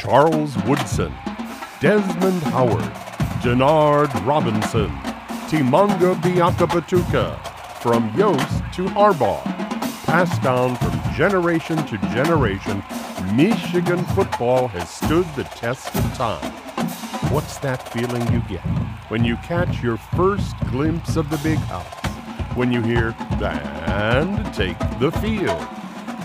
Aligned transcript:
Charles 0.00 0.56
Woodson, 0.64 1.12
Desmond 1.78 2.42
Howard, 2.44 2.90
Denard 3.42 4.08
Robinson, 4.26 4.88
Tshimanga 5.46 6.14
Biakabutuka, 6.22 7.38
from 7.82 8.10
Yost 8.16 8.64
to 8.72 8.86
Harbaugh, 8.86 9.44
passed 10.06 10.40
down 10.40 10.74
from 10.76 10.98
generation 11.14 11.76
to 11.84 11.98
generation, 12.14 12.82
Michigan 13.34 14.02
football 14.14 14.68
has 14.68 14.88
stood 14.88 15.26
the 15.34 15.44
test 15.44 15.94
of 15.94 16.14
time. 16.14 16.50
What's 17.30 17.58
that 17.58 17.86
feeling 17.90 18.26
you 18.32 18.40
get 18.48 18.64
when 19.10 19.22
you 19.22 19.36
catch 19.36 19.82
your 19.82 19.98
first 19.98 20.58
glimpse 20.70 21.16
of 21.16 21.28
the 21.28 21.36
big 21.38 21.58
house? 21.58 21.92
When 22.56 22.72
you 22.72 22.80
hear, 22.80 23.14
and 23.42 24.54
take 24.54 24.78
the 24.98 25.12
field? 25.20 25.62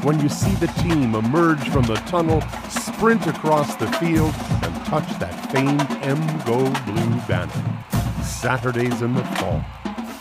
When 0.06 0.22
you 0.22 0.30
see 0.30 0.54
the 0.56 0.68
team 0.68 1.14
emerge 1.16 1.68
from 1.70 1.84
the 1.84 1.96
tunnel, 2.08 2.42
sprint 3.06 3.28
across 3.28 3.76
the 3.76 3.86
field, 4.00 4.34
and 4.64 4.86
touch 4.88 5.08
that 5.20 5.52
famed 5.52 5.80
MGO 6.02 6.86
blue 6.86 7.28
banner? 7.28 8.24
Saturdays 8.24 9.04
in 9.04 9.14
the 9.14 9.24
fall, 9.36 9.64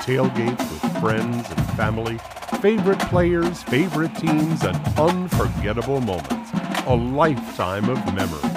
tailgates 0.05 0.59
with 0.71 1.01
friends 1.01 1.49
and 1.49 1.67
family, 1.79 2.19
favorite 2.61 2.99
players, 3.09 3.63
favorite 3.63 4.15
teams, 4.17 4.65
and 4.65 4.77
unforgettable 4.99 6.03
moments. 6.03 6.51
A 6.87 6.95
lifetime 6.95 7.89
of 7.89 8.15
memories. 8.15 8.53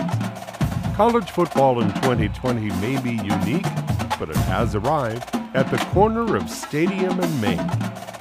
College 0.98 1.32
football 1.32 1.80
in 1.80 1.88
2020 1.94 2.70
may 2.82 3.00
be 3.02 3.12
unique, 3.12 3.72
but 4.20 4.30
it 4.30 4.36
has 4.52 4.76
arrived 4.76 5.34
at 5.54 5.72
the 5.72 5.78
corner 5.94 6.36
of 6.36 6.50
Stadium 6.50 7.18
and 7.18 7.42
Main, 7.42 7.70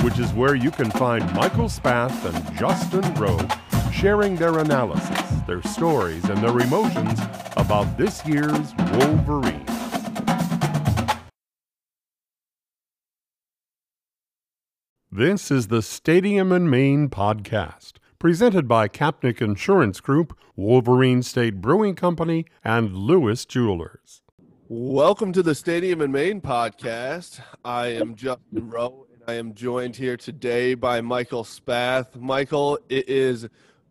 which 0.03 0.21
is 0.21 0.33
where 0.35 0.55
you 0.55 0.71
can 0.71 0.89
find 0.93 1.25
Michael 1.35 1.69
Spath 1.69 2.25
and 2.25 2.57
Justin 2.57 3.13
Roh 3.15 3.41
sharing 3.97 4.37
their 4.37 4.59
analysis, 4.59 5.26
their 5.47 5.63
stories, 5.63 6.25
and 6.25 6.39
their 6.39 6.59
emotions 6.59 7.21
about 7.57 7.97
this 7.97 8.27
year's 8.27 8.75
Wolverine. 8.93 9.65
This 15.11 15.51
is 15.51 15.69
the 15.69 15.81
Stadium 15.83 16.53
and 16.53 16.71
Main 16.71 17.09
podcast, 17.09 17.95
presented 18.19 18.69
by 18.69 18.89
Kapnick 18.89 19.41
Insurance 19.41 20.01
Group, 20.01 20.37
Wolverine 20.57 21.23
State 21.23 21.61
Brewing 21.61 21.95
Company, 21.95 22.45
and 22.65 22.95
Lewis 22.95 23.47
Jewelers. 23.47 24.21
Welcome 24.69 25.33
to 25.33 25.45
the 25.45 25.55
Stadium 25.55 26.01
and 26.01 26.13
Main 26.13 26.41
podcast. 26.41 27.41
I 27.65 27.87
am 27.87 28.17
Justin 28.17 28.69
Roh, 28.69 29.07
and 29.15 29.23
I 29.29 29.35
am 29.35 29.55
joined 29.55 29.95
here 29.95 30.17
today 30.17 30.75
by 30.75 31.01
Michael 31.01 31.45
Spath. 31.45 32.17
Michael, 32.17 32.79
it 32.89 33.09
is 33.09 33.49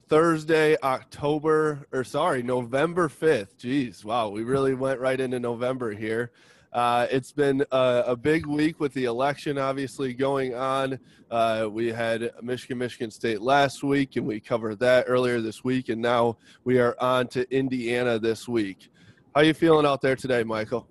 Thursday, 0.08 0.78
October, 0.84 1.88
or 1.92 2.04
sorry, 2.04 2.44
November 2.44 3.10
5th. 3.10 3.56
Jeez, 3.58 4.06
wow, 4.06 4.30
we 4.30 4.44
really 4.44 4.76
went 4.76 5.00
right 5.00 5.20
into 5.20 5.40
November 5.40 5.92
here. 5.92 6.32
Uh, 6.72 7.08
it's 7.10 7.32
been 7.32 7.66
a, 7.72 8.04
a, 8.08 8.16
big 8.16 8.46
week 8.46 8.82
with 8.82 8.94
the 8.94 9.06
election 9.06 9.58
obviously 9.58 10.14
going 10.14 10.54
on. 10.54 11.00
Uh, 11.32 11.68
we 11.72 11.88
had 11.88 12.30
Michigan, 12.42 12.78
Michigan 12.78 13.10
State 13.10 13.42
last 13.42 13.82
week, 13.82 14.18
and 14.18 14.28
we 14.28 14.42
covered 14.42 14.78
that 14.80 15.06
earlier 15.08 15.40
this 15.40 15.64
week. 15.64 15.88
And 15.88 16.02
now 16.02 16.38
we 16.66 16.80
are 16.80 16.96
on 17.00 17.28
to 17.30 17.50
Indiana 17.56 18.20
this 18.20 18.46
week. 18.48 18.90
How 19.34 19.42
are 19.42 19.46
you 19.46 19.54
feeling 19.54 19.86
out 19.86 20.02
there 20.02 20.18
today, 20.18 20.44
Michael? 20.44 20.88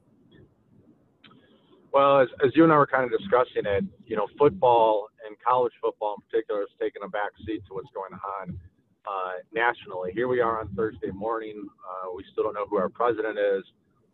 Well, 1.92 2.20
as, 2.20 2.28
as 2.42 2.50
you 2.56 2.64
and 2.64 2.72
I 2.72 2.78
were 2.78 2.86
kind 2.86 3.04
of 3.04 3.16
discussing 3.16 3.66
it, 3.66 3.84
you 4.06 4.16
know, 4.16 4.26
football 4.38 5.08
and 5.26 5.36
college 5.46 5.72
football 5.82 6.16
in 6.16 6.30
particular 6.30 6.60
has 6.60 6.70
taken 6.80 7.02
a 7.04 7.08
back 7.08 7.30
seat 7.46 7.62
to 7.68 7.74
what's 7.74 7.90
going 7.94 8.18
on 8.40 8.58
uh, 9.06 9.32
nationally. 9.52 10.12
Here 10.14 10.28
we 10.28 10.40
are 10.40 10.60
on 10.60 10.68
Thursday 10.74 11.10
morning. 11.10 11.66
Uh, 11.84 12.12
we 12.16 12.24
still 12.32 12.44
don't 12.44 12.54
know 12.54 12.66
who 12.68 12.76
our 12.76 12.88
president 12.88 13.38
is. 13.38 13.64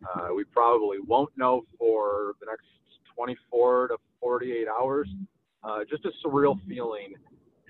Uh, 0.03 0.33
we 0.35 0.43
probably 0.43 0.97
won't 0.99 1.29
know 1.37 1.63
for 1.77 2.33
the 2.39 2.47
next 2.47 2.65
24 3.15 3.89
to 3.89 3.97
48 4.19 4.67
hours. 4.67 5.07
Uh, 5.63 5.79
just 5.89 6.05
a 6.05 6.11
surreal 6.25 6.57
feeling. 6.67 7.13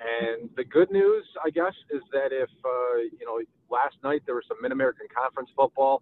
And 0.02 0.50
the 0.56 0.64
good 0.64 0.90
news, 0.92 1.26
I 1.46 1.50
guess, 1.50 1.74
is 1.92 2.02
that 2.12 2.30
if 2.32 2.50
uh, 2.66 2.98
you 3.20 3.26
know, 3.26 3.40
last 3.70 3.96
night 4.04 4.24
there 4.26 4.36
was 4.36 4.46
some 4.48 4.58
Mid 4.62 4.72
American 4.72 5.08
Conference 5.16 5.50
football. 5.56 6.02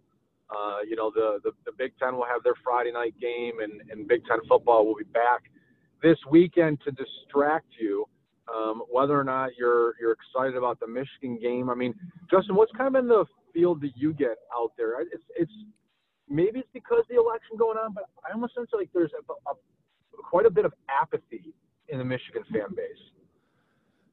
Uh, 0.49 0.79
you 0.87 0.95
know, 0.95 1.11
the, 1.13 1.39
the 1.43 1.51
the 1.65 1.71
Big 1.77 1.91
Ten 1.99 2.15
will 2.15 2.25
have 2.25 2.41
their 2.43 2.55
Friday 2.63 2.91
night 2.91 3.13
game, 3.19 3.59
and 3.59 3.81
and 3.91 4.07
Big 4.07 4.25
Ten 4.25 4.39
football 4.47 4.85
will 4.85 4.95
be 4.95 5.03
back 5.03 5.43
this 6.01 6.17
weekend 6.31 6.79
to 6.85 6.91
distract 6.91 7.67
you. 7.79 8.05
Um, 8.53 8.83
whether 8.89 9.19
or 9.19 9.23
not 9.23 9.51
you're 9.57 9.93
you're 9.99 10.13
excited 10.13 10.55
about 10.55 10.79
the 10.79 10.87
Michigan 10.87 11.37
game, 11.39 11.69
I 11.69 11.75
mean, 11.75 11.93
Justin, 12.31 12.55
what's 12.55 12.71
kind 12.71 12.95
of 12.95 12.99
in 12.99 13.07
the 13.07 13.25
field 13.53 13.81
that 13.81 13.91
you 13.95 14.13
get 14.13 14.37
out 14.55 14.71
there? 14.77 15.01
It's 15.01 15.23
it's 15.35 15.51
maybe 16.29 16.59
it's 16.59 16.69
because 16.73 17.03
the 17.09 17.17
election 17.17 17.57
going 17.57 17.77
on, 17.77 17.93
but 17.93 18.05
I 18.27 18.33
almost 18.33 18.55
sense 18.55 18.69
like 18.73 18.89
there's 18.93 19.11
a, 19.13 19.33
a, 19.49 19.53
quite 20.17 20.45
a 20.45 20.49
bit 20.49 20.65
of 20.65 20.73
apathy 20.89 21.53
in 21.89 21.97
the 21.97 22.05
Michigan 22.05 22.43
fan 22.51 22.75
base. 22.75 22.97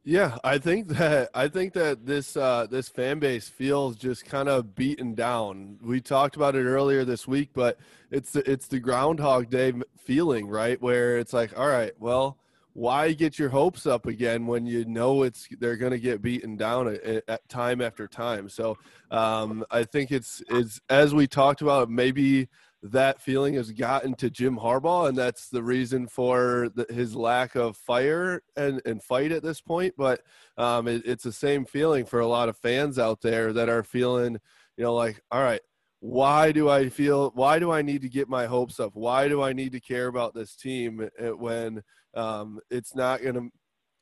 Yeah, 0.09 0.39
I 0.45 0.59
think 0.59 0.87
that 0.89 1.31
I 1.35 1.49
think 1.49 1.73
that 1.73 2.07
this 2.07 2.37
uh, 2.37 2.69
this 2.71 2.89
fan 2.89 3.19
base 3.19 3.49
feels 3.49 3.97
just 3.97 4.25
kind 4.25 4.49
of 4.49 4.77
beaten 4.77 5.15
down. 5.15 5.79
We 5.83 6.01
talked 6.01 6.37
about 6.37 6.55
it 6.55 6.63
earlier 6.63 7.05
this 7.05 7.27
week, 7.27 7.51
but 7.53 7.79
it's 8.11 8.31
the, 8.31 8.49
it's 8.49 8.69
the 8.69 8.79
Groundhog 8.79 9.51
Day 9.51 9.73
feeling, 9.99 10.47
right? 10.47 10.81
Where 10.81 11.19
it's 11.19 11.33
like, 11.33 11.59
all 11.59 11.69
right, 11.69 11.93
well, 11.99 12.39
why 12.77 13.11
get 13.15 13.39
your 13.39 13.49
hopes 13.49 13.87
up 13.87 14.05
again 14.05 14.47
when 14.47 14.67
you 14.67 14.85
know 14.85 15.23
it's 15.23 15.49
they're 15.61 15.79
going 15.79 15.93
to 15.93 15.99
get 15.99 16.21
beaten 16.21 16.59
down 16.59 16.87
at, 16.89 17.25
at, 17.27 17.49
time 17.49 17.81
after 17.81 18.07
time? 18.07 18.51
So 18.51 18.77
um, 19.11 19.65
I 19.71 19.85
think 19.85 20.13
it's 20.13 20.43
it's 20.51 20.79
as 20.91 21.15
we 21.15 21.27
talked 21.27 21.63
about, 21.63 21.89
maybe 21.89 22.49
that 22.83 23.23
feeling 23.23 23.55
has 23.55 23.73
gotten 23.73 24.15
to 24.17 24.29
Jim 24.29 24.59
Harbaugh, 24.59 25.09
and 25.09 25.17
that's 25.17 25.49
the 25.49 25.63
reason 25.63 26.07
for 26.07 26.69
the, 26.75 26.85
his 26.91 27.17
lack 27.17 27.55
of 27.55 27.79
fire 27.79 28.43
and, 28.57 28.83
and 28.85 29.03
fight 29.03 29.33
at 29.33 29.43
this 29.43 29.63
point. 29.63 29.95
But 29.97 30.21
um, 30.59 30.87
it, 30.87 31.01
it's 31.07 31.25
the 31.25 31.33
same 31.33 31.65
feeling 31.65 32.05
for 32.05 32.21
a 32.21 32.27
lot 32.27 32.51
of 32.51 32.59
fans 32.59 32.99
out 32.99 33.23
there 33.23 33.55
that 33.55 33.71
are 33.71 33.85
feeling, 33.85 34.39
you 34.77 34.85
know, 34.85 34.95
like, 34.95 35.23
all 35.31 35.43
right, 35.43 35.63
why 36.01 36.53
do 36.53 36.69
I 36.69 36.91
feel? 36.91 37.31
Why 37.35 37.59
do 37.59 37.73
I 37.73 37.81
need 37.81 38.03
to 38.03 38.11
get 38.11 38.29
my 38.29 38.45
hopes 38.45 38.79
up? 38.79 38.91
Why 38.95 39.29
do 39.29 39.41
I 39.41 39.55
need 39.55 39.73
to 39.73 39.81
care 39.81 40.09
about 40.09 40.35
this 40.35 40.55
team 40.55 41.09
eh, 41.19 41.31
when 41.31 41.83
um, 42.17 42.59
it's 42.71 42.95
not 42.95 43.23
going 43.23 43.35
to 43.35 43.51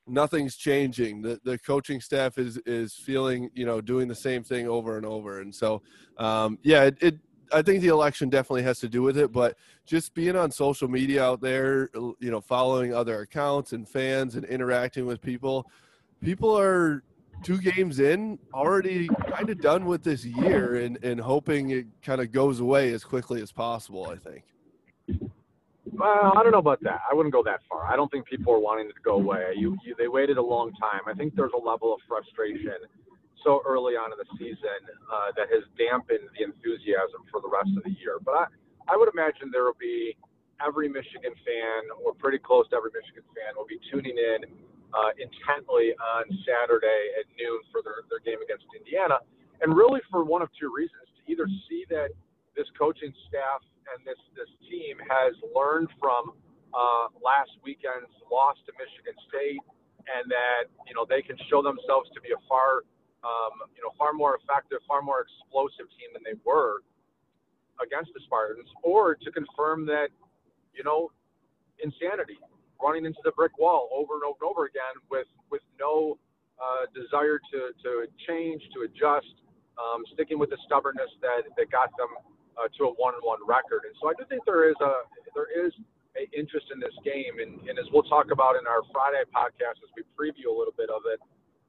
nothing's 0.07 0.57
changing. 0.57 1.23
The 1.23 1.41
the 1.45 1.59
coaching 1.59 2.01
staff 2.01 2.39
is 2.39 2.59
is 2.67 2.95
feeling 2.95 3.51
you 3.55 3.67
know 3.67 3.81
doing 3.81 4.09
the 4.09 4.15
same 4.15 4.43
thing 4.43 4.69
over 4.69 4.97
and 4.97 5.07
over, 5.07 5.41
and 5.41 5.55
so 5.55 5.83
um, 6.19 6.59
yeah, 6.63 6.85
it, 6.85 6.97
it, 7.01 7.19
I 7.53 7.63
think 7.63 7.81
the 7.81 7.89
election 7.89 8.29
definitely 8.29 8.63
has 8.63 8.79
to 8.81 8.89
do 8.89 9.03
with 9.03 9.17
it, 9.19 9.33
but 9.33 9.57
just 9.87 10.15
being 10.15 10.37
on 10.37 10.51
social 10.51 10.89
media 10.89 11.23
out 11.23 11.41
there, 11.41 11.91
you 11.95 12.31
know, 12.31 12.41
following 12.41 12.95
other 12.95 13.21
accounts 13.21 13.73
and 13.73 13.89
fans 13.89 14.35
and 14.35 14.45
interacting 14.47 15.07
with 15.07 15.21
people, 15.21 15.71
people 16.21 16.59
are 16.59 17.03
two 17.43 17.59
games 17.59 18.01
in 18.01 18.39
already 18.55 19.09
kind 19.29 19.51
of 19.51 19.61
done 19.61 19.85
with 19.85 20.03
this 20.03 20.25
year 20.25 20.77
and 20.77 21.03
and 21.03 21.21
hoping 21.21 21.71
it 21.71 21.87
kind 22.03 22.21
of 22.21 22.33
goes 22.33 22.61
away 22.61 22.93
as 22.93 23.05
quickly 23.05 23.43
as 23.43 23.53
possible. 23.53 24.09
I 24.09 24.17
think. 24.17 24.45
Well, 25.95 26.35
I 26.35 26.43
don't 26.43 26.51
know 26.51 26.59
about 26.59 26.83
that. 26.83 27.07
I 27.09 27.15
wouldn't 27.15 27.33
go 27.33 27.43
that 27.45 27.61
far. 27.71 27.87
I 27.87 27.95
don't 27.95 28.11
think 28.11 28.27
people 28.27 28.53
are 28.53 28.59
wanting 28.59 28.91
it 28.91 28.99
to 28.99 29.05
go 29.05 29.15
away. 29.15 29.55
You, 29.55 29.79
you, 29.87 29.95
they 29.97 30.09
waited 30.09 30.39
a 30.39 30.43
long 30.43 30.73
time. 30.75 31.07
I 31.07 31.15
think 31.15 31.35
there's 31.39 31.55
a 31.55 31.63
level 31.63 31.95
of 31.95 32.01
frustration 32.09 32.83
so 33.45 33.63
early 33.63 33.95
on 33.95 34.11
in 34.11 34.19
the 34.19 34.27
season 34.35 34.81
uh, 35.07 35.31
that 35.39 35.47
has 35.55 35.63
dampened 35.79 36.27
the 36.35 36.43
enthusiasm 36.43 37.23
for 37.31 37.39
the 37.39 37.47
rest 37.47 37.71
of 37.79 37.85
the 37.87 37.95
year. 38.03 38.19
But 38.19 38.35
I, 38.35 38.45
I 38.91 38.95
would 38.99 39.07
imagine 39.13 39.55
there 39.55 39.71
will 39.71 39.79
be 39.79 40.17
every 40.59 40.89
Michigan 40.91 41.37
fan, 41.47 41.81
or 42.03 42.11
pretty 42.17 42.43
close 42.43 42.67
to 42.73 42.77
every 42.77 42.91
Michigan 42.91 43.23
fan, 43.37 43.55
will 43.55 43.69
be 43.69 43.79
tuning 43.87 44.19
in 44.19 44.43
uh, 44.91 45.13
intently 45.15 45.95
on 45.95 46.27
Saturday 46.43 47.15
at 47.21 47.29
noon 47.39 47.63
for 47.71 47.87
their, 47.87 48.03
their 48.11 48.23
game 48.25 48.43
against 48.43 48.67
Indiana, 48.75 49.23
and 49.63 49.77
really 49.77 50.01
for 50.11 50.25
one 50.27 50.43
of 50.43 50.51
two 50.59 50.73
reasons: 50.75 51.07
to 51.07 51.21
either 51.31 51.47
see 51.71 51.87
that 51.91 52.11
this 52.57 52.67
coaching 52.79 53.13
staff 53.31 53.63
and 53.93 54.05
this 54.07 54.19
this 54.37 54.51
team 54.69 54.97
has 55.09 55.35
learned 55.55 55.89
from 56.01 56.33
uh, 56.75 57.07
last 57.23 57.55
weekend's 57.63 58.11
loss 58.33 58.59
to 58.67 58.73
Michigan 58.81 59.15
State, 59.29 59.63
and 60.11 60.27
that 60.31 60.71
you 60.89 60.95
know 60.95 61.07
they 61.09 61.23
can 61.23 61.37
show 61.49 61.63
themselves 61.63 62.11
to 62.15 62.21
be 62.21 62.33
a 62.33 62.41
far 62.49 62.85
um, 63.23 63.65
you 63.77 63.83
know 63.83 63.93
far 63.97 64.13
more 64.13 64.37
effective, 64.41 64.81
far 64.89 65.03
more 65.03 65.25
explosive 65.25 65.89
team 65.97 66.11
than 66.13 66.25
they 66.25 66.37
were 66.45 66.83
against 67.83 68.13
the 68.15 68.21
Spartans, 68.25 68.69
or 68.83 69.15
to 69.15 69.29
confirm 69.31 69.87
that 69.87 70.09
you 70.75 70.85
know 70.85 71.11
insanity, 71.83 72.39
running 72.83 73.05
into 73.05 73.21
the 73.25 73.33
brick 73.33 73.57
wall 73.59 73.89
over 73.93 74.15
and 74.15 74.25
over 74.25 74.39
and 74.41 74.49
over 74.51 74.63
again 74.67 74.97
with 75.11 75.29
with 75.51 75.63
no 75.79 76.19
uh, 76.59 76.87
desire 76.95 77.39
to 77.53 77.71
to 77.83 78.09
change, 78.27 78.63
to 78.75 78.87
adjust, 78.87 79.35
um, 79.79 80.03
sticking 80.13 80.39
with 80.39 80.51
the 80.51 80.59
stubbornness 80.67 81.11
that 81.23 81.47
that 81.57 81.71
got 81.71 81.91
them 81.97 82.11
uh, 82.59 82.69
to 82.79 82.81
a 82.89 82.93
one-one 82.95 83.43
record. 83.47 83.83
And 83.87 83.95
so 84.01 84.11
I 84.11 84.15
do 84.19 84.25
think 84.29 84.43
there 84.45 84.69
is 84.71 84.79
a 84.81 85.05
there 85.35 85.51
is 85.51 85.73
a 86.15 86.31
interest 86.31 86.71
in 86.71 86.79
this 86.79 86.95
game, 87.03 87.43
and, 87.43 87.59
and 87.67 87.75
as 87.79 87.87
we'll 87.91 88.07
talk 88.07 88.31
about 88.31 88.55
in 88.55 88.65
our 88.71 88.83
Friday 88.95 89.27
podcast 89.35 89.83
as 89.83 89.91
we 89.99 90.07
preview 90.15 90.47
a 90.47 90.57
little 90.57 90.75
bit 90.77 90.91
of 90.91 91.03
it, 91.11 91.19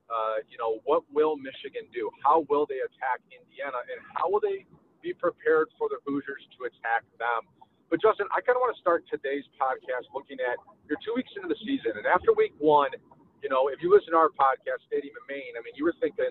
Uh, 0.06 0.38
you 0.46 0.58
know, 0.62 0.78
what 0.86 1.02
will 1.10 1.34
Michigan 1.34 1.90
do? 1.90 2.14
How 2.22 2.46
will 2.46 2.70
they 2.70 2.78
attack 2.86 3.26
Indiana, 3.34 3.82
and 3.90 3.98
how 4.14 4.30
will 4.30 4.40
they 4.40 4.70
be 5.02 5.18
prepared 5.18 5.68
for 5.78 5.90
the 5.90 5.98
Hoosiers 6.06 6.46
to 6.54 6.70
attack 6.70 7.02
them? 7.18 7.42
But 7.90 7.98
Justin, 8.06 8.30
I 8.30 8.38
kind 8.46 8.54
of 8.54 8.62
want 8.62 8.78
to 8.78 8.82
start 8.86 9.02
today's 9.10 9.46
podcast 9.58 10.06
looking 10.14 10.38
at 10.46 10.62
you're 10.86 11.02
two 11.02 11.18
weeks 11.18 11.34
into 11.34 11.50
the 11.50 11.58
season, 11.66 11.98
and 11.98 12.06
after 12.06 12.38
week 12.38 12.54
one, 12.62 12.94
you 13.42 13.50
know, 13.50 13.70
if 13.74 13.82
you 13.82 13.90
listen 13.90 14.14
to 14.14 14.22
our 14.22 14.30
podcast, 14.30 14.86
Stadium 14.86 15.18
and 15.18 15.26
Main, 15.26 15.58
I 15.58 15.66
mean, 15.66 15.74
you 15.74 15.86
were 15.90 15.98
thinking 15.98 16.30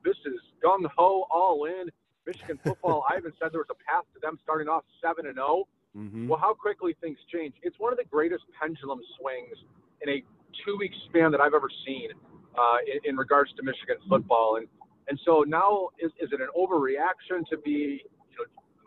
this 0.00 0.16
is 0.24 0.40
gung 0.64 0.88
ho, 0.96 1.28
all 1.28 1.68
in. 1.68 1.92
Michigan 2.26 2.58
football. 2.64 3.04
I 3.10 3.16
even 3.16 3.32
said 3.40 3.52
there 3.52 3.60
was 3.60 3.70
a 3.70 3.80
path 3.90 4.04
to 4.14 4.20
them 4.20 4.38
starting 4.42 4.68
off 4.68 4.84
seven 5.02 5.26
and 5.26 5.36
zero. 5.36 5.64
Oh. 5.64 5.68
Mm-hmm. 5.96 6.28
Well, 6.28 6.38
how 6.38 6.54
quickly 6.54 6.94
things 7.00 7.18
change. 7.32 7.54
It's 7.62 7.74
one 7.78 7.92
of 7.92 7.98
the 7.98 8.04
greatest 8.04 8.44
pendulum 8.60 9.00
swings 9.18 9.58
in 10.02 10.08
a 10.08 10.22
two-week 10.64 10.92
span 11.08 11.32
that 11.32 11.40
I've 11.40 11.54
ever 11.54 11.68
seen 11.84 12.10
uh, 12.56 12.78
in, 12.86 13.10
in, 13.10 13.16
regards 13.16 13.50
to 13.56 13.62
Michigan 13.62 13.96
football. 14.08 14.56
And 14.56 14.68
and 15.08 15.18
so 15.24 15.44
now, 15.46 15.88
is, 15.98 16.12
is 16.20 16.30
it 16.30 16.40
an 16.40 16.48
overreaction 16.56 17.42
to 17.50 17.58
be 17.58 18.04
you 18.30 18.36
know 18.38 18.44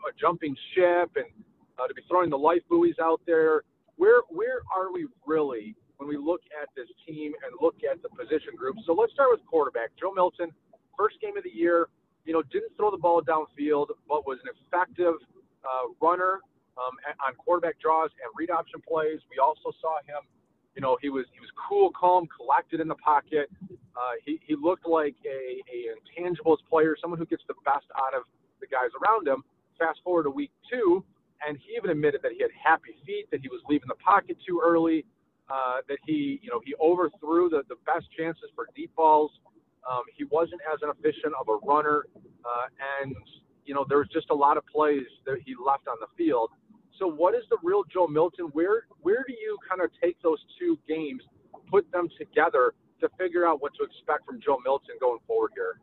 a 0.08 0.12
jumping 0.18 0.56
ship 0.74 1.10
and 1.16 1.26
uh, 1.78 1.86
to 1.86 1.94
be 1.94 2.02
throwing 2.08 2.30
the 2.30 2.38
life 2.38 2.62
buoys 2.70 2.96
out 3.02 3.20
there? 3.26 3.62
Where 3.96 4.22
where 4.30 4.62
are 4.74 4.92
we 4.92 5.06
really 5.26 5.76
when 5.98 6.08
we 6.08 6.16
look 6.16 6.40
at 6.60 6.68
this 6.74 6.88
team 7.06 7.32
and 7.44 7.54
look 7.60 7.76
at 7.84 8.00
the 8.02 8.08
position 8.08 8.56
groups? 8.56 8.80
So 8.86 8.94
let's 8.94 9.12
start 9.12 9.28
with 9.30 9.44
quarterback. 9.44 9.90
Joe 10.00 10.12
Milton, 10.14 10.50
first 10.96 11.20
game 11.20 11.36
of 11.36 11.44
the 11.44 11.52
year, 11.52 11.88
you 12.24 12.32
know, 12.32 12.42
didn't 12.42 12.76
throw 12.76 12.90
the 12.90 12.98
ball 12.98 13.22
downfield, 13.22 13.88
but 14.08 14.26
was 14.26 14.38
an 14.44 14.50
effective 14.56 15.14
uh, 15.64 15.92
runner 16.00 16.40
um, 16.78 16.94
on 17.26 17.34
quarterback 17.36 17.78
draws 17.80 18.10
and 18.22 18.30
read 18.36 18.50
option 18.50 18.80
plays. 18.86 19.20
We 19.30 19.38
also 19.38 19.70
saw 19.80 19.98
him, 20.06 20.26
you 20.74 20.82
know, 20.82 20.98
he 21.00 21.08
was 21.08 21.26
he 21.32 21.40
was 21.40 21.50
cool, 21.68 21.90
calm, 21.92 22.26
collected 22.34 22.80
in 22.80 22.88
the 22.88 22.96
pocket. 22.96 23.50
Uh, 23.70 24.18
he 24.24 24.40
he 24.44 24.56
looked 24.56 24.86
like 24.86 25.14
a, 25.24 25.62
a 25.70 25.78
intangibles 25.94 26.58
player, 26.68 26.96
someone 27.00 27.18
who 27.18 27.26
gets 27.26 27.42
the 27.46 27.54
best 27.64 27.86
out 27.96 28.14
of 28.14 28.24
the 28.60 28.66
guys 28.66 28.90
around 29.02 29.28
him. 29.28 29.44
Fast 29.78 30.00
forward 30.04 30.24
to 30.24 30.30
week 30.30 30.52
two, 30.70 31.04
and 31.46 31.58
he 31.58 31.76
even 31.76 31.90
admitted 31.90 32.22
that 32.22 32.32
he 32.32 32.40
had 32.42 32.50
happy 32.52 32.94
feet, 33.06 33.26
that 33.30 33.40
he 33.40 33.48
was 33.48 33.60
leaving 33.68 33.88
the 33.88 33.96
pocket 33.96 34.36
too 34.46 34.60
early, 34.64 35.04
uh, 35.50 35.78
that 35.88 35.98
he 36.06 36.40
you 36.42 36.50
know 36.50 36.60
he 36.64 36.74
overthrew 36.80 37.48
the 37.48 37.62
the 37.68 37.76
best 37.86 38.06
chances 38.16 38.50
for 38.54 38.68
deep 38.74 38.90
balls. 38.96 39.30
Um, 39.90 40.02
he 40.16 40.24
wasn't 40.24 40.60
as 40.72 40.80
an 40.82 40.90
efficient 40.90 41.34
of 41.38 41.48
a 41.48 41.56
runner, 41.66 42.06
uh, 42.44 42.66
and 43.02 43.14
you 43.64 43.74
know 43.74 43.84
there 43.88 43.98
was 43.98 44.08
just 44.12 44.30
a 44.30 44.34
lot 44.34 44.56
of 44.56 44.64
plays 44.66 45.06
that 45.26 45.38
he 45.44 45.54
left 45.64 45.88
on 45.88 45.96
the 46.00 46.06
field. 46.16 46.50
So, 46.98 47.08
what 47.08 47.34
is 47.34 47.42
the 47.50 47.58
real 47.62 47.82
Joe 47.92 48.06
Milton? 48.06 48.46
Where 48.52 48.86
where 49.02 49.24
do 49.26 49.32
you 49.32 49.58
kind 49.68 49.82
of 49.82 49.90
take 50.02 50.20
those 50.22 50.38
two 50.58 50.78
games, 50.88 51.22
put 51.70 51.90
them 51.92 52.08
together 52.18 52.74
to 53.00 53.08
figure 53.18 53.46
out 53.46 53.60
what 53.60 53.72
to 53.74 53.84
expect 53.84 54.26
from 54.26 54.40
Joe 54.40 54.58
Milton 54.64 54.96
going 55.00 55.18
forward 55.26 55.52
here? 55.54 55.80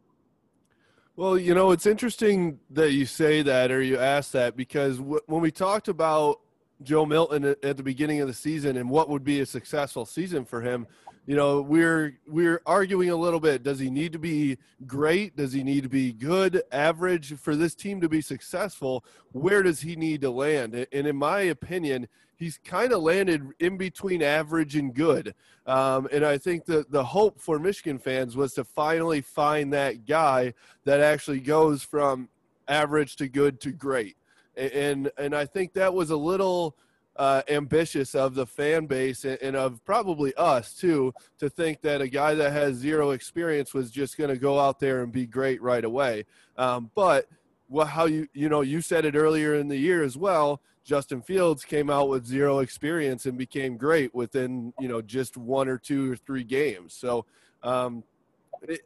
Well, 1.16 1.38
you 1.38 1.54
know, 1.54 1.72
it's 1.72 1.86
interesting 1.86 2.60
that 2.72 2.92
you 2.92 3.06
say 3.06 3.42
that 3.42 3.72
or 3.72 3.82
you 3.82 3.98
ask 3.98 4.32
that 4.32 4.56
because 4.56 4.98
w- 4.98 5.20
when 5.28 5.42
we 5.42 5.52
talked 5.52 5.90
about 5.90 6.40
Joe 6.82 7.06
Milton 7.06 7.44
at 7.44 7.78
the 7.78 7.84
beginning 7.84 8.22
of 8.22 8.28
the 8.28 8.34
season 8.34 8.78
and 8.78 8.90
what 8.90 9.10
would 9.10 9.24
be 9.24 9.42
a 9.42 9.46
successful 9.46 10.06
season 10.06 10.46
for 10.46 10.62
him, 10.62 10.88
you 11.26 11.36
know 11.36 11.62
we're 11.62 12.18
we're 12.28 12.62
arguing 12.66 13.10
a 13.10 13.16
little 13.16 13.40
bit. 13.40 13.64
Does 13.64 13.80
he 13.80 13.90
need 13.90 14.14
to 14.14 14.20
be 14.20 14.58
great? 14.86 15.36
Does 15.36 15.54
he 15.54 15.64
need 15.64 15.84
to 15.84 15.90
be 15.90 16.14
good 16.14 16.64
average 16.72 17.38
for 17.38 17.56
this 17.56 17.76
team 17.76 18.02
to 18.02 18.10
be 18.10 18.22
successful? 18.22 19.06
Where 19.32 19.64
does 19.64 19.82
he 19.82 19.96
need 19.96 20.22
to 20.22 20.32
land? 20.32 20.74
And 20.74 21.08
in 21.08 21.16
my 21.16 21.42
opinion 21.42 22.08
he's 22.42 22.58
kind 22.58 22.92
of 22.92 23.04
landed 23.04 23.48
in 23.60 23.78
between 23.78 24.24
average 24.24 24.76
and 24.76 24.96
good. 24.96 25.36
Um, 25.68 26.10
and 26.12 26.26
i 26.26 26.40
think 26.40 26.66
the 26.66 26.86
the 26.90 27.04
hope 27.04 27.40
for 27.40 27.60
michigan 27.60 28.00
fans 28.00 28.36
was 28.36 28.54
to 28.56 28.64
finally 28.64 29.22
find 29.22 29.72
that 29.74 30.08
guy 30.08 30.56
that 30.86 31.00
actually 31.00 31.40
goes 31.40 31.84
from 31.84 32.30
average 32.68 33.16
to 33.18 33.28
good 33.30 33.62
to 33.62 33.72
great. 33.72 34.18
And 34.58 35.12
and 35.20 35.36
i 35.36 35.46
think 35.46 35.74
that 35.74 35.94
was 35.94 36.10
a 36.10 36.18
little 36.18 36.76
uh, 37.18 37.42
ambitious 37.50 38.16
of 38.16 38.36
the 38.36 38.46
fan 38.46 38.86
base 38.86 39.26
and, 39.26 39.56
of 39.56 39.84
probably 39.86 40.34
us 40.36 40.74
too 40.74 41.14
to 41.40 41.50
think 41.50 41.82
that 41.82 42.02
a 42.02 42.08
guy 42.08 42.34
that 42.34 42.52
has 42.52 42.76
zero 42.76 43.12
experience 43.12 43.74
was 43.74 43.92
just 43.92 44.18
going 44.18 44.30
to 44.30 44.38
go 44.38 44.60
out 44.60 44.80
there 44.80 45.04
and 45.04 45.12
be 45.12 45.26
great 45.26 45.62
right 45.62 45.84
away. 45.84 46.26
Um, 46.58 46.90
but 46.96 47.28
well, 47.70 47.86
how 47.86 48.06
you 48.06 48.28
you 48.34 48.50
know 48.50 48.62
you 48.62 48.82
said 48.82 49.06
it 49.06 49.16
earlier 49.16 49.56
in 49.56 49.68
the 49.68 49.78
year 49.78 50.04
as 50.04 50.18
well. 50.18 50.62
Justin 50.84 51.22
Fields 51.22 51.64
came 51.64 51.90
out 51.90 52.10
with 52.10 52.26
zero 52.26 52.60
experience 52.60 53.26
and 53.28 53.38
became 53.38 53.78
great 53.78 54.14
within 54.16 54.74
you 54.80 54.88
know 54.88 55.02
just 55.02 55.38
one 55.38 55.68
or 55.68 55.78
two 55.78 56.12
or 56.12 56.16
three 56.16 56.44
games. 56.44 56.94
So 56.94 57.26
um, 57.64 58.04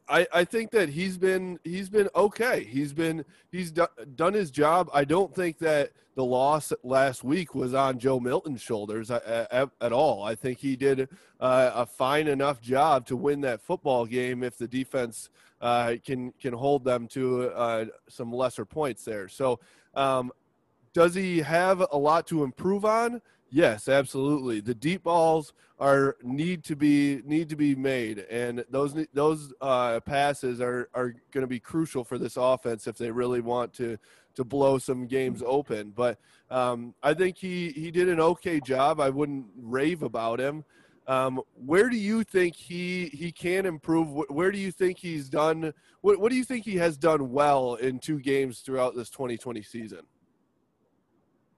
I, 0.08 0.26
I 0.32 0.44
think 0.44 0.70
that 0.70 0.88
he's 0.88 1.18
been 1.18 1.58
he's 1.62 1.90
been 1.90 2.08
okay. 2.14 2.64
He's 2.64 2.92
been 2.92 3.24
he's 3.52 3.70
do, 3.70 3.86
done 4.14 4.32
his 4.32 4.50
job. 4.50 4.88
I 4.94 5.04
don't 5.04 5.34
think 5.34 5.58
that 5.58 5.92
the 6.14 6.24
loss 6.24 6.72
last 6.82 7.22
week 7.22 7.54
was 7.54 7.74
on 7.74 7.98
Joe 7.98 8.18
Milton's 8.18 8.62
shoulders 8.62 9.10
at, 9.10 9.22
at, 9.26 9.68
at 9.82 9.92
all. 9.92 10.22
I 10.22 10.34
think 10.34 10.58
he 10.58 10.74
did 10.74 11.08
uh, 11.40 11.72
a 11.74 11.84
fine 11.84 12.26
enough 12.26 12.60
job 12.62 13.06
to 13.08 13.16
win 13.16 13.42
that 13.42 13.60
football 13.60 14.06
game 14.06 14.42
if 14.42 14.56
the 14.56 14.66
defense 14.66 15.28
uh, 15.60 15.94
can 16.04 16.32
can 16.40 16.54
hold 16.54 16.84
them 16.84 17.06
to 17.08 17.50
uh, 17.50 17.84
some 18.08 18.32
lesser 18.32 18.64
points 18.64 19.04
there. 19.04 19.28
So, 19.28 19.60
um, 19.94 20.32
does 20.94 21.14
he 21.14 21.40
have 21.40 21.86
a 21.92 21.98
lot 21.98 22.26
to 22.28 22.44
improve 22.44 22.86
on? 22.86 23.20
Yes, 23.50 23.88
absolutely. 23.88 24.60
The 24.60 24.74
deep 24.74 25.04
balls 25.04 25.52
are 25.78 26.16
need 26.22 26.64
to 26.64 26.76
be 26.76 27.22
need 27.24 27.48
to 27.50 27.56
be 27.56 27.74
made, 27.74 28.20
and 28.30 28.64
those 28.70 28.94
those 29.12 29.52
uh, 29.60 30.00
passes 30.00 30.60
are 30.60 30.88
are 30.94 31.14
going 31.32 31.42
to 31.42 31.46
be 31.46 31.60
crucial 31.60 32.02
for 32.02 32.18
this 32.18 32.36
offense 32.36 32.86
if 32.86 32.96
they 32.98 33.10
really 33.10 33.40
want 33.40 33.72
to 33.74 33.98
to 34.34 34.44
blow 34.44 34.78
some 34.78 35.06
games 35.06 35.42
open. 35.46 35.92
But 35.94 36.18
um, 36.50 36.94
I 37.02 37.14
think 37.14 37.36
he 37.36 37.70
he 37.70 37.90
did 37.90 38.08
an 38.08 38.20
okay 38.20 38.60
job. 38.60 39.00
I 39.00 39.10
wouldn't 39.10 39.46
rave 39.56 40.02
about 40.02 40.40
him. 40.40 40.64
Um, 41.06 41.40
where 41.54 41.88
do 41.88 41.96
you 41.96 42.24
think 42.24 42.56
he 42.56 43.06
he 43.12 43.30
can 43.30 43.64
improve? 43.64 44.08
Where 44.28 44.50
do 44.50 44.58
you 44.58 44.72
think 44.72 44.98
he's 44.98 45.28
done? 45.28 45.72
What 46.00 46.18
what 46.18 46.30
do 46.30 46.36
you 46.36 46.44
think 46.44 46.64
he 46.64 46.76
has 46.76 46.98
done 46.98 47.30
well 47.30 47.76
in 47.76 48.00
two 48.00 48.18
games 48.18 48.60
throughout 48.60 48.96
this 48.96 49.08
2020 49.10 49.62
season? 49.62 50.00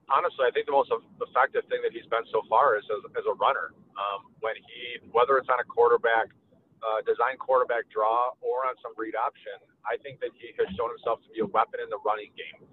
Honestly, 0.09 0.45
I 0.45 0.51
think 0.51 0.65
the 0.65 0.75
most 0.75 0.91
effective 0.91 1.65
thing 1.69 1.81
that 1.85 1.93
he's 1.93 2.07
been 2.09 2.25
so 2.33 2.41
far 2.49 2.77
is 2.77 2.85
as, 2.89 3.01
as 3.17 3.25
a 3.29 3.35
runner. 3.37 3.73
Um, 3.99 4.31
when 4.39 4.55
he, 4.55 5.03
whether 5.11 5.35
it's 5.37 5.51
on 5.51 5.59
a 5.59 5.67
quarterback, 5.67 6.31
uh, 6.79 7.03
design 7.03 7.35
quarterback 7.35 7.91
draw 7.91 8.31
or 8.39 8.63
on 8.63 8.75
some 8.79 8.95
read 8.95 9.15
option, 9.15 9.59
I 9.83 9.99
think 9.99 10.23
that 10.23 10.31
he 10.39 10.55
has 10.55 10.67
shown 10.79 10.89
himself 10.95 11.19
to 11.27 11.29
be 11.35 11.43
a 11.43 11.49
weapon 11.49 11.83
in 11.83 11.91
the 11.91 11.99
running 12.07 12.31
game. 12.39 12.63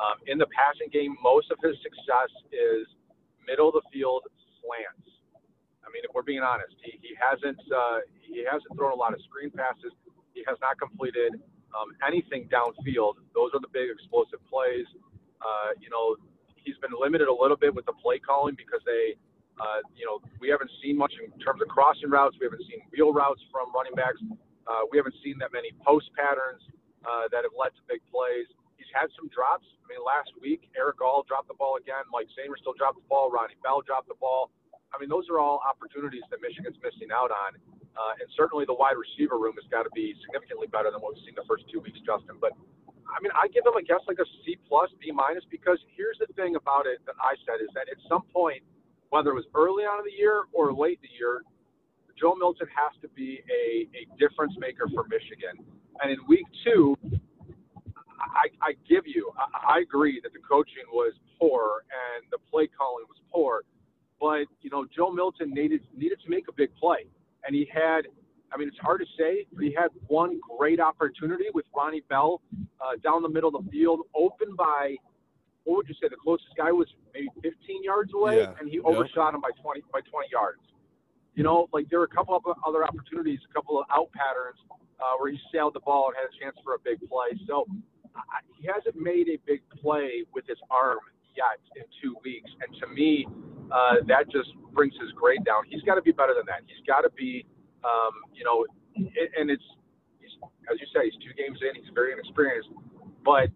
Um, 0.00 0.18
in 0.26 0.40
the 0.40 0.50
passing 0.50 0.90
game, 0.90 1.14
most 1.22 1.52
of 1.54 1.62
his 1.62 1.78
success 1.84 2.32
is 2.50 2.90
middle 3.46 3.70
of 3.70 3.78
the 3.78 3.86
field 3.94 4.26
slants. 4.58 5.06
I 5.84 5.90
mean, 5.94 6.02
if 6.02 6.10
we're 6.14 6.26
being 6.26 6.42
honest, 6.42 6.74
he, 6.82 6.98
he 7.02 7.12
hasn't 7.18 7.60
uh, 7.68 8.00
he 8.24 8.42
hasn't 8.42 8.72
thrown 8.74 8.90
a 8.90 8.98
lot 8.98 9.12
of 9.12 9.20
screen 9.28 9.52
passes. 9.52 9.92
He 10.32 10.42
has 10.48 10.56
not 10.64 10.80
completed 10.80 11.36
um, 11.76 11.92
anything 12.00 12.48
downfield. 12.48 13.20
Those 13.36 13.52
are 13.52 13.60
the 13.60 13.70
big 13.70 13.92
explosive 13.92 14.40
plays. 14.48 14.88
Uh, 15.42 15.76
you 15.78 15.90
know, 15.90 16.16
he's 16.64 16.78
been 16.78 16.94
limited 16.94 17.28
a 17.28 17.34
little 17.34 17.56
bit 17.56 17.74
with 17.74 17.86
the 17.86 17.96
play 17.98 18.18
calling 18.18 18.54
because 18.54 18.80
they, 18.86 19.14
uh, 19.60 19.80
you 19.94 20.06
know, 20.06 20.22
we 20.40 20.48
haven't 20.48 20.70
seen 20.82 20.96
much 20.96 21.12
in 21.18 21.30
terms 21.40 21.60
of 21.62 21.68
crossing 21.68 22.10
routes. 22.10 22.36
We 22.40 22.46
haven't 22.46 22.64
seen 22.66 22.82
wheel 22.90 23.12
routes 23.12 23.42
from 23.50 23.70
running 23.74 23.94
backs. 23.94 24.20
Uh, 24.66 24.86
we 24.90 24.98
haven't 24.98 25.16
seen 25.22 25.38
that 25.42 25.52
many 25.52 25.74
post 25.82 26.10
patterns 26.14 26.62
uh, 27.02 27.26
that 27.34 27.42
have 27.42 27.54
led 27.58 27.74
to 27.74 27.82
big 27.90 28.00
plays. 28.10 28.46
He's 28.78 28.90
had 28.94 29.10
some 29.18 29.30
drops. 29.30 29.66
I 29.82 29.84
mean, 29.90 30.02
last 30.02 30.30
week, 30.38 30.70
Erick 30.74 31.02
All 31.02 31.26
dropped 31.26 31.50
the 31.50 31.58
ball 31.58 31.78
again. 31.78 32.06
Mike 32.10 32.30
Sainristil 32.34 32.74
dropped 32.78 32.98
the 32.98 33.08
ball. 33.10 33.30
Ronnie 33.30 33.58
Bell 33.62 33.82
dropped 33.82 34.08
the 34.10 34.18
ball. 34.18 34.50
I 34.94 35.00
mean, 35.00 35.08
those 35.08 35.26
are 35.32 35.38
all 35.40 35.62
opportunities 35.64 36.22
that 36.30 36.38
Michigan's 36.42 36.76
missing 36.82 37.10
out 37.14 37.32
on. 37.32 37.56
Uh, 37.92 38.16
and 38.20 38.28
certainly 38.36 38.64
the 38.64 38.74
wide 38.74 38.96
receiver 38.96 39.36
room 39.36 39.52
has 39.60 39.68
got 39.68 39.84
to 39.84 39.92
be 39.92 40.16
significantly 40.24 40.66
better 40.68 40.88
than 40.88 41.00
what 41.04 41.12
we've 41.14 41.24
seen 41.28 41.36
the 41.36 41.44
first 41.44 41.64
two 41.68 41.80
weeks, 41.80 42.00
Justin. 42.04 42.40
But 42.40 42.56
I 43.12 43.20
mean, 43.20 43.32
I 43.36 43.48
give 43.48 43.64
him, 43.66 43.76
I 43.76 43.82
guess, 43.82 44.00
like 44.08 44.18
a 44.18 44.28
C 44.44 44.56
plus, 44.68 44.90
B 45.00 45.12
minus, 45.12 45.44
because 45.50 45.78
here's 45.96 46.18
the 46.18 46.32
thing 46.34 46.56
about 46.56 46.86
it 46.86 47.04
that 47.06 47.14
I 47.20 47.36
said 47.44 47.60
is 47.62 47.68
that 47.74 47.86
at 47.92 48.00
some 48.08 48.22
point, 48.32 48.62
whether 49.10 49.30
it 49.30 49.34
was 49.34 49.48
early 49.54 49.84
on 49.84 50.00
in 50.00 50.06
the 50.08 50.16
year 50.16 50.44
or 50.52 50.72
late 50.72 50.98
in 51.02 51.08
the 51.12 51.14
year, 51.18 51.42
Joe 52.18 52.34
Milton 52.34 52.68
has 52.72 52.92
to 53.02 53.08
be 53.12 53.40
a, 53.50 53.88
a 53.92 54.02
difference 54.16 54.54
maker 54.58 54.88
for 54.94 55.04
Michigan. 55.04 55.60
And 56.00 56.12
in 56.12 56.18
week 56.28 56.46
two, 56.64 56.96
I, 58.20 58.48
I 58.62 58.72
give 58.88 59.04
you, 59.06 59.30
I, 59.36 59.76
I 59.76 59.80
agree 59.80 60.20
that 60.22 60.32
the 60.32 60.38
coaching 60.40 60.88
was 60.92 61.12
poor 61.38 61.84
and 61.92 62.24
the 62.30 62.38
play 62.50 62.68
calling 62.68 63.04
was 63.08 63.20
poor, 63.32 63.62
but 64.20 64.46
you 64.62 64.70
know, 64.70 64.86
Joe 64.94 65.10
Milton 65.10 65.52
needed 65.52 65.82
needed 65.96 66.20
to 66.24 66.30
make 66.30 66.46
a 66.48 66.52
big 66.52 66.74
play, 66.76 67.06
and 67.44 67.54
he 67.54 67.68
had 67.72 68.06
I 68.52 68.58
mean, 68.58 68.68
it's 68.68 68.78
hard 68.78 69.00
to 69.00 69.06
say. 69.18 69.46
But 69.52 69.64
he 69.64 69.72
had 69.72 69.88
one 70.08 70.40
great 70.58 70.80
opportunity 70.80 71.46
with 71.54 71.64
Ronnie 71.76 72.02
Bell 72.08 72.40
uh, 72.80 72.96
down 73.02 73.22
the 73.22 73.28
middle 73.28 73.54
of 73.54 73.64
the 73.64 73.70
field, 73.70 74.00
open 74.14 74.54
by 74.56 74.96
what 75.64 75.76
would 75.76 75.88
you 75.88 75.94
say? 75.94 76.08
The 76.08 76.16
closest 76.16 76.50
guy 76.56 76.72
was 76.72 76.88
maybe 77.14 77.28
15 77.42 77.84
yards 77.84 78.12
away, 78.14 78.38
yeah. 78.40 78.54
and 78.58 78.68
he 78.68 78.80
overshot 78.80 79.30
yep. 79.30 79.34
him 79.34 79.40
by 79.40 79.50
20 79.62 79.82
by 79.92 80.00
20 80.00 80.28
yards. 80.32 80.60
you 81.34 81.42
know, 81.42 81.68
like 81.72 81.88
there 81.88 81.98
were 81.98 82.10
a 82.10 82.14
couple 82.14 82.36
of 82.36 82.42
other 82.66 82.84
opportunities, 82.84 83.38
a 83.48 83.52
couple 83.54 83.78
of 83.78 83.86
out 83.90 84.10
patterns 84.12 84.58
uh, 85.00 85.14
where 85.18 85.30
he 85.30 85.38
sailed 85.52 85.74
the 85.74 85.80
ball 85.80 86.08
and 86.08 86.16
had 86.16 86.28
a 86.28 86.34
chance 86.42 86.56
for 86.64 86.74
a 86.74 86.78
big 86.84 86.98
play. 87.08 87.38
So 87.46 87.64
I, 88.14 88.44
he 88.60 88.68
hasn't 88.68 88.96
made 88.96 89.28
a 89.28 89.38
big 89.46 89.62
play 89.80 90.24
with 90.34 90.46
his 90.46 90.58
arm 90.70 90.98
yet 91.34 91.58
in 91.76 91.84
two 92.02 92.16
weeks, 92.24 92.50
and 92.60 92.76
to 92.80 92.86
me, 92.92 93.26
uh, 93.72 94.04
that 94.06 94.30
just 94.30 94.52
brings 94.74 94.92
his 95.00 95.10
grade 95.12 95.44
down. 95.44 95.64
He's 95.68 95.82
got 95.82 95.94
to 95.94 96.02
be 96.02 96.12
better 96.12 96.34
than 96.34 96.44
that. 96.46 96.60
He's 96.66 96.84
got 96.86 97.02
to 97.02 97.10
be, 97.16 97.46
um, 97.84 98.14
you 98.34 98.44
know, 98.44 98.66
and 98.96 99.50
it's 99.50 99.64
as 100.70 100.78
you 100.80 100.86
say, 100.94 101.10
he's 101.10 101.18
two 101.20 101.34
games 101.34 101.58
in. 101.60 101.74
He's 101.74 101.90
very 101.94 102.12
inexperienced, 102.12 102.70
but 103.24 103.50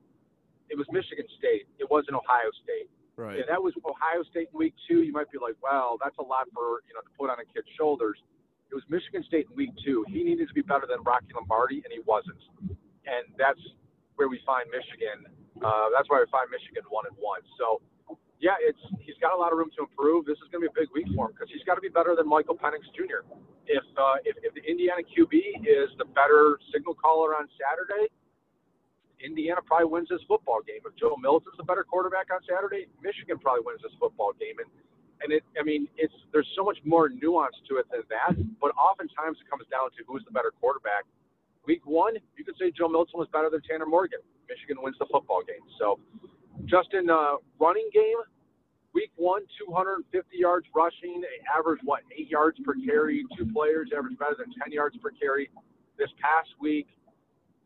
it 0.68 0.76
was 0.76 0.86
Michigan 0.90 1.26
State. 1.38 1.70
It 1.78 1.86
wasn't 1.90 2.18
Ohio 2.18 2.50
State. 2.62 2.90
Right. 3.16 3.40
And 3.40 3.48
that 3.48 3.62
was 3.62 3.72
Ohio 3.80 4.22
State 4.28 4.52
in 4.52 4.58
week 4.58 4.74
two. 4.84 5.00
You 5.00 5.12
might 5.12 5.30
be 5.32 5.38
like, 5.38 5.56
well, 5.62 5.96
that's 6.02 6.18
a 6.18 6.26
lot 6.26 6.50
for 6.52 6.84
you 6.84 6.92
know 6.92 7.00
to 7.00 7.12
put 7.16 7.30
on 7.30 7.40
a 7.40 7.46
kid's 7.48 7.68
shoulders. 7.78 8.20
It 8.68 8.74
was 8.74 8.84
Michigan 8.90 9.24
State 9.24 9.46
in 9.48 9.56
week 9.56 9.72
two. 9.80 10.04
He 10.10 10.20
needed 10.26 10.48
to 10.48 10.54
be 10.54 10.60
better 10.60 10.84
than 10.84 11.00
Rocky 11.06 11.32
Lombardi, 11.32 11.80
and 11.80 11.90
he 11.94 12.02
wasn't. 12.04 12.42
And 13.06 13.24
that's 13.38 13.62
where 14.18 14.28
we 14.28 14.42
find 14.44 14.68
Michigan. 14.68 15.24
Uh, 15.62 15.88
that's 15.94 16.10
why 16.12 16.20
we 16.20 16.28
find 16.28 16.50
Michigan 16.52 16.84
one 16.92 17.08
and 17.08 17.16
one. 17.16 17.40
So, 17.56 17.80
yeah, 18.38 18.56
it's 18.60 18.80
he's 19.00 19.16
got 19.20 19.32
a 19.32 19.38
lot 19.38 19.52
of 19.52 19.58
room 19.58 19.72
to 19.80 19.88
improve. 19.88 20.26
This 20.26 20.36
is 20.44 20.48
going 20.52 20.60
to 20.60 20.68
be 20.68 20.72
a 20.72 20.76
big 20.76 20.92
week 20.92 21.08
for 21.16 21.28
him 21.28 21.32
because 21.32 21.48
he's 21.48 21.64
got 21.64 21.76
to 21.76 21.84
be 21.84 21.88
better 21.88 22.12
than 22.12 22.28
Michael 22.28 22.56
Penix 22.56 22.84
Jr. 22.92 23.24
If, 23.66 23.84
uh, 23.96 24.20
if 24.28 24.36
if 24.44 24.52
the 24.52 24.64
Indiana 24.64 25.00
QB 25.02 25.64
is 25.64 25.88
the 25.96 26.04
better 26.04 26.60
signal 26.72 26.94
caller 26.94 27.32
on 27.32 27.48
Saturday, 27.56 28.12
Indiana 29.24 29.64
probably 29.64 29.88
wins 29.88 30.08
this 30.12 30.20
football 30.28 30.60
game. 30.60 30.84
If 30.84 30.92
Joe 31.00 31.16
Milton's 31.16 31.56
the 31.56 31.64
better 31.64 31.84
quarterback 31.84 32.28
on 32.28 32.44
Saturday, 32.44 32.86
Michigan 33.00 33.40
probably 33.40 33.64
wins 33.64 33.80
this 33.80 33.96
football 33.96 34.36
game. 34.36 34.60
And 34.60 34.68
and 35.24 35.32
it, 35.32 35.42
I 35.56 35.64
mean, 35.64 35.88
it's 35.96 36.12
there's 36.32 36.48
so 36.52 36.60
much 36.64 36.76
more 36.84 37.08
nuance 37.08 37.56
to 37.72 37.80
it 37.80 37.88
than 37.88 38.04
that. 38.12 38.36
But 38.60 38.76
oftentimes 38.76 39.40
it 39.40 39.48
comes 39.48 39.64
down 39.72 39.88
to 39.96 40.04
who's 40.04 40.24
the 40.28 40.32
better 40.32 40.52
quarterback. 40.60 41.08
Week 41.64 41.82
one, 41.88 42.14
you 42.36 42.44
could 42.44 42.54
say 42.60 42.70
Joe 42.70 42.86
Milton 42.86 43.18
was 43.18 43.28
better 43.32 43.50
than 43.50 43.60
Tanner 43.64 43.86
Morgan. 43.88 44.20
Michigan 44.46 44.78
wins 44.78 44.94
the 45.00 45.08
football 45.10 45.42
game. 45.42 45.64
So, 45.80 45.98
Justin, 46.64 47.10
uh, 47.10 47.36
running 47.60 47.88
game, 47.92 48.16
week 48.94 49.10
one, 49.16 49.42
250 49.68 50.08
yards 50.32 50.66
rushing, 50.74 51.22
average 51.46 51.80
what 51.84 52.00
eight 52.16 52.30
yards 52.30 52.58
per 52.64 52.74
carry. 52.86 53.24
Two 53.36 53.46
players 53.52 53.90
average 53.96 54.18
better 54.18 54.36
than 54.38 54.48
10 54.64 54.72
yards 54.72 54.96
per 54.96 55.10
carry. 55.10 55.50
This 55.98 56.08
past 56.20 56.48
week, 56.60 56.88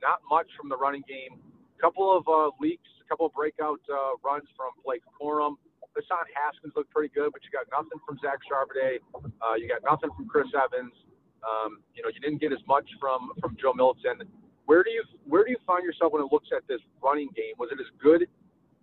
not 0.02 0.20
much 0.28 0.46
from 0.58 0.68
the 0.68 0.76
running 0.76 1.04
game. 1.06 1.38
A 1.78 1.80
couple 1.80 2.10
of 2.10 2.26
uh, 2.28 2.50
leaks, 2.60 2.88
a 3.04 3.08
couple 3.08 3.26
of 3.26 3.32
breakout 3.32 3.80
uh, 3.88 4.18
runs 4.24 4.44
from 4.56 4.74
Blake 4.84 5.02
Corum. 5.20 5.54
Hassan 5.94 6.26
Haskins 6.34 6.72
looked 6.76 6.90
pretty 6.90 7.12
good, 7.14 7.32
but 7.32 7.42
you 7.42 7.50
got 7.50 7.66
nothing 7.70 7.98
from 8.06 8.18
Zach 8.22 8.38
Charbonnet. 8.46 9.02
Uh, 9.42 9.54
you 9.54 9.66
got 9.66 9.82
nothing 9.82 10.10
from 10.14 10.28
Chris 10.28 10.46
Evans. 10.54 10.94
Um, 11.42 11.80
you 11.94 12.02
know, 12.02 12.10
you 12.12 12.20
didn't 12.20 12.38
get 12.40 12.52
as 12.52 12.62
much 12.68 12.86
from 13.00 13.32
from 13.40 13.56
Joe 13.60 13.72
Milton. 13.74 14.22
Where 14.66 14.84
do 14.84 14.90
you 14.90 15.02
where 15.26 15.42
do 15.42 15.50
you 15.50 15.58
find 15.66 15.82
yourself 15.82 16.12
when 16.12 16.22
it 16.22 16.30
looks 16.30 16.48
at 16.54 16.62
this 16.68 16.80
running 17.02 17.30
game? 17.34 17.58
Was 17.58 17.70
it 17.72 17.80
as 17.80 17.90
good? 17.98 18.28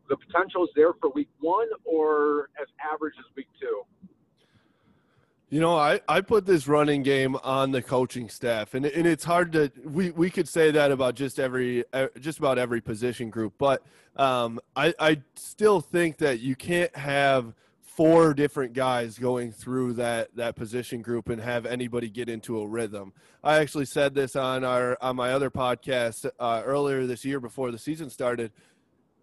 The 0.09 0.17
potential 0.17 0.63
is 0.63 0.69
there 0.75 0.93
for 1.01 1.09
week 1.09 1.29
one, 1.39 1.67
or 1.83 2.49
as 2.61 2.67
average 2.93 3.15
as 3.19 3.25
week 3.35 3.47
two? 3.59 3.83
You 5.49 5.61
know, 5.61 5.77
I, 5.77 6.01
I 6.09 6.19
put 6.19 6.45
this 6.45 6.67
running 6.67 7.03
game 7.03 7.37
on 7.37 7.71
the 7.71 7.81
coaching 7.81 8.27
staff, 8.27 8.73
and 8.73 8.85
and 8.85 9.07
it's 9.07 9.23
hard 9.23 9.53
to 9.53 9.71
we, 9.85 10.11
we 10.11 10.29
could 10.29 10.47
say 10.47 10.71
that 10.71 10.91
about 10.91 11.15
just 11.15 11.39
every 11.39 11.85
just 12.19 12.39
about 12.39 12.57
every 12.57 12.81
position 12.81 13.29
group, 13.29 13.53
but 13.57 13.81
um, 14.17 14.59
I 14.75 14.93
I 14.99 15.21
still 15.35 15.79
think 15.79 16.17
that 16.17 16.41
you 16.41 16.55
can't 16.55 16.93
have 16.97 17.53
four 17.81 18.33
different 18.35 18.73
guys 18.73 19.17
going 19.17 19.51
through 19.51 19.93
that 19.93 20.35
that 20.35 20.55
position 20.55 21.01
group 21.01 21.29
and 21.29 21.41
have 21.41 21.65
anybody 21.65 22.09
get 22.09 22.29
into 22.29 22.59
a 22.59 22.67
rhythm. 22.67 23.13
I 23.43 23.57
actually 23.57 23.85
said 23.85 24.13
this 24.13 24.35
on 24.35 24.63
our 24.63 24.97
on 25.01 25.15
my 25.15 25.31
other 25.31 25.49
podcast 25.49 26.29
uh, 26.39 26.61
earlier 26.65 27.07
this 27.07 27.23
year 27.23 27.39
before 27.39 27.71
the 27.71 27.79
season 27.79 28.09
started. 28.09 28.51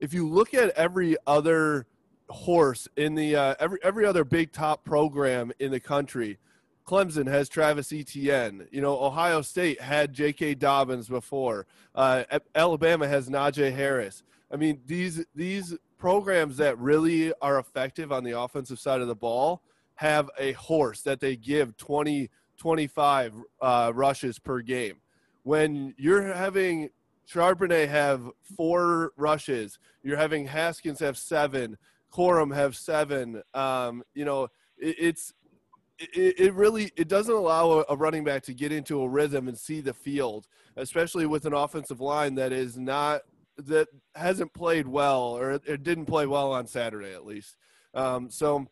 If 0.05 0.15
you 0.15 0.29
look 0.29 0.55
at 0.55 0.71
every 0.71 1.17
other 1.27 1.87
horse 2.29 2.89
in 2.97 3.15
the 3.15 3.37
uh, 3.37 3.55
every 3.61 3.79
every 3.83 4.07
other 4.07 4.25
big 4.25 4.53
top 4.53 4.85
program 4.85 5.53
in 5.59 5.71
the 5.71 5.81
country. 5.81 6.39
Clemson 6.87 7.27
has 7.27 7.49
Travis 7.49 7.93
Etienne. 7.93 8.69
You 8.71 8.83
know, 8.83 9.03
Ohio 9.03 9.41
State 9.41 9.81
had 9.81 10.13
J.K. 10.13 10.57
Dobbins 10.57 11.09
before. 11.09 11.67
Uh, 11.95 12.25
Alabama 12.55 13.09
has 13.09 13.31
Najee 13.31 13.75
Harris. 13.75 14.23
I 14.51 14.57
mean, 14.57 14.81
these 14.87 15.25
these 15.35 15.75
programs 15.97 16.59
that 16.59 16.79
really 16.79 17.33
are 17.41 17.59
effective 17.59 18.13
on 18.13 18.23
the 18.25 18.39
offensive 18.39 18.79
side 18.79 19.01
of 19.01 19.09
the 19.09 19.15
ball 19.15 19.63
have 19.95 20.29
a 20.39 20.53
horse 20.53 21.01
that 21.03 21.21
they 21.21 21.37
give 21.37 21.77
20, 21.77 22.29
25 22.59 23.33
uh, 23.63 23.93
rushes 23.95 24.39
per 24.39 24.61
game. 24.61 24.97
When 25.45 25.95
you're 25.97 26.35
having 26.35 26.91
Charbonnet 27.33 27.89
have 27.89 28.29
four 28.57 29.13
rushes, 29.17 29.79
you're 30.03 30.17
having 30.17 30.47
Haskins 30.47 31.01
have 31.01 31.17
seven, 31.17 31.79
Corum 32.13 32.55
have 32.55 32.77
seven. 32.77 33.43
Um, 33.55 34.03
you 34.15 34.25
know, 34.25 34.45
it, 34.77 34.97
it's 34.99 35.33
it, 35.99 36.41
it, 36.41 36.55
really 36.55 36.91
it 36.97 37.09
doesn't 37.09 37.35
allow 37.35 37.85
a, 37.89 37.97
running 37.97 38.25
back 38.25 38.43
to 38.45 38.55
get 38.55 38.73
into 38.73 39.01
a 39.01 39.09
rhythm 39.09 39.49
and 39.49 39.57
see 39.57 39.81
the 39.81 39.95
field, 39.95 40.47
especially 40.77 41.27
with 41.27 41.47
an 41.47 41.53
offensive 41.53 42.01
line 42.01 42.35
that 42.35 42.53
is 42.53 42.77
not 42.77 43.23
that 43.57 43.87
hasn't 44.17 44.53
played 44.53 44.89
well 44.89 45.23
or 45.23 45.53
it 45.53 45.83
didn't 45.85 46.07
play 46.07 46.27
well 46.27 46.53
on 46.53 46.67
Saturday 46.67 47.13
at 47.13 47.25
least. 47.25 47.57
Um, 47.95 48.29
so 48.29 48.67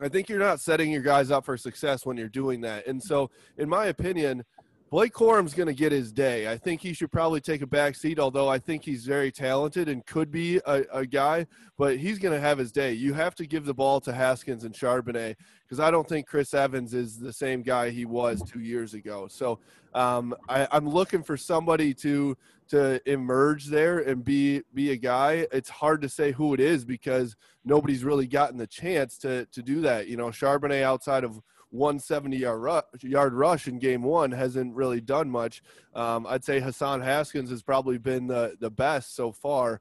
I 0.00 0.08
think 0.08 0.28
you're 0.28 0.38
not 0.38 0.60
setting 0.60 0.92
your 0.92 1.02
guys 1.02 1.30
up 1.30 1.44
for 1.44 1.56
success 1.56 2.06
when 2.06 2.16
you're 2.16 2.28
doing 2.28 2.60
that. 2.60 2.86
And 2.86 3.02
so, 3.02 3.30
in 3.56 3.68
my 3.68 3.86
opinion, 3.86 4.44
Blake 4.90 5.12
Corum's 5.12 5.52
going 5.52 5.66
to 5.66 5.74
get 5.74 5.92
his 5.92 6.12
day. 6.12 6.50
I 6.50 6.56
think 6.56 6.80
he 6.80 6.94
should 6.94 7.12
probably 7.12 7.42
take 7.42 7.60
a 7.60 7.66
back 7.66 7.94
seat, 7.94 8.18
although 8.18 8.48
I 8.48 8.58
think 8.58 8.84
he's 8.84 9.04
very 9.04 9.30
talented 9.30 9.86
and 9.86 10.04
could 10.06 10.30
be 10.30 10.60
a, 10.66 10.84
a 10.90 11.06
guy, 11.06 11.46
but 11.76 11.98
he's 11.98 12.18
going 12.18 12.34
to 12.34 12.40
have 12.40 12.56
his 12.56 12.72
day. 12.72 12.94
You 12.94 13.12
have 13.12 13.34
to 13.34 13.46
give 13.46 13.66
the 13.66 13.74
ball 13.74 14.00
to 14.00 14.14
Haskins 14.14 14.64
and 14.64 14.74
Charbonnet 14.74 15.36
because 15.62 15.78
I 15.78 15.90
don't 15.90 16.08
think 16.08 16.26
Chris 16.26 16.54
Evans 16.54 16.94
is 16.94 17.18
the 17.18 17.34
same 17.34 17.60
guy 17.62 17.90
he 17.90 18.06
was 18.06 18.42
two 18.42 18.60
years 18.60 18.94
ago. 18.94 19.28
So 19.28 19.58
um, 19.92 20.34
I, 20.48 20.66
I'm 20.72 20.88
looking 20.88 21.22
for 21.22 21.36
somebody 21.36 21.92
to 21.94 22.36
to 22.68 23.00
emerge 23.10 23.66
there 23.66 24.00
and 24.00 24.22
be 24.22 24.62
be 24.74 24.90
a 24.92 24.96
guy. 24.96 25.46
It's 25.52 25.70
hard 25.70 26.02
to 26.02 26.08
say 26.08 26.32
who 26.32 26.52
it 26.54 26.60
is 26.60 26.84
because 26.84 27.34
nobody's 27.64 28.04
really 28.04 28.26
gotten 28.26 28.58
the 28.58 28.66
chance 28.66 29.18
to 29.18 29.46
to 29.46 29.62
do 29.62 29.80
that. 29.82 30.08
You 30.08 30.16
know, 30.16 30.28
Charbonnet 30.28 30.82
outside 30.82 31.24
of 31.24 31.40
170 31.70 32.36
yard 32.36 32.60
rush, 32.60 32.84
yard 33.02 33.34
rush 33.34 33.68
in 33.68 33.78
game 33.78 34.02
one 34.02 34.32
hasn't 34.32 34.74
really 34.74 35.00
done 35.00 35.30
much. 35.30 35.62
Um, 35.94 36.26
I'd 36.26 36.44
say 36.44 36.60
Hassan 36.60 37.00
Haskins 37.00 37.50
has 37.50 37.62
probably 37.62 37.98
been 37.98 38.26
the, 38.26 38.56
the 38.60 38.70
best 38.70 39.14
so 39.14 39.32
far. 39.32 39.80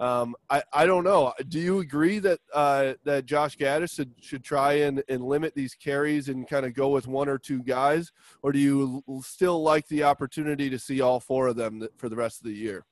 Um, 0.00 0.36
I, 0.48 0.62
I 0.72 0.86
don't 0.86 1.02
know. 1.02 1.32
Do 1.48 1.58
you 1.58 1.80
agree 1.80 2.20
that 2.20 2.38
uh, 2.54 2.94
that 3.04 3.26
Josh 3.26 3.56
Gattis 3.56 3.94
should, 3.94 4.14
should 4.20 4.44
try 4.44 4.74
and, 4.74 5.02
and 5.08 5.24
limit 5.24 5.54
these 5.56 5.74
carries 5.74 6.28
and 6.28 6.48
kind 6.48 6.64
of 6.64 6.72
go 6.72 6.90
with 6.90 7.08
one 7.08 7.28
or 7.28 7.36
two 7.36 7.62
guys, 7.64 8.12
or 8.42 8.52
do 8.52 8.60
you 8.60 9.02
still 9.22 9.60
like 9.60 9.88
the 9.88 10.04
opportunity 10.04 10.70
to 10.70 10.78
see 10.78 11.00
all 11.00 11.18
four 11.18 11.48
of 11.48 11.56
them 11.56 11.86
for 11.96 12.08
the 12.08 12.14
rest 12.14 12.40
of 12.40 12.46
the 12.46 12.54
year? 12.54 12.86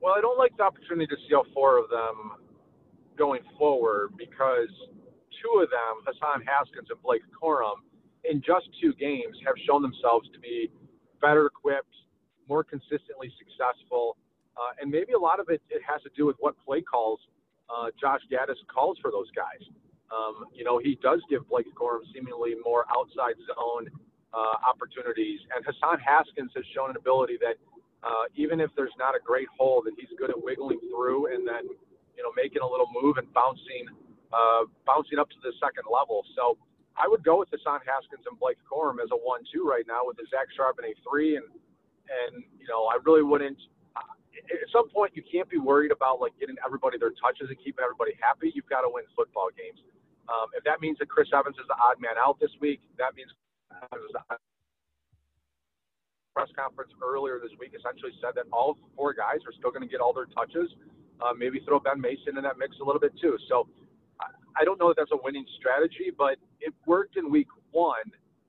Well, 0.00 0.14
I 0.16 0.20
don't 0.20 0.38
like 0.38 0.56
the 0.56 0.62
opportunity 0.62 1.08
to 1.08 1.16
see 1.28 1.34
all 1.34 1.46
four 1.52 1.76
of 1.76 1.90
them 1.90 2.32
going 3.16 3.42
forward 3.58 4.12
because 4.16 4.68
two 5.40 5.62
of 5.62 5.70
them, 5.70 6.02
Hassan 6.06 6.44
Haskins 6.46 6.88
and 6.90 7.00
Blake 7.02 7.22
Corum, 7.34 7.82
in 8.24 8.42
just 8.42 8.66
two 8.80 8.92
games 8.94 9.38
have 9.46 9.54
shown 9.66 9.82
themselves 9.82 10.28
to 10.34 10.38
be 10.38 10.70
better 11.20 11.46
equipped, 11.46 11.94
more 12.48 12.64
consistently 12.64 13.32
successful. 13.38 14.16
Uh, 14.58 14.74
and 14.82 14.90
maybe 14.90 15.12
a 15.12 15.18
lot 15.18 15.38
of 15.38 15.48
it, 15.48 15.62
it 15.70 15.82
has 15.86 16.02
to 16.02 16.10
do 16.16 16.26
with 16.26 16.36
what 16.40 16.54
play 16.66 16.82
calls 16.82 17.20
uh, 17.70 17.92
Josh 18.00 18.20
Gattis 18.32 18.58
calls 18.72 18.98
for 19.00 19.10
those 19.10 19.30
guys. 19.36 19.60
Um, 20.08 20.48
you 20.54 20.64
know, 20.64 20.78
he 20.78 20.98
does 21.02 21.20
give 21.28 21.48
Blake 21.48 21.68
Corum 21.76 22.00
seemingly 22.14 22.56
more 22.64 22.86
outside 22.88 23.36
zone 23.44 23.88
uh, 24.32 24.56
opportunities. 24.64 25.40
And 25.54 25.64
Hassan 25.64 26.00
Haskins 26.00 26.50
has 26.56 26.64
shown 26.74 26.90
an 26.90 26.96
ability 26.96 27.36
that 27.44 27.60
uh, 28.02 28.24
even 28.34 28.60
if 28.60 28.70
there's 28.76 28.94
not 28.98 29.14
a 29.14 29.20
great 29.20 29.48
hole, 29.52 29.82
that 29.84 29.92
he's 29.98 30.08
good 30.18 30.30
at 30.30 30.40
wiggling 30.40 30.80
through 30.88 31.34
and 31.34 31.46
then, 31.46 31.68
you 32.16 32.22
know, 32.24 32.32
making 32.36 32.62
a 32.62 32.68
little 32.68 32.88
move 33.02 33.18
and 33.18 33.28
bouncing 33.34 33.84
uh, 34.32 34.68
bouncing 34.86 35.18
up 35.18 35.28
to 35.30 35.40
the 35.42 35.52
second 35.60 35.88
level. 35.88 36.24
So 36.36 36.58
I 36.98 37.06
would 37.06 37.22
go 37.22 37.38
with 37.40 37.48
Hassan 37.52 37.80
Haskins 37.86 38.26
and 38.26 38.38
Blake 38.38 38.58
Corum 38.66 38.98
as 38.98 39.08
a 39.12 39.18
one-two 39.18 39.62
right 39.62 39.86
now 39.86 40.02
with 40.04 40.18
the 40.18 40.26
Zach 40.30 40.50
Charbonnet 40.52 40.98
a 40.98 41.02
three, 41.06 41.36
and 41.36 41.46
and 41.46 42.42
you 42.58 42.66
know 42.68 42.90
I 42.90 42.98
really 43.04 43.22
wouldn't. 43.22 43.58
Uh, 43.94 44.02
at 44.50 44.68
some 44.72 44.88
point, 44.90 45.14
you 45.14 45.22
can't 45.22 45.48
be 45.48 45.58
worried 45.58 45.92
about 45.92 46.20
like 46.20 46.34
getting 46.38 46.56
everybody 46.64 46.98
their 46.98 47.14
touches 47.16 47.48
and 47.48 47.58
keeping 47.58 47.82
everybody 47.82 48.18
happy. 48.18 48.52
You've 48.54 48.68
got 48.68 48.82
to 48.82 48.90
win 48.90 49.04
football 49.14 49.48
games. 49.54 49.78
Um, 50.28 50.52
if 50.52 50.62
that 50.64 50.80
means 50.80 50.98
that 51.00 51.08
Chris 51.08 51.28
Evans 51.32 51.56
is 51.56 51.66
the 51.68 51.78
odd 51.80 51.96
man 52.00 52.20
out 52.20 52.36
this 52.38 52.52
week, 52.60 52.84
that 53.00 53.16
means 53.16 53.32
press 56.38 56.54
conference 56.54 56.92
earlier 57.02 57.40
this 57.42 57.50
week 57.58 57.74
essentially 57.74 58.12
said 58.22 58.30
that 58.38 58.46
all 58.52 58.78
four 58.94 59.12
guys 59.12 59.42
are 59.42 59.52
still 59.58 59.70
going 59.74 59.82
to 59.82 59.90
get 59.90 60.00
all 60.00 60.12
their 60.12 60.30
touches. 60.30 60.70
Uh, 61.18 61.34
maybe 61.34 61.58
throw 61.66 61.80
Ben 61.80 62.00
Mason 62.00 62.38
in 62.38 62.44
that 62.46 62.58
mix 62.58 62.78
a 62.78 62.84
little 62.84 63.00
bit 63.00 63.10
too. 63.20 63.36
So 63.48 63.66
I 64.56 64.64
don't 64.64 64.78
know 64.78 64.90
if 64.90 64.96
that's 64.96 65.12
a 65.12 65.20
winning 65.22 65.46
strategy, 65.58 66.10
but 66.16 66.36
it 66.60 66.74
worked 66.86 67.16
in 67.16 67.30
week 67.30 67.48
one 67.72 68.08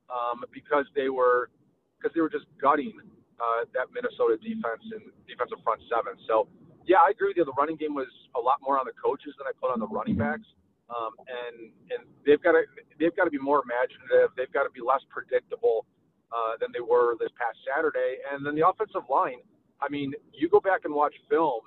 um, 0.10 0.44
because 0.54 0.86
they 0.96 1.10
were 1.10 1.50
because 1.98 2.14
they 2.16 2.22
were 2.22 2.30
just 2.32 2.46
gutting 2.62 2.94
uh, 3.40 3.68
that 3.74 3.92
Minnesota 3.92 4.38
defense 4.40 4.84
and 4.96 5.12
defensive 5.28 5.60
front 5.64 5.82
seven. 5.92 6.16
So 6.28 6.48
yeah, 6.88 7.04
I 7.04 7.12
agree 7.12 7.30
with 7.30 7.38
you. 7.38 7.46
The 7.46 7.58
running 7.58 7.76
game 7.76 7.94
was 7.94 8.10
a 8.36 8.42
lot 8.42 8.64
more 8.64 8.80
on 8.80 8.86
the 8.88 8.96
coaches 8.96 9.36
than 9.38 9.46
I 9.46 9.54
put 9.60 9.70
on 9.70 9.80
the 9.80 9.88
running 9.88 10.18
backs. 10.18 10.48
Um, 10.90 11.14
and 11.30 11.70
and 11.94 12.02
they've 12.26 12.42
got 12.42 12.54
to 12.58 12.66
they've 12.98 13.16
got 13.16 13.26
to 13.26 13.34
be 13.34 13.38
more 13.38 13.62
imaginative. 13.62 14.34
They've 14.36 14.52
got 14.52 14.64
to 14.66 14.74
be 14.74 14.82
less 14.82 15.06
predictable 15.14 15.86
uh, 16.34 16.58
than 16.58 16.74
they 16.74 16.82
were 16.82 17.14
this 17.20 17.30
past 17.38 17.62
Saturday. 17.62 18.22
And 18.32 18.46
then 18.46 18.56
the 18.56 18.66
offensive 18.66 19.06
line. 19.10 19.42
I 19.80 19.88
mean, 19.88 20.12
you 20.34 20.50
go 20.50 20.60
back 20.60 20.84
and 20.84 20.94
watch 20.94 21.16
film. 21.30 21.62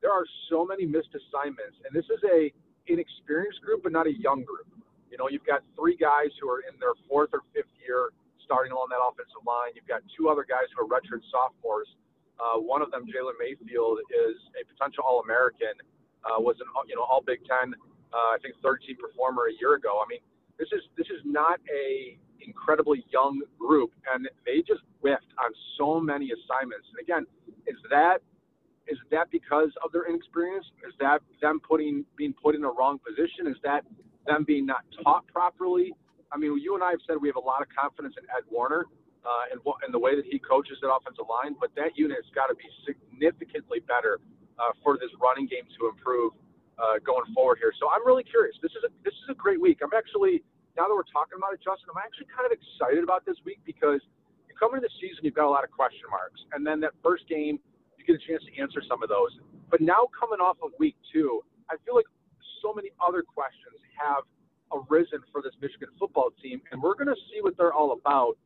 There 0.00 0.12
are 0.12 0.22
so 0.50 0.64
many 0.64 0.86
missed 0.86 1.10
assignments, 1.10 1.82
and 1.82 1.90
this 1.90 2.06
is 2.06 2.22
a 2.22 2.52
inexperienced 2.88 3.60
group, 3.62 3.82
but 3.82 3.92
not 3.92 4.06
a 4.06 4.14
young 4.14 4.44
group. 4.44 4.66
You 5.10 5.18
know, 5.18 5.28
you've 5.30 5.46
got 5.46 5.62
three 5.78 5.96
guys 5.96 6.34
who 6.40 6.48
are 6.50 6.60
in 6.66 6.74
their 6.78 6.94
fourth 7.08 7.30
or 7.32 7.40
fifth 7.54 7.72
year 7.80 8.10
starting 8.44 8.70
along 8.70 8.88
that 8.94 9.02
offensive 9.02 9.42
line. 9.46 9.74
You've 9.74 9.90
got 9.90 10.02
two 10.14 10.28
other 10.30 10.46
guys 10.46 10.70
who 10.74 10.86
are 10.86 10.88
redshirt 10.88 11.22
sophomores. 11.30 11.90
Uh, 12.38 12.60
one 12.60 12.82
of 12.82 12.90
them, 12.90 13.08
Jalen 13.08 13.34
Mayfield, 13.40 13.98
is 14.12 14.36
a 14.54 14.62
potential 14.66 15.02
All-American. 15.06 15.74
Uh, 16.26 16.42
was 16.42 16.58
an 16.58 16.66
you 16.90 16.96
know 16.98 17.06
All 17.06 17.22
Big 17.22 17.38
Ten, 17.46 17.70
uh, 18.10 18.34
I 18.34 18.38
think, 18.42 18.58
third 18.58 18.82
team 18.82 18.96
performer 18.98 19.46
a 19.46 19.54
year 19.62 19.74
ago. 19.78 20.02
I 20.02 20.06
mean, 20.10 20.18
this 20.58 20.66
is 20.74 20.82
this 20.98 21.06
is 21.06 21.22
not 21.24 21.60
a 21.70 22.18
incredibly 22.42 23.04
young 23.12 23.42
group, 23.58 23.92
and 24.12 24.28
they 24.44 24.58
just 24.66 24.82
whiffed 25.00 25.30
on 25.38 25.50
so 25.78 26.00
many 26.00 26.30
assignments. 26.34 26.86
And 26.90 26.98
again, 26.98 27.26
is 27.66 27.78
that 27.90 28.18
is 28.88 28.98
that 29.10 29.30
because 29.30 29.70
of 29.84 29.92
their 29.92 30.08
inexperience? 30.08 30.66
Is 30.86 30.94
that 31.00 31.20
them 31.40 31.60
putting 31.60 32.04
being 32.16 32.34
put 32.34 32.54
in 32.54 32.62
the 32.62 32.72
wrong 32.72 32.98
position? 32.98 33.46
Is 33.46 33.56
that 33.62 33.84
them 34.26 34.44
being 34.44 34.66
not 34.66 34.84
taught 35.02 35.26
properly? 35.28 35.92
I 36.32 36.38
mean, 36.38 36.58
you 36.58 36.74
and 36.74 36.82
I 36.82 36.90
have 36.90 37.02
said 37.06 37.16
we 37.20 37.28
have 37.28 37.36
a 37.36 37.46
lot 37.46 37.62
of 37.62 37.68
confidence 37.70 38.14
in 38.18 38.24
Ed 38.30 38.44
Warinner 38.50 38.86
uh, 39.26 39.50
and, 39.50 39.60
and 39.82 39.94
the 39.94 39.98
way 39.98 40.14
that 40.14 40.26
he 40.26 40.38
coaches 40.38 40.78
that 40.82 40.90
offensive 40.90 41.26
line, 41.30 41.54
but 41.58 41.70
that 41.74 41.94
unit's 41.94 42.30
got 42.34 42.46
to 42.46 42.54
be 42.54 42.66
significantly 42.86 43.82
better 43.82 44.18
uh, 44.58 44.74
for 44.82 44.98
this 44.98 45.10
running 45.22 45.46
game 45.46 45.66
to 45.78 45.90
improve 45.90 46.32
uh, 46.78 46.98
going 47.02 47.26
forward 47.34 47.58
here. 47.58 47.72
So 47.78 47.90
I'm 47.90 48.06
really 48.06 48.24
curious. 48.24 48.54
This 48.62 48.72
is 48.72 48.82
a, 48.86 48.90
this 49.02 49.14
is 49.14 49.26
a 49.30 49.38
great 49.38 49.60
week. 49.60 49.82
I'm 49.82 49.94
actually 49.96 50.42
now 50.76 50.86
that 50.86 50.94
we're 50.94 51.08
talking 51.08 51.40
about 51.40 51.56
it, 51.56 51.60
Justin, 51.64 51.88
I'm 51.88 52.02
actually 52.04 52.28
kind 52.28 52.44
of 52.44 52.52
excited 52.52 53.00
about 53.00 53.24
this 53.24 53.40
week 53.48 53.58
because 53.64 54.04
you 54.44 54.52
come 54.60 54.76
into 54.76 54.84
the 54.84 54.94
season, 55.00 55.24
you've 55.24 55.34
got 55.34 55.48
a 55.48 55.52
lot 55.52 55.64
of 55.64 55.72
question 55.72 56.04
marks, 56.12 56.38
and 56.52 56.62
then 56.66 56.84
that 56.84 56.92
first 57.00 57.24
game 57.26 57.58
get 58.06 58.16
a 58.16 58.22
chance 58.26 58.42
to 58.46 58.52
answer 58.60 58.80
some 58.88 59.02
of 59.02 59.08
those. 59.08 59.34
But 59.70 59.80
now 59.80 60.08
coming 60.14 60.38
off 60.38 60.56
of 60.62 60.70
week 60.78 60.96
two, 61.12 61.42
I 61.70 61.76
feel 61.84 61.94
like 61.94 62.06
so 62.62 62.72
many 62.72 62.90
other 63.02 63.22
questions 63.22 63.78
have 63.98 64.24
arisen 64.72 65.20
for 65.32 65.42
this 65.42 65.52
Michigan 65.60 65.88
football 65.98 66.30
team, 66.42 66.60
and 66.70 66.82
we're 66.82 66.94
going 66.94 67.10
to 67.10 67.20
see 67.30 67.40
what 67.40 67.56
they're 67.56 67.74
all 67.74 67.92
about. 67.92 68.38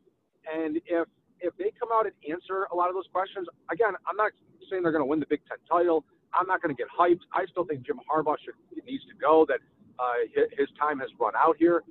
And 0.48 0.80
if 0.86 1.06
if 1.40 1.56
they 1.56 1.72
come 1.78 1.88
out 1.92 2.04
and 2.04 2.12
answer 2.28 2.68
a 2.72 2.76
lot 2.76 2.88
of 2.88 2.94
those 2.94 3.08
questions, 3.12 3.48
again, 3.72 3.96
I'm 4.04 4.16
not 4.16 4.32
saying 4.68 4.82
they're 4.82 4.92
going 4.92 5.04
to 5.04 5.08
win 5.08 5.20
the 5.20 5.30
Big 5.30 5.40
Ten 5.48 5.56
title. 5.64 6.04
I'm 6.34 6.46
not 6.46 6.60
going 6.60 6.74
to 6.74 6.78
get 6.78 6.88
hyped. 6.92 7.24
I 7.32 7.46
still 7.50 7.64
think 7.64 7.84
Jim 7.86 7.98
Harbaugh 8.04 8.36
should, 8.44 8.54
needs 8.84 9.04
to 9.08 9.16
go. 9.16 9.46
That 9.48 9.60
uh, 9.98 10.28
his 10.56 10.68
time 10.78 11.00
has 11.00 11.08
run 11.18 11.32
out 11.36 11.56
here. 11.58 11.82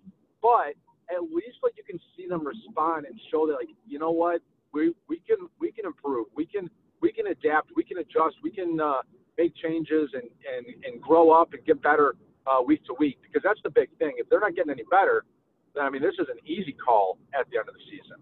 But 0.42 0.78
at 1.10 1.22
least 1.34 1.58
like 1.64 1.74
you 1.78 1.84
can 1.84 2.00
see 2.16 2.28
them 2.28 2.46
respond 2.46 3.06
and 3.06 3.20
show 3.32 3.48
that 3.48 3.54
like 3.54 3.70
you 3.88 4.00
know 4.00 4.12
what 4.12 4.42
we 4.74 4.94
we 5.08 5.22
can 5.28 5.50
we 5.60 5.72
can 5.72 5.86
improve. 5.86 6.28
We 6.36 6.46
can 6.46 6.70
we 7.02 7.12
can 7.12 7.28
adapt, 7.28 7.72
we 7.76 7.84
can 7.84 7.98
adjust, 8.00 8.36
we 8.44 8.52
can 8.52 8.80
uh, 8.80 9.02
make 9.38 9.56
changes 9.56 10.10
and, 10.14 10.24
and, 10.24 10.66
and 10.86 11.02
grow 11.02 11.32
up 11.32 11.54
and 11.54 11.64
get 11.66 11.82
better 11.82 12.16
uh, 12.48 12.62
week 12.62 12.84
to 12.86 12.96
week 13.00 13.18
because 13.24 13.42
that's 13.44 13.62
the 13.64 13.70
big 13.70 13.90
thing. 13.98 14.14
If 14.18 14.30
they're 14.30 14.40
not 14.40 14.56
getting 14.56 14.72
any 14.72 14.84
better, 14.90 15.24
then 15.76 15.86
I 15.86 15.90
mean, 15.90 16.02
this 16.02 16.16
is 16.20 16.28
an 16.30 16.40
easy 16.46 16.74
call 16.74 17.18
at 17.34 17.50
the 17.50 17.58
end 17.58 17.70
of 17.70 17.76
the 17.76 17.82
season. 17.90 18.18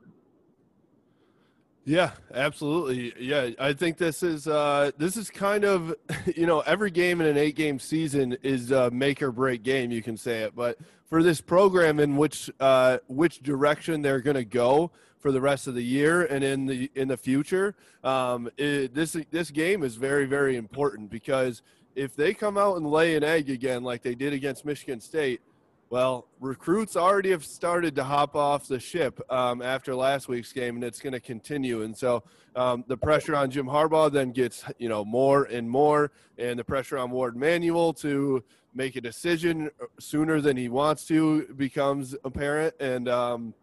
Yeah, 1.86 2.12
absolutely. 2.34 3.14
Yeah, 3.18 3.52
I 3.58 3.72
think 3.72 3.98
this 3.98 4.22
is 4.22 4.46
uh, 4.46 4.92
this 4.98 5.16
is 5.16 5.30
kind 5.30 5.64
of 5.64 5.96
you 6.36 6.46
know 6.46 6.60
every 6.62 6.92
game 6.92 7.22
in 7.22 7.28
an 7.28 7.38
eight 7.38 7.56
game 7.56 7.80
season 7.80 8.38
is 8.44 8.72
a 8.72 8.92
make 8.92 9.22
or 9.22 9.32
break 9.32 9.64
game. 9.64 9.90
You 9.90 10.04
can 10.04 10.18
say 10.18 10.42
it, 10.42 10.54
but 10.54 10.78
for 11.10 11.24
this 11.24 11.40
program 11.40 12.02
in 12.02 12.18
which 12.18 12.52
uh, 12.60 12.98
which 13.08 13.40
direction 13.42 14.02
they're 14.02 14.20
going 14.20 14.36
to 14.36 14.44
go 14.44 14.92
for 15.20 15.32
the 15.32 15.42
rest 15.42 15.68
of 15.68 15.76
the 15.76 15.84
year 15.84 16.26
and 16.26 16.44
in 16.44 16.66
the 16.66 16.92
in 16.96 17.08
the 17.08 17.18
future, 17.18 17.76
um, 18.04 18.50
it, 18.58 18.94
this 18.94 19.16
this 19.32 19.52
game 19.52 19.84
is 19.84 19.96
very 19.96 20.26
very 20.26 20.56
important 20.56 21.10
because 21.10 21.62
if 21.96 22.16
they 22.16 22.34
come 22.34 22.58
out 22.58 22.78
and 22.78 22.90
lay 22.90 23.16
an 23.16 23.24
egg 23.24 23.50
again 23.50 23.84
like 23.84 24.04
they 24.04 24.14
did 24.14 24.32
against 24.32 24.64
Michigan 24.66 25.02
State, 25.02 25.42
well, 25.90 26.28
recruits 26.40 26.98
already 26.98 27.32
have 27.32 27.46
started 27.46 27.96
to 27.96 28.04
hop 28.04 28.36
off 28.36 28.68
the 28.68 28.80
ship 28.80 29.22
um, 29.32 29.62
after 29.62 29.96
last 29.96 30.28
week's 30.28 30.52
game, 30.52 30.76
and 30.76 30.84
it's 30.84 31.00
going 31.00 31.14
to 31.14 31.20
continue. 31.20 31.84
And 31.84 31.98
so 31.98 32.24
um, 32.56 32.84
the 32.88 32.98
pressure 32.98 33.36
on 33.36 33.50
Jim 33.50 33.66
Harbaugh 33.66 34.12
then 34.12 34.32
gets 34.32 34.66
you 34.78 34.90
know 34.90 35.06
more 35.06 35.46
and 35.46 35.70
more, 35.70 36.12
and 36.38 36.60
the 36.60 36.64
pressure 36.64 36.98
on 36.98 37.10
Warde 37.10 37.38
Manuel 37.38 37.94
to 37.94 38.44
make 38.76 38.96
a 38.96 39.02
decision 39.02 39.72
sooner 39.98 40.42
than 40.42 40.58
he 40.58 40.68
wants 40.68 41.06
to 41.06 41.48
becomes 41.56 42.16
apparent. 42.26 42.76
And 42.80 43.08
um, 43.08 43.54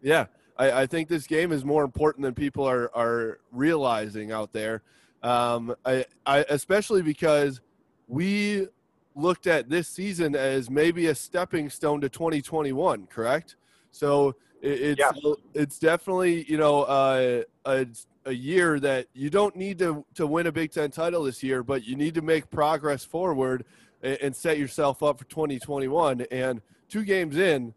yeah, 0.00 0.26
I, 0.56 0.82
I, 0.82 0.86
think 0.86 1.08
this 1.08 1.26
game 1.26 1.52
is 1.52 1.64
more 1.64 1.84
important 1.84 2.22
than 2.22 2.34
people 2.34 2.68
are 2.68 2.90
are 2.94 3.40
realizing 3.52 4.32
out 4.32 4.52
there. 4.52 4.82
Um, 5.22 5.74
I, 5.84 6.04
I 6.26 6.44
especially 6.48 7.02
because 7.02 7.60
we 8.08 8.68
looked 9.16 9.46
at 9.46 9.68
this 9.68 9.88
season 9.88 10.34
as 10.34 10.70
maybe 10.70 11.06
a 11.06 11.14
stepping 11.14 11.70
stone 11.70 12.00
to 12.00 12.08
2021, 12.08 13.06
correct? 13.06 13.56
So 13.90 14.34
it's 14.60 14.98
yeah. 14.98 15.32
it's 15.52 15.78
definitely 15.78 16.44
you 16.50 16.56
know 16.56 16.82
uh, 16.82 17.42
a 17.64 17.86
a 18.26 18.32
year 18.32 18.80
that 18.80 19.06
you 19.12 19.30
don't 19.30 19.56
need 19.56 19.78
to 19.78 20.04
to 20.14 20.26
win 20.26 20.46
a 20.46 20.52
Big 20.52 20.72
Ten 20.72 20.90
title 20.90 21.24
this 21.24 21.42
year, 21.42 21.62
but 21.62 21.84
you 21.84 21.96
need 21.96 22.14
to 22.14 22.22
make 22.22 22.50
progress 22.50 23.04
forward 23.04 23.64
and, 24.02 24.18
and 24.22 24.36
set 24.36 24.58
yourself 24.58 25.02
up 25.02 25.18
for 25.18 25.24
2021. 25.24 26.22
And 26.30 26.60
two 26.88 27.04
games 27.04 27.36
in, 27.36 27.74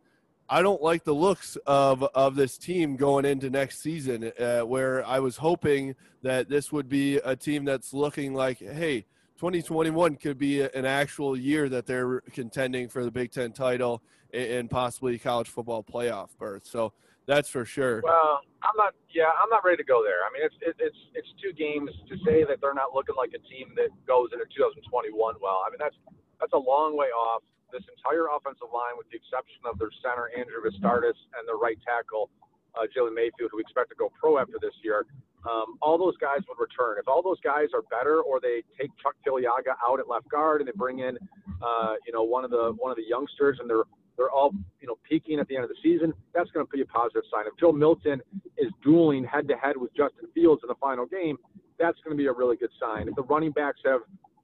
I 0.49 0.62
don't 0.62 0.81
like 0.81 1.03
the 1.03 1.13
looks 1.13 1.57
of 1.65 2.03
of 2.03 2.36
this 2.36 2.57
team 2.57 2.95
going 2.95 3.25
into 3.25 3.49
next 3.49 3.81
season, 3.81 4.31
uh, 4.39 4.62
where 4.62 5.05
I 5.05 5.19
was 5.19 5.38
hoping 5.38 5.95
that 6.21 6.49
this 6.49 6.71
would 6.71 6.88
be 6.88 7.17
a 7.17 7.36
team 7.36 7.65
that's 7.65 7.93
looking 7.93 8.33
like, 8.33 8.60
hey 8.60 9.05
2021 9.38 10.15
could 10.15 10.38
be 10.38 10.62
an 10.62 10.86
actual 10.86 11.38
year 11.38 11.69
that 11.69 11.86
they're 11.86 12.21
contending 12.33 12.89
for 12.89 13.05
the 13.05 13.12
Big 13.12 13.31
Ten 13.31 13.51
title 13.51 14.01
and 14.33 14.69
possibly 14.69 15.17
college 15.19 15.47
football 15.47 15.83
playoff 15.83 16.29
berth. 16.39 16.65
So 16.65 16.91
that's 17.27 17.47
for 17.47 17.63
sure. 17.63 18.01
Well, 18.03 18.41
I'm 18.63 18.75
not. 18.75 18.95
Yeah, 19.13 19.29
I'm 19.41 19.49
not 19.49 19.63
ready 19.63 19.77
to 19.77 19.83
go 19.83 20.03
there. 20.03 20.25
I 20.25 20.33
mean, 20.33 20.43
it's 20.43 20.55
it, 20.62 20.75
it's 20.79 20.97
it's 21.13 21.27
two 21.41 21.53
games 21.53 21.91
to 22.10 22.17
say 22.25 22.43
that 22.45 22.60
they're 22.62 22.73
not 22.73 22.95
looking 22.95 23.15
like 23.15 23.29
a 23.36 23.41
team 23.47 23.73
that 23.75 23.89
goes 24.07 24.29
into 24.33 24.45
2021 24.55 25.36
well. 25.39 25.62
I 25.65 25.69
mean, 25.69 25.77
that's 25.79 25.95
that's 26.39 26.53
a 26.53 26.57
long 26.57 26.97
way 26.97 27.07
off. 27.07 27.43
This 27.71 27.84
entire 27.97 28.32
offensive 28.32 28.71
line, 28.71 28.95
with 28.97 29.08
the 29.12 29.17
exception 29.19 29.62
of 29.67 29.77
their 29.77 29.91
center 29.99 30.32
Andrew 30.32 30.63
Vastardis 30.63 31.19
and 31.36 31.43
their 31.45 31.60
right 31.60 31.77
tackle 31.84 32.30
uh, 32.75 32.88
Jalen 32.93 33.13
Mayfield, 33.13 33.51
who 33.51 33.58
we 33.58 33.65
expect 33.65 33.89
to 33.89 33.97
go 33.97 34.12
pro 34.19 34.38
after 34.38 34.56
this 34.62 34.73
year, 34.84 35.06
um, 35.45 35.77
all 35.82 35.97
those 35.97 36.17
guys 36.17 36.39
would 36.47 36.60
return. 36.60 36.97
If 36.99 37.08
all 37.08 37.21
those 37.21 37.39
guys 37.41 37.69
are 37.73 37.84
better, 37.89 38.21
or 38.21 38.39
they 38.39 38.63
take 38.80 38.91
Chuck 39.01 39.15
Filiaga 39.25 39.75
out 39.88 39.99
at 39.99 40.08
left 40.08 40.30
guard 40.30 40.62
and 40.62 40.67
they 40.67 40.75
bring 40.75 40.99
in, 40.99 41.17
uh, 41.62 41.95
you 42.06 42.13
know, 42.13 42.23
one 42.23 42.43
of 42.43 42.51
the 42.51 42.73
one 42.77 42.91
of 42.91 42.97
the 42.97 43.08
youngsters, 43.08 43.58
and 43.60 43.69
they're 43.69 43.86
they're 44.17 44.32
all 44.32 44.51
you 44.82 44.88
know 44.88 44.97
peaking 45.08 45.39
at 45.39 45.47
the 45.47 45.56
end 45.56 45.63
of 45.63 45.69
the 45.69 45.77
season, 45.82 46.13
that's 46.34 46.49
going 46.51 46.65
to 46.65 46.71
be 46.71 46.82
a 46.82 46.86
positive 46.86 47.23
sign. 47.32 47.45
If 47.47 47.58
Joe 47.60 47.71
Milton 47.71 48.21
is 48.58 48.71
dueling 48.84 49.23
head 49.23 49.47
to 49.47 49.56
head 49.56 49.77
with 49.77 49.95
Justin 49.95 50.27
Fields 50.34 50.62
in 50.63 50.67
the 50.67 50.80
final 50.82 51.06
game, 51.06 51.38
that's 51.80 51.97
going 52.03 52.15
to 52.15 52.21
be 52.21 52.27
a 52.27 52.34
really 52.34 52.58
good 52.58 52.71
sign. 52.80 53.08
If 53.08 53.15
the 53.15 53.23
running 53.23 53.51
backs 53.51 53.80
have 53.86 54.01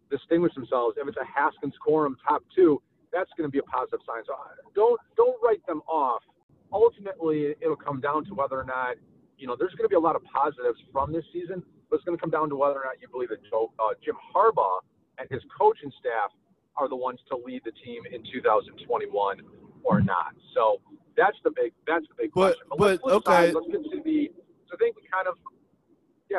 distinguished 0.10 0.56
themselves, 0.56 0.96
if 1.00 1.08
it's 1.08 1.18
a 1.18 1.26
Haskins 1.26 1.74
Corum 1.86 2.16
top 2.28 2.44
two, 2.56 2.82
that's 3.14 3.30
going 3.38 3.48
to 3.48 3.52
be 3.52 3.60
a 3.60 3.70
positive 3.70 4.00
sign. 4.06 4.24
So 4.26 4.34
uh, 4.34 4.60
don't 4.76 5.00
don't 5.16 5.38
write 5.44 5.66
them 5.68 5.82
off. 5.88 6.24
Ultimately, 6.74 7.56
it'll 7.62 7.76
come 7.76 8.02
down 8.02 8.26
to 8.26 8.34
whether 8.34 8.60
or 8.60 8.66
not 8.66 8.98
you 9.38 9.48
know, 9.48 9.56
there's 9.60 9.74
going 9.76 9.84
to 9.84 9.90
be 9.90 9.96
a 9.96 10.00
lot 10.00 10.16
of 10.16 10.24
positives 10.24 10.80
from 10.92 11.12
this 11.12 11.26
season, 11.34 11.62
but 11.90 11.98
it's 11.98 12.06
going 12.06 12.18
to 12.18 12.22
come 12.22 12.30
down 12.30 12.48
to 12.48 12.56
whether 12.56 12.76
or 12.76 12.86
not 12.86 13.02
you 13.02 13.10
believe 13.10 13.28
that 13.28 13.44
Joe, 13.50 13.74
uh, 13.78 13.94
Jim 14.04 14.16
Harbaugh 14.34 14.80
and 15.18 15.28
his 15.30 15.42
coaching 15.60 15.92
staff 16.00 16.32
are 16.78 16.88
the 16.88 16.96
ones 16.96 17.20
to 17.30 17.36
lead 17.36 17.62
the 17.66 17.74
team 17.84 18.04
in 18.12 18.24
2021 18.32 19.42
or 19.84 20.02
not. 20.02 20.34
So 20.56 20.80
that's 21.18 21.36
the 21.44 21.52
big 21.52 21.74
that's 21.86 22.06
the 22.08 22.16
big 22.18 22.32
but, 22.34 22.56
question. 22.56 22.68
But, 22.78 23.02
but 23.04 23.14
okay, 23.28 23.52
let's 23.52 23.68
get 23.68 23.84
to 23.84 24.02
the. 24.04 24.32
So 24.70 24.76
I 24.76 24.78
think 24.78 24.96
we 24.96 25.04
kind 25.12 25.28
of, 25.28 25.36
yeah. 26.32 26.38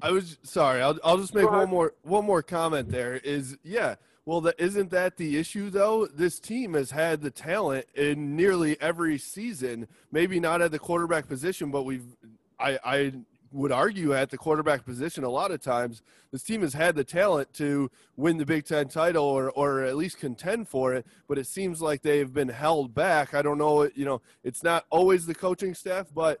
I 0.00 0.10
was 0.10 0.38
sorry. 0.42 0.82
I'll 0.82 0.98
I'll 1.02 1.18
just 1.18 1.34
make 1.34 1.50
one 1.50 1.70
more 1.70 1.94
one 2.02 2.26
more 2.26 2.42
comment. 2.42 2.90
There 2.90 3.14
is 3.14 3.56
yeah. 3.62 3.96
Well, 4.24 4.40
that, 4.42 4.54
isn't 4.58 4.90
that 4.90 5.16
the 5.16 5.36
issue, 5.36 5.68
though? 5.68 6.06
This 6.06 6.38
team 6.38 6.74
has 6.74 6.92
had 6.92 7.22
the 7.22 7.30
talent 7.30 7.86
in 7.94 8.36
nearly 8.36 8.80
every 8.80 9.18
season. 9.18 9.88
Maybe 10.12 10.38
not 10.38 10.62
at 10.62 10.70
the 10.70 10.78
quarterback 10.78 11.26
position, 11.28 11.70
but 11.70 11.82
we've 11.82 12.04
I, 12.60 12.78
I 12.84 13.12
would 13.50 13.72
argue 13.72 14.14
at 14.14 14.30
the 14.30 14.38
quarterback 14.38 14.84
position 14.84 15.24
a 15.24 15.28
lot 15.28 15.50
of 15.50 15.60
times 15.60 16.00
this 16.30 16.42
team 16.42 16.62
has 16.62 16.72
had 16.72 16.94
the 16.94 17.04
talent 17.04 17.52
to 17.54 17.90
win 18.16 18.38
the 18.38 18.46
Big 18.46 18.64
Ten 18.64 18.88
title 18.88 19.24
or, 19.24 19.50
or 19.50 19.82
at 19.82 19.96
least 19.96 20.18
contend 20.18 20.68
for 20.68 20.94
it, 20.94 21.04
but 21.28 21.36
it 21.36 21.46
seems 21.46 21.82
like 21.82 22.00
they've 22.02 22.32
been 22.32 22.48
held 22.48 22.94
back. 22.94 23.34
I 23.34 23.42
don't 23.42 23.58
know, 23.58 23.90
you 23.94 24.04
know, 24.06 24.22
it's 24.42 24.62
not 24.62 24.86
always 24.88 25.26
the 25.26 25.34
coaching 25.34 25.74
staff, 25.74 26.06
but 26.14 26.40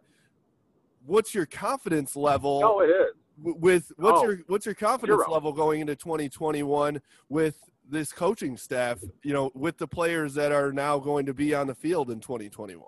what's 1.04 1.34
your 1.34 1.44
confidence 1.44 2.16
level? 2.16 2.60
No, 2.60 2.80
it 2.80 2.86
is. 2.86 3.12
With 3.42 3.92
what's 3.96 4.20
Oh, 4.20 4.24
your 4.24 4.38
what's 4.46 4.64
your 4.66 4.74
confidence 4.74 5.20
zero. 5.22 5.32
level 5.32 5.52
going 5.52 5.80
into 5.80 5.96
2021 5.96 7.00
with 7.28 7.58
this 7.88 8.12
coaching 8.12 8.56
staff? 8.56 8.98
You 9.22 9.32
know, 9.32 9.50
with 9.54 9.78
the 9.78 9.86
players 9.86 10.34
that 10.34 10.52
are 10.52 10.72
now 10.72 10.98
going 10.98 11.26
to 11.26 11.34
be 11.34 11.54
on 11.54 11.66
the 11.66 11.74
field 11.74 12.10
in 12.10 12.20
2021. 12.20 12.82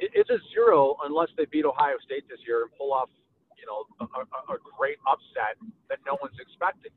It's 0.00 0.30
a 0.30 0.38
zero 0.54 0.96
unless 1.04 1.28
they 1.36 1.44
beat 1.44 1.66
Ohio 1.66 1.96
State 2.04 2.24
this 2.28 2.40
year 2.46 2.62
and 2.62 2.70
pull 2.78 2.92
off, 2.92 3.10
you 3.58 3.66
know, 3.68 3.84
a, 4.00 4.20
a, 4.24 4.56
great 4.78 4.96
upset 5.04 5.60
that 5.90 5.98
no 6.06 6.16
one's 6.22 6.40
expecting. 6.40 6.90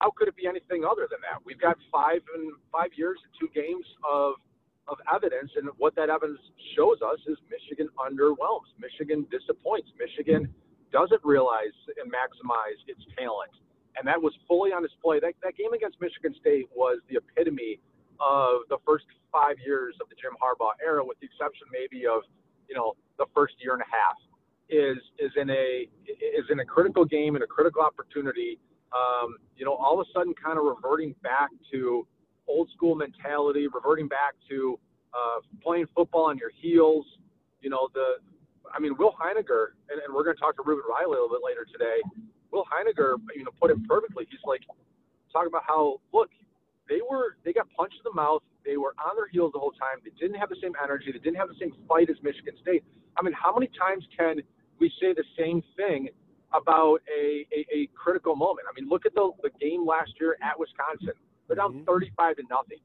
How 0.00 0.10
could 0.16 0.28
it 0.28 0.36
be 0.36 0.46
anything 0.46 0.84
other 0.84 1.04
than 1.04 1.20
that? 1.20 1.44
We've 1.44 1.60
got 1.60 1.76
five 1.92 2.24
and 2.34 2.52
five 2.72 2.96
years 2.96 3.20
and 3.20 3.32
two 3.36 3.52
games 3.52 3.84
of 4.08 4.40
of 4.88 4.96
evidence, 5.12 5.50
and 5.56 5.68
what 5.78 5.94
that 5.96 6.08
evidence 6.08 6.40
shows 6.76 7.02
us 7.02 7.18
is 7.26 7.36
Michigan 7.50 7.88
underwhelms. 7.98 8.70
Michigan 8.78 9.26
disappoints. 9.30 9.90
Michigan 9.98 10.48
doesn't 10.92 11.20
realize 11.24 11.74
and 12.00 12.10
maximize 12.10 12.78
its 12.86 13.02
talent, 13.18 13.50
and 13.98 14.06
that 14.06 14.20
was 14.20 14.32
fully 14.48 14.72
on 14.72 14.82
display. 14.82 15.20
That 15.20 15.34
that 15.42 15.56
game 15.56 15.72
against 15.72 16.00
Michigan 16.00 16.34
State 16.40 16.68
was 16.74 17.00
the 17.08 17.16
epitome 17.16 17.80
of 18.20 18.64
the 18.68 18.78
first 18.86 19.04
five 19.32 19.56
years 19.64 19.94
of 20.00 20.08
the 20.08 20.16
Jim 20.16 20.32
Harbaugh 20.40 20.72
era, 20.84 21.04
with 21.04 21.18
the 21.20 21.26
exception 21.26 21.66
maybe 21.72 22.06
of 22.06 22.22
you 22.68 22.74
know 22.74 22.94
the 23.18 23.26
first 23.34 23.54
year 23.60 23.74
and 23.74 23.82
a 23.82 23.90
half. 23.90 24.16
Is 24.68 24.98
is 25.18 25.30
in 25.36 25.48
a 25.50 25.86
is 26.08 26.46
in 26.50 26.60
a 26.60 26.64
critical 26.64 27.04
game 27.04 27.36
and 27.36 27.44
a 27.44 27.46
critical 27.46 27.82
opportunity. 27.82 28.58
Um, 28.90 29.36
you 29.56 29.64
know, 29.64 29.74
all 29.74 30.00
of 30.00 30.06
a 30.06 30.10
sudden, 30.12 30.34
kind 30.34 30.58
of 30.58 30.64
reverting 30.64 31.14
back 31.22 31.50
to 31.72 32.06
old 32.48 32.68
school 32.74 32.94
mentality, 32.94 33.68
reverting 33.68 34.08
back 34.08 34.34
to 34.50 34.78
uh, 35.14 35.40
playing 35.62 35.86
football 35.94 36.24
on 36.24 36.38
your 36.38 36.50
heels. 36.60 37.06
You 37.60 37.70
know, 37.70 37.88
the 37.94 38.18
I 38.74 38.80
mean, 38.80 38.96
Will 38.98 39.14
Heiniger, 39.14 39.78
and, 39.88 40.00
and 40.04 40.14
we're 40.14 40.24
going 40.24 40.36
to 40.36 40.40
talk 40.40 40.56
to 40.56 40.62
Ruben 40.64 40.84
Riley 40.88 41.06
a 41.06 41.22
little 41.22 41.28
bit 41.28 41.40
later 41.44 41.66
today. 41.70 42.02
Will 42.56 42.64
Heiniger, 42.72 43.20
you 43.36 43.44
know, 43.44 43.52
put 43.60 43.70
it 43.70 43.76
perfectly. 43.86 44.26
He's 44.30 44.40
like 44.44 44.62
talking 45.30 45.48
about 45.48 45.64
how 45.68 46.00
look, 46.16 46.30
they 46.88 47.00
were 47.04 47.36
they 47.44 47.52
got 47.52 47.68
punched 47.76 47.96
in 48.00 48.04
the 48.08 48.16
mouth. 48.16 48.40
They 48.64 48.78
were 48.78 48.94
on 48.96 49.14
their 49.14 49.28
heels 49.28 49.52
the 49.52 49.60
whole 49.60 49.76
time. 49.76 50.00
They 50.02 50.10
didn't 50.18 50.40
have 50.40 50.48
the 50.48 50.56
same 50.62 50.72
energy. 50.82 51.12
They 51.12 51.18
didn't 51.20 51.36
have 51.36 51.48
the 51.48 51.60
same 51.60 51.72
fight 51.86 52.08
as 52.08 52.16
Michigan 52.22 52.54
State. 52.62 52.82
I 53.16 53.22
mean, 53.22 53.34
how 53.36 53.52
many 53.52 53.68
times 53.78 54.04
can 54.16 54.40
we 54.80 54.90
say 55.00 55.12
the 55.12 55.24
same 55.38 55.62
thing 55.76 56.08
about 56.54 57.00
a, 57.12 57.44
a, 57.52 57.60
a 57.76 57.80
critical 57.94 58.34
moment? 58.34 58.66
I 58.66 58.72
mean, 58.80 58.88
look 58.88 59.04
at 59.04 59.14
the, 59.14 59.30
the 59.42 59.50
game 59.60 59.84
last 59.86 60.12
year 60.18 60.36
at 60.42 60.58
Wisconsin. 60.58 61.12
They're 61.46 61.56
down 61.56 61.84
Mhm. 61.84 61.86
35 61.86 62.36
to 62.36 62.42
nothing. 62.50 62.80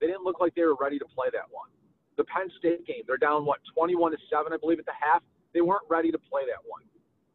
They 0.00 0.06
didn't 0.06 0.24
look 0.24 0.38
like 0.40 0.54
they 0.54 0.62
were 0.62 0.76
ready 0.78 0.98
to 0.98 1.06
play 1.06 1.28
that 1.32 1.48
one. 1.50 1.70
The 2.16 2.24
Penn 2.24 2.50
State 2.58 2.86
game, 2.86 3.02
they're 3.06 3.16
down 3.16 3.44
what 3.44 3.58
21 3.74 4.12
to 4.12 4.18
seven, 4.30 4.52
I 4.52 4.58
believe, 4.58 4.78
at 4.78 4.86
the 4.86 4.92
half. 5.00 5.22
They 5.54 5.60
weren't 5.62 5.88
ready 5.88 6.12
to 6.12 6.18
play 6.18 6.42
that 6.46 6.60
one. 6.68 6.82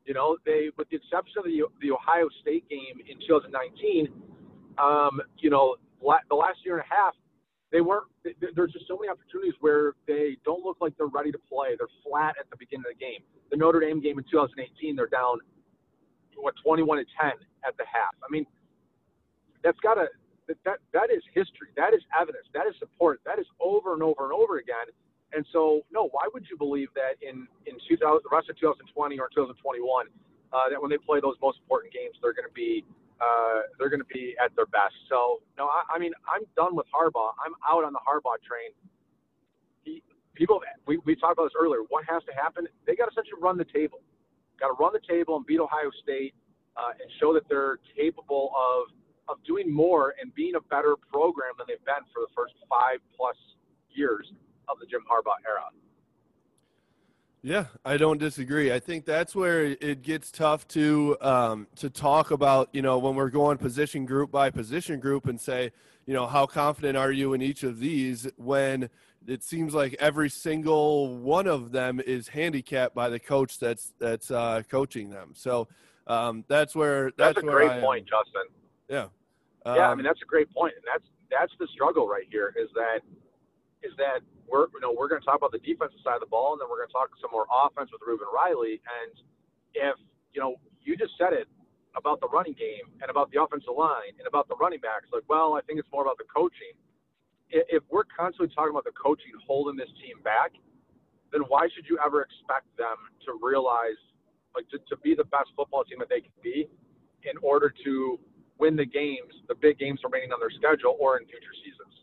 You 0.06 0.14
know, 0.14 0.38
they, 0.46 0.70
with 0.78 0.90
the 0.90 0.98
exception 0.98 1.36
of 1.40 1.46
the 1.46 1.64
the 1.82 1.92
Ohio 1.92 2.28
State 2.42 2.68
game 2.70 2.98
in 3.08 3.18
2019, 3.28 4.10
um, 4.78 5.22
you 5.38 5.50
know, 5.50 5.76
la- 6.02 6.26
the 6.30 6.36
last 6.36 6.60
year 6.66 6.78
and 6.80 6.86
a 6.90 6.94
half, 6.94 7.14
they 7.72 7.82
weren't. 7.82 8.08
th- 8.24 8.36
th- 8.40 8.54
There's 8.56 8.72
just 8.74 8.88
so 8.88 8.98
many 8.98 9.10
opportunities 9.10 9.54
where 9.62 9.94
they 10.08 10.38
don't 10.46 10.64
look 10.66 10.78
like 10.82 10.98
they're 10.98 11.08
ready 11.08 11.32
to 11.32 11.40
play. 11.40 11.76
They're 11.78 11.92
flat 12.04 12.36
at 12.40 12.50
the 12.50 12.58
beginning 12.58 12.86
of 12.90 12.98
the 12.98 13.02
game. 13.04 13.22
The 13.52 13.58
Notre 13.58 13.80
Dame 13.80 14.02
game 14.02 14.18
in 14.18 14.26
2018, 14.26 14.96
they're 14.96 15.08
down 15.08 15.40
what 16.38 16.56
21 16.64 16.98
to 16.98 17.06
10 17.22 17.32
at 17.68 17.78
the 17.78 17.86
half. 17.86 18.16
I 18.24 18.28
mean, 18.32 18.46
that's 19.64 19.80
got 19.82 19.96
to 19.96 20.08
that, 20.48 20.58
that 20.66 20.80
that 20.94 21.10
is 21.14 21.22
history. 21.34 21.70
That 21.78 21.94
is 21.94 22.02
evidence. 22.20 22.46
That 22.54 22.68
is 22.68 22.74
support. 22.80 23.22
That 23.26 23.40
is 23.40 23.46
over 23.62 23.94
and 23.94 24.04
over 24.04 24.26
and 24.26 24.34
over 24.34 24.58
again. 24.58 24.90
And 25.34 25.46
so, 25.54 25.82
no, 25.92 26.10
why 26.12 26.28
would 26.34 26.46
you 26.50 26.58
believe 26.58 26.90
that 26.96 27.16
in 27.24 27.48
in 27.66 27.76
2000, 27.88 28.00
the 28.24 28.32
rest 28.32 28.50
of 28.50 28.60
2020 28.60 29.20
or 29.20 29.30
2021, 29.32 30.08
uh, 30.52 30.70
that 30.70 30.82
when 30.82 30.92
they 30.92 31.00
play 31.00 31.20
those 31.22 31.36
most 31.42 31.60
important 31.64 31.94
games, 31.94 32.20
they're 32.22 32.36
going 32.36 32.48
to 32.48 32.54
be 32.54 32.84
uh, 33.22 33.70
they're 33.78 33.90
going 33.90 34.04
to 34.04 34.14
be 34.14 34.36
at 34.44 34.52
their 34.56 34.66
best. 34.68 34.98
So, 35.08 35.40
no, 35.58 35.70
I, 35.70 35.96
I 35.96 36.00
mean, 36.00 36.12
I'm 36.28 36.44
done 36.58 36.76
with 36.76 36.88
Harbaugh. 36.90 37.32
I'm 37.40 37.54
out 37.64 37.86
on 37.86 37.94
the 37.94 38.02
Harbaugh 38.02 38.42
train. 38.42 38.74
He, 39.84 40.02
people, 40.34 40.60
we, 40.88 40.98
we 41.06 41.16
talked 41.16 41.38
about 41.38 41.54
this 41.54 41.60
earlier. 41.60 41.86
What 41.90 42.04
has 42.10 42.24
to 42.26 42.34
happen? 42.34 42.68
They 42.88 42.96
got 42.96 43.06
to 43.06 43.12
essentially 43.14 43.40
run 43.40 43.58
the 43.58 43.70
table. 43.70 44.02
Got 44.60 44.74
to 44.74 44.78
run 44.82 44.92
the 44.92 45.06
table 45.08 45.38
and 45.38 45.46
beat 45.46 45.60
Ohio 45.62 45.94
State 46.02 46.34
uh, 46.76 46.98
and 46.98 47.08
show 47.20 47.32
that 47.34 47.48
they're 47.48 47.78
capable 47.96 48.52
of 48.58 48.92
of 49.30 49.38
doing 49.46 49.72
more 49.72 50.16
and 50.20 50.34
being 50.34 50.56
a 50.56 50.62
better 50.68 50.96
program 51.14 51.54
than 51.58 51.66
they've 51.70 51.86
been 51.86 52.04
for 52.12 52.20
the 52.20 52.32
first 52.36 52.54
five 52.68 53.00
plus 53.16 53.38
years 53.94 54.28
of 54.68 54.80
the 54.80 54.86
Jim 54.86 55.02
Harbaugh 55.10 55.40
era. 55.48 55.64
Yeah, 57.44 57.66
I 57.84 57.98
don't 57.98 58.20
disagree. 58.20 58.72
I 58.72 58.80
think 58.80 59.06
that's 59.06 59.34
where 59.36 59.66
it 59.66 60.04
gets 60.04 60.30
tough 60.32 60.68
to 60.70 61.18
um, 61.22 61.68
to 61.78 61.90
talk 61.90 62.30
about. 62.30 62.70
You 62.72 62.84
know, 62.84 63.00
when 63.00 63.16
we're 63.16 63.32
going 63.32 63.58
position 63.58 64.06
group 64.06 64.32
by 64.32 64.52
position 64.52 65.00
group 65.00 65.26
and 65.26 65.42
say, 65.42 65.72
you 66.06 66.14
know, 66.14 66.28
how 66.28 66.46
confident 66.46 66.98
are 66.98 67.12
you 67.12 67.34
in 67.34 67.42
each 67.42 67.64
of 67.64 67.80
these? 67.80 68.28
When 68.38 68.92
it 69.28 69.44
seems 69.44 69.74
like 69.74 69.96
every 70.00 70.30
single 70.30 71.18
one 71.18 71.48
of 71.48 71.72
them 71.72 72.00
is 72.00 72.28
handicapped 72.28 72.94
by 72.94 73.10
the 73.10 73.20
coach 73.20 73.58
that's 73.58 73.94
that's 73.98 74.30
uh, 74.30 74.62
coaching 74.70 75.10
them. 75.10 75.32
So 75.34 75.68
um, 76.06 76.46
that's 76.48 76.76
where 76.76 77.06
That's, 77.18 77.36
that's, 77.36 77.44
a 77.44 77.46
where 77.46 77.56
great 77.56 77.72
I 77.72 77.80
point, 77.82 78.08
Justin. 78.08 78.54
Yeah. 78.88 79.08
yeah, 79.66 79.88
I 79.88 79.92
Um, 79.92 79.98
mean 79.98 80.06
that's 80.06 80.22
a 80.22 80.26
great 80.26 80.54
point, 80.54 80.74
and 80.76 80.86
that's 80.86 81.10
that's 81.32 81.54
the 81.60 81.68
struggle 81.74 82.08
right 82.08 82.26
here. 82.30 82.54
Is 82.62 82.70
that 82.76 83.00
is 83.84 83.94
that 83.98 84.22
we're 84.48 84.68
you 84.74 84.82
know 84.82 84.94
we're 84.94 85.08
going 85.08 85.22
to 85.22 85.26
talk 85.26 85.38
about 85.38 85.52
the 85.52 85.64
defensive 85.64 86.00
side 86.04 86.20
of 86.20 86.24
the 86.24 86.32
ball, 86.32 86.54
and 86.54 86.60
then 86.62 86.68
we're 86.70 86.82
going 86.84 86.92
to 86.92 86.98
talk 86.98 87.10
some 87.22 87.32
more 87.32 87.46
offense 87.50 87.90
with 87.92 88.02
Ruben 88.06 88.30
Riley. 88.30 88.82
And 88.84 89.14
if 89.74 89.98
you 90.34 90.42
know 90.42 90.58
you 90.84 90.98
just 90.98 91.18
said 91.18 91.34
it 91.34 91.48
about 91.96 92.22
the 92.24 92.30
running 92.30 92.56
game 92.56 92.88
and 93.04 93.12
about 93.12 93.32
the 93.32 93.42
offensive 93.42 93.76
line 93.76 94.16
and 94.18 94.28
about 94.28 94.48
the 94.48 94.56
running 94.56 94.80
backs, 94.80 95.10
like 95.12 95.26
well, 95.28 95.56
I 95.56 95.62
think 95.66 95.80
it's 95.80 95.92
more 95.92 96.04
about 96.04 96.18
the 96.18 96.30
coaching. 96.30 96.76
If 97.52 97.84
we're 97.92 98.08
constantly 98.08 98.48
talking 98.56 98.72
about 98.72 98.88
the 98.88 98.96
coaching 98.96 99.36
holding 99.44 99.76
this 99.76 99.92
team 100.00 100.24
back, 100.24 100.56
then 101.32 101.42
why 101.48 101.68
should 101.74 101.84
you 101.88 102.00
ever 102.04 102.22
expect 102.24 102.68
them 102.78 102.96
to 103.26 103.40
realize, 103.42 104.00
like, 104.56 104.68
to, 104.70 104.80
to 104.88 104.96
be 105.04 105.16
the 105.16 105.26
best 105.26 105.52
football 105.56 105.84
team 105.84 106.00
that 106.00 106.08
they 106.08 106.22
can 106.22 106.32
be 106.44 106.68
in 107.24 107.36
order 107.42 107.74
to 107.84 108.20
win 108.58 108.76
the 108.76 108.86
games, 108.86 109.36
the 109.48 109.56
big 109.56 109.80
games 109.80 110.00
remaining 110.04 110.32
on 110.32 110.40
their 110.40 110.52
schedule 110.52 110.96
or 111.00 111.18
in 111.18 111.26
future 111.26 111.56
seasons? 111.64 111.96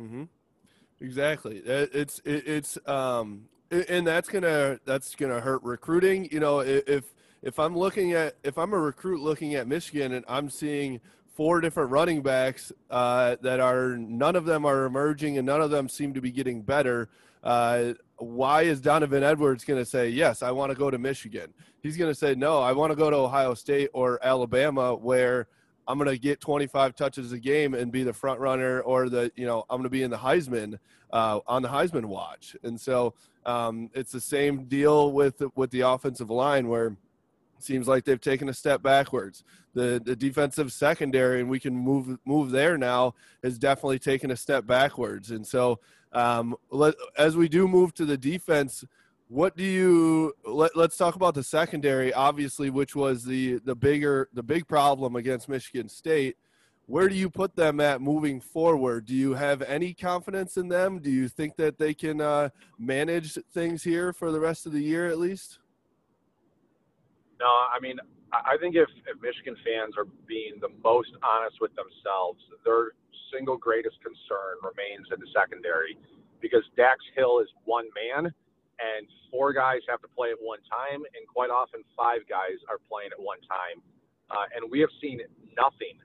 Mm-hmm. 0.00 0.24
Exactly. 1.00 1.58
It's 1.58 2.20
it's 2.24 2.78
um 2.86 3.48
and 3.70 4.06
that's 4.06 4.28
gonna 4.28 4.78
that's 4.84 5.14
gonna 5.14 5.40
hurt 5.40 5.62
recruiting. 5.62 6.28
You 6.30 6.40
know, 6.40 6.60
if 6.60 7.04
if 7.42 7.58
I'm 7.58 7.76
looking 7.76 8.12
at 8.12 8.36
if 8.42 8.56
I'm 8.56 8.72
a 8.72 8.78
recruit 8.78 9.20
looking 9.20 9.54
at 9.54 9.66
Michigan 9.66 10.12
and 10.12 10.24
I'm 10.28 10.48
seeing 10.48 11.00
four 11.34 11.60
different 11.60 11.90
running 11.90 12.22
backs 12.22 12.72
uh, 12.90 13.36
that 13.42 13.60
are 13.60 13.96
none 13.96 14.36
of 14.36 14.44
them 14.44 14.64
are 14.64 14.84
emerging 14.84 15.36
and 15.36 15.46
none 15.46 15.60
of 15.60 15.70
them 15.70 15.88
seem 15.88 16.14
to 16.14 16.20
be 16.20 16.30
getting 16.30 16.62
better. 16.62 17.08
Uh, 17.42 17.92
why 18.16 18.62
is 18.62 18.80
Donovan 18.80 19.22
Edwards 19.22 19.64
going 19.64 19.80
to 19.80 19.84
say 19.84 20.08
yes? 20.08 20.42
I 20.42 20.52
want 20.52 20.70
to 20.70 20.78
go 20.78 20.90
to 20.90 20.98
Michigan. 20.98 21.52
He's 21.82 21.96
going 21.96 22.10
to 22.10 22.14
say 22.14 22.34
no. 22.34 22.60
I 22.60 22.72
want 22.72 22.92
to 22.92 22.96
go 22.96 23.10
to 23.10 23.16
Ohio 23.16 23.54
State 23.54 23.90
or 23.92 24.18
Alabama 24.22 24.94
where 24.94 25.48
I'm 25.86 25.98
going 25.98 26.10
to 26.10 26.18
get 26.18 26.40
25 26.40 26.96
touches 26.96 27.32
a 27.32 27.38
game 27.38 27.74
and 27.74 27.92
be 27.92 28.02
the 28.02 28.12
front 28.12 28.40
runner, 28.40 28.80
or 28.80 29.08
the 29.08 29.30
you 29.36 29.46
know 29.46 29.64
I'm 29.68 29.78
going 29.78 29.84
to 29.84 29.90
be 29.90 30.02
in 30.02 30.10
the 30.10 30.16
Heisman 30.16 30.78
uh, 31.12 31.40
on 31.46 31.62
the 31.62 31.68
Heisman 31.68 32.06
watch. 32.06 32.56
And 32.62 32.80
so 32.80 33.14
um, 33.46 33.90
it's 33.94 34.12
the 34.12 34.20
same 34.20 34.64
deal 34.64 35.12
with 35.12 35.42
with 35.54 35.70
the 35.70 35.82
offensive 35.82 36.30
line 36.30 36.68
where 36.68 36.96
seems 37.58 37.88
like 37.88 38.04
they've 38.04 38.20
taken 38.20 38.48
a 38.48 38.54
step 38.54 38.82
backwards. 38.82 39.44
The 39.74 40.00
the 40.04 40.16
defensive 40.16 40.72
secondary, 40.72 41.40
and 41.40 41.50
we 41.50 41.60
can 41.60 41.74
move 41.74 42.18
move 42.24 42.50
there 42.50 42.78
now, 42.78 43.14
has 43.42 43.58
definitely 43.58 43.98
taken 43.98 44.30
a 44.30 44.36
step 44.36 44.66
backwards. 44.66 45.30
And 45.30 45.46
so 45.46 45.80
um, 46.12 46.56
let, 46.70 46.94
as 47.18 47.36
we 47.36 47.48
do 47.48 47.68
move 47.68 47.94
to 47.94 48.04
the 48.04 48.16
defense. 48.16 48.84
What 49.34 49.56
do 49.56 49.64
you 49.64 50.32
let, 50.44 50.76
let's 50.76 50.96
talk 50.96 51.16
about 51.16 51.34
the 51.34 51.42
secondary 51.42 52.14
obviously 52.14 52.70
which 52.70 52.94
was 52.94 53.24
the 53.24 53.58
the 53.64 53.74
bigger 53.74 54.28
the 54.32 54.44
big 54.44 54.68
problem 54.68 55.16
against 55.16 55.48
Michigan 55.48 55.88
State. 55.88 56.36
Where 56.86 57.08
do 57.08 57.16
you 57.16 57.28
put 57.28 57.56
them 57.56 57.80
at 57.80 58.00
moving 58.00 58.40
forward? 58.40 59.06
Do 59.06 59.14
you 59.16 59.34
have 59.34 59.60
any 59.62 59.92
confidence 59.92 60.56
in 60.56 60.68
them? 60.68 61.00
Do 61.00 61.10
you 61.10 61.26
think 61.26 61.56
that 61.56 61.78
they 61.78 61.94
can 61.94 62.20
uh, 62.20 62.50
manage 62.78 63.36
things 63.52 63.82
here 63.82 64.12
for 64.12 64.30
the 64.30 64.38
rest 64.38 64.66
of 64.66 64.72
the 64.72 64.80
year 64.80 65.08
at 65.08 65.18
least? 65.18 65.58
No, 67.40 67.46
I 67.46 67.80
mean, 67.80 67.96
I 68.32 68.54
I 68.54 68.56
think 68.58 68.76
if, 68.76 68.88
if 69.04 69.20
Michigan 69.20 69.56
fans 69.66 69.94
are 69.98 70.06
being 70.28 70.60
the 70.60 70.70
most 70.84 71.10
honest 71.24 71.56
with 71.60 71.72
themselves, 71.74 72.38
their 72.64 72.92
single 73.32 73.56
greatest 73.56 73.96
concern 74.00 74.62
remains 74.62 75.08
in 75.12 75.18
the 75.18 75.26
secondary 75.34 75.98
because 76.40 76.62
Dax 76.76 77.00
Hill 77.16 77.40
is 77.40 77.48
one 77.64 77.88
man 77.98 78.32
and 78.80 79.06
four 79.30 79.52
guys 79.52 79.80
have 79.88 80.00
to 80.02 80.08
play 80.08 80.30
at 80.30 80.40
one 80.40 80.60
time, 80.66 81.02
and 81.02 81.22
quite 81.28 81.50
often 81.50 81.82
five 81.96 82.22
guys 82.28 82.58
are 82.68 82.78
playing 82.90 83.10
at 83.12 83.20
one 83.20 83.40
time. 83.46 83.82
Uh, 84.30 84.46
and 84.56 84.70
we 84.70 84.80
have 84.80 84.90
seen 85.00 85.20
nothing 85.56 86.00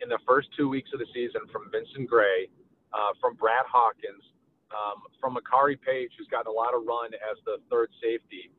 in 0.00 0.08
the 0.08 0.18
first 0.26 0.48
two 0.56 0.68
weeks 0.68 0.90
of 0.92 0.98
the 0.98 1.08
season 1.14 1.44
from 1.52 1.70
Vincent 1.70 2.08
Gray, 2.08 2.48
uh, 2.92 3.12
from 3.20 3.36
Brad 3.36 3.64
Hawkins, 3.68 4.24
um, 4.72 5.02
from 5.20 5.36
Makari 5.36 5.76
Paige, 5.80 6.10
who's 6.18 6.28
gotten 6.28 6.48
a 6.48 6.56
lot 6.56 6.74
of 6.74 6.84
run 6.86 7.12
as 7.14 7.36
the 7.44 7.58
third 7.70 7.90
safety, 8.02 8.50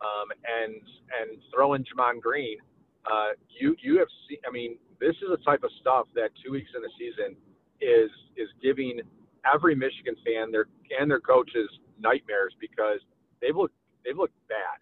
um, 0.00 0.28
and 0.44 0.80
and 1.20 1.40
throw 1.52 1.74
in 1.74 1.84
Gemon 1.84 2.20
Green. 2.20 2.58
Uh, 3.06 3.32
you 3.48 3.76
you 3.82 3.98
have 3.98 4.08
seen. 4.28 4.38
I 4.46 4.50
mean, 4.50 4.76
this 5.00 5.16
is 5.22 5.28
the 5.30 5.42
type 5.44 5.62
of 5.64 5.70
stuff 5.80 6.06
that 6.14 6.30
two 6.44 6.52
weeks 6.52 6.70
in 6.74 6.82
the 6.82 6.92
season 6.98 7.36
is 7.80 8.10
is 8.36 8.48
giving 8.62 9.00
every 9.48 9.74
Michigan 9.74 10.16
fan 10.24 10.52
their 10.52 10.66
and 10.98 11.10
their 11.10 11.20
coaches 11.20 11.68
nightmares 11.98 12.54
because 12.60 13.00
they've 13.40 13.56
looked 13.56 13.74
they've 14.04 14.16
looked 14.16 14.36
bad, 14.48 14.78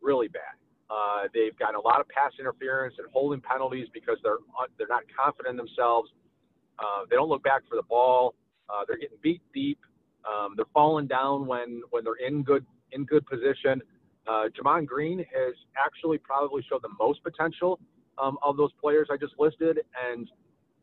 really 0.00 0.28
bad. 0.28 0.56
Uh, 0.90 1.28
they've 1.32 1.56
gotten 1.58 1.76
a 1.76 1.80
lot 1.80 2.00
of 2.00 2.08
pass 2.08 2.32
interference 2.38 2.94
and 2.98 3.08
holding 3.12 3.40
penalties 3.40 3.86
because 3.94 4.18
they're 4.22 4.38
they're 4.78 4.88
not 4.88 5.02
confident 5.16 5.52
in 5.52 5.56
themselves. 5.56 6.10
Uh, 6.78 7.04
they 7.08 7.16
don't 7.16 7.28
look 7.28 7.42
back 7.42 7.62
for 7.68 7.76
the 7.76 7.82
ball. 7.82 8.34
Uh, 8.68 8.84
they're 8.86 8.98
getting 8.98 9.18
beat 9.22 9.40
deep. 9.54 9.78
Um, 10.28 10.54
they're 10.56 10.66
falling 10.72 11.06
down 11.06 11.46
when 11.46 11.82
when 11.90 12.04
they're 12.04 12.26
in 12.26 12.42
good 12.42 12.64
in 12.92 13.04
good 13.04 13.26
position. 13.26 13.82
Uh, 14.26 14.44
Gemon 14.56 14.86
Green 14.86 15.18
has 15.18 15.54
actually 15.82 16.18
probably 16.18 16.62
showed 16.68 16.82
the 16.82 16.94
most 16.98 17.22
potential 17.24 17.80
um, 18.18 18.38
of 18.44 18.56
those 18.56 18.70
players 18.80 19.08
I 19.10 19.16
just 19.16 19.34
listed, 19.38 19.78
and 20.10 20.30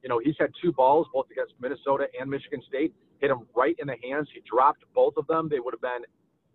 you 0.04 0.10
know 0.10 0.20
he's 0.20 0.36
had 0.40 0.52
two 0.62 0.72
balls 0.72 1.08
both 1.14 1.28
against 1.32 1.54
Minnesota 1.62 2.08
and 2.20 2.30
Michigan 2.30 2.62
State 2.68 2.94
hit 3.20 3.30
him 3.30 3.46
right 3.56 3.76
in 3.80 3.88
the 3.88 3.96
hands. 4.04 4.28
He 4.34 4.42
dropped 4.50 4.84
both 4.96 5.16
of 5.18 5.28
them. 5.28 5.50
They 5.50 5.60
would 5.60 5.74
have 5.74 5.82
been 5.82 6.04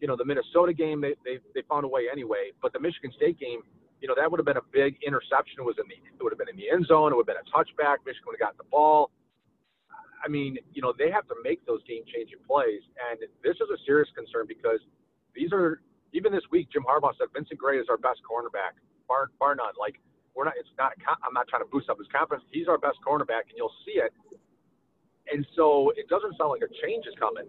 you 0.05 0.09
know, 0.09 0.21
the 0.21 0.29
Minnesota 0.29 0.77
game, 0.77 1.01
they, 1.01 1.17
they, 1.25 1.41
they 1.57 1.65
found 1.65 1.89
a 1.89 1.89
way 1.89 2.13
anyway. 2.13 2.53
But 2.61 2.77
the 2.77 2.79
Michigan 2.79 3.09
State 3.17 3.41
game, 3.41 3.65
you 4.05 4.07
know, 4.07 4.13
that 4.13 4.29
would 4.29 4.37
have 4.37 4.45
been 4.45 4.61
a 4.61 4.69
big 4.69 5.01
interception. 5.01 5.65
It 5.65 5.65
was 5.65 5.81
in 5.81 5.89
the, 5.89 5.97
it 5.97 6.21
would 6.21 6.29
have 6.29 6.37
been 6.37 6.53
in 6.53 6.61
the 6.61 6.69
end 6.69 6.85
zone. 6.85 7.09
It 7.09 7.17
would 7.17 7.25
have 7.25 7.33
been 7.33 7.41
a 7.41 7.49
touchback. 7.49 8.05
Michigan 8.05 8.29
would 8.29 8.37
have 8.37 8.53
gotten 8.53 8.61
the 8.61 8.69
ball. 8.69 9.09
I 10.21 10.29
mean, 10.29 10.61
you 10.77 10.85
know, 10.85 10.93
they 10.93 11.09
have 11.09 11.25
to 11.33 11.37
make 11.41 11.65
those 11.65 11.81
game 11.89 12.05
changing 12.05 12.37
plays. 12.45 12.85
And 13.01 13.17
this 13.41 13.57
is 13.57 13.69
a 13.73 13.81
serious 13.89 14.13
concern 14.13 14.45
because 14.45 14.85
these 15.33 15.57
are, 15.57 15.81
even 16.13 16.37
this 16.37 16.45
week, 16.53 16.69
Jim 16.69 16.85
Harbaugh 16.85 17.17
said 17.17 17.33
Vincent 17.33 17.57
Gray 17.57 17.81
is 17.81 17.89
our 17.89 17.97
best 17.97 18.21
cornerback, 18.29 18.77
bar, 19.09 19.33
bar 19.41 19.57
none. 19.57 19.73
Like, 19.81 19.97
we're 20.37 20.45
not, 20.45 20.61
it's 20.61 20.69
not, 20.77 20.93
I'm 21.25 21.33
not 21.33 21.49
trying 21.49 21.65
to 21.65 21.71
boost 21.73 21.89
up 21.89 21.97
his 21.97 22.13
confidence. 22.13 22.45
He's 22.53 22.69
our 22.69 22.77
best 22.77 23.01
cornerback, 23.01 23.49
and 23.49 23.57
you'll 23.57 23.73
see 23.89 24.05
it. 24.05 24.13
And 25.33 25.49
so 25.57 25.97
it 25.97 26.13
doesn't 26.13 26.37
sound 26.37 26.53
like 26.53 26.61
a 26.61 26.69
change 26.85 27.09
is 27.09 27.17
coming 27.17 27.49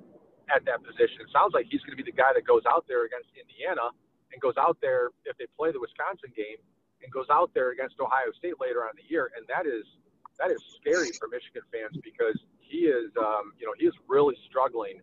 at 0.54 0.66
that 0.66 0.84
position. 0.84 1.26
It 1.26 1.32
sounds 1.34 1.54
like 1.54 1.66
he's 1.70 1.82
going 1.82 1.98
to 1.98 2.02
be 2.02 2.08
the 2.08 2.16
guy 2.16 2.34
that 2.34 2.46
goes 2.46 2.64
out 2.66 2.86
there 2.88 3.06
against 3.06 3.30
Indiana 3.34 3.94
and 4.32 4.38
goes 4.42 4.58
out 4.60 4.78
there 4.82 5.14
if 5.26 5.38
they 5.38 5.48
play 5.58 5.72
the 5.72 5.80
Wisconsin 5.80 6.34
game 6.36 6.60
and 7.02 7.08
goes 7.12 7.30
out 7.30 7.52
there 7.54 7.72
against 7.72 8.00
Ohio 8.00 8.32
State 8.38 8.58
later 8.60 8.84
on 8.84 8.94
in 8.96 9.00
the 9.04 9.08
year. 9.10 9.32
And 9.38 9.46
that 9.48 9.66
is 9.66 9.86
that 10.40 10.52
is 10.52 10.60
scary 10.76 11.16
for 11.16 11.32
Michigan 11.32 11.64
fans 11.72 11.96
because 12.04 12.36
he 12.60 12.92
is 12.92 13.12
um, 13.16 13.56
you 13.60 13.66
know 13.66 13.74
he 13.78 13.86
is 13.86 13.96
really 14.08 14.36
struggling 14.50 15.00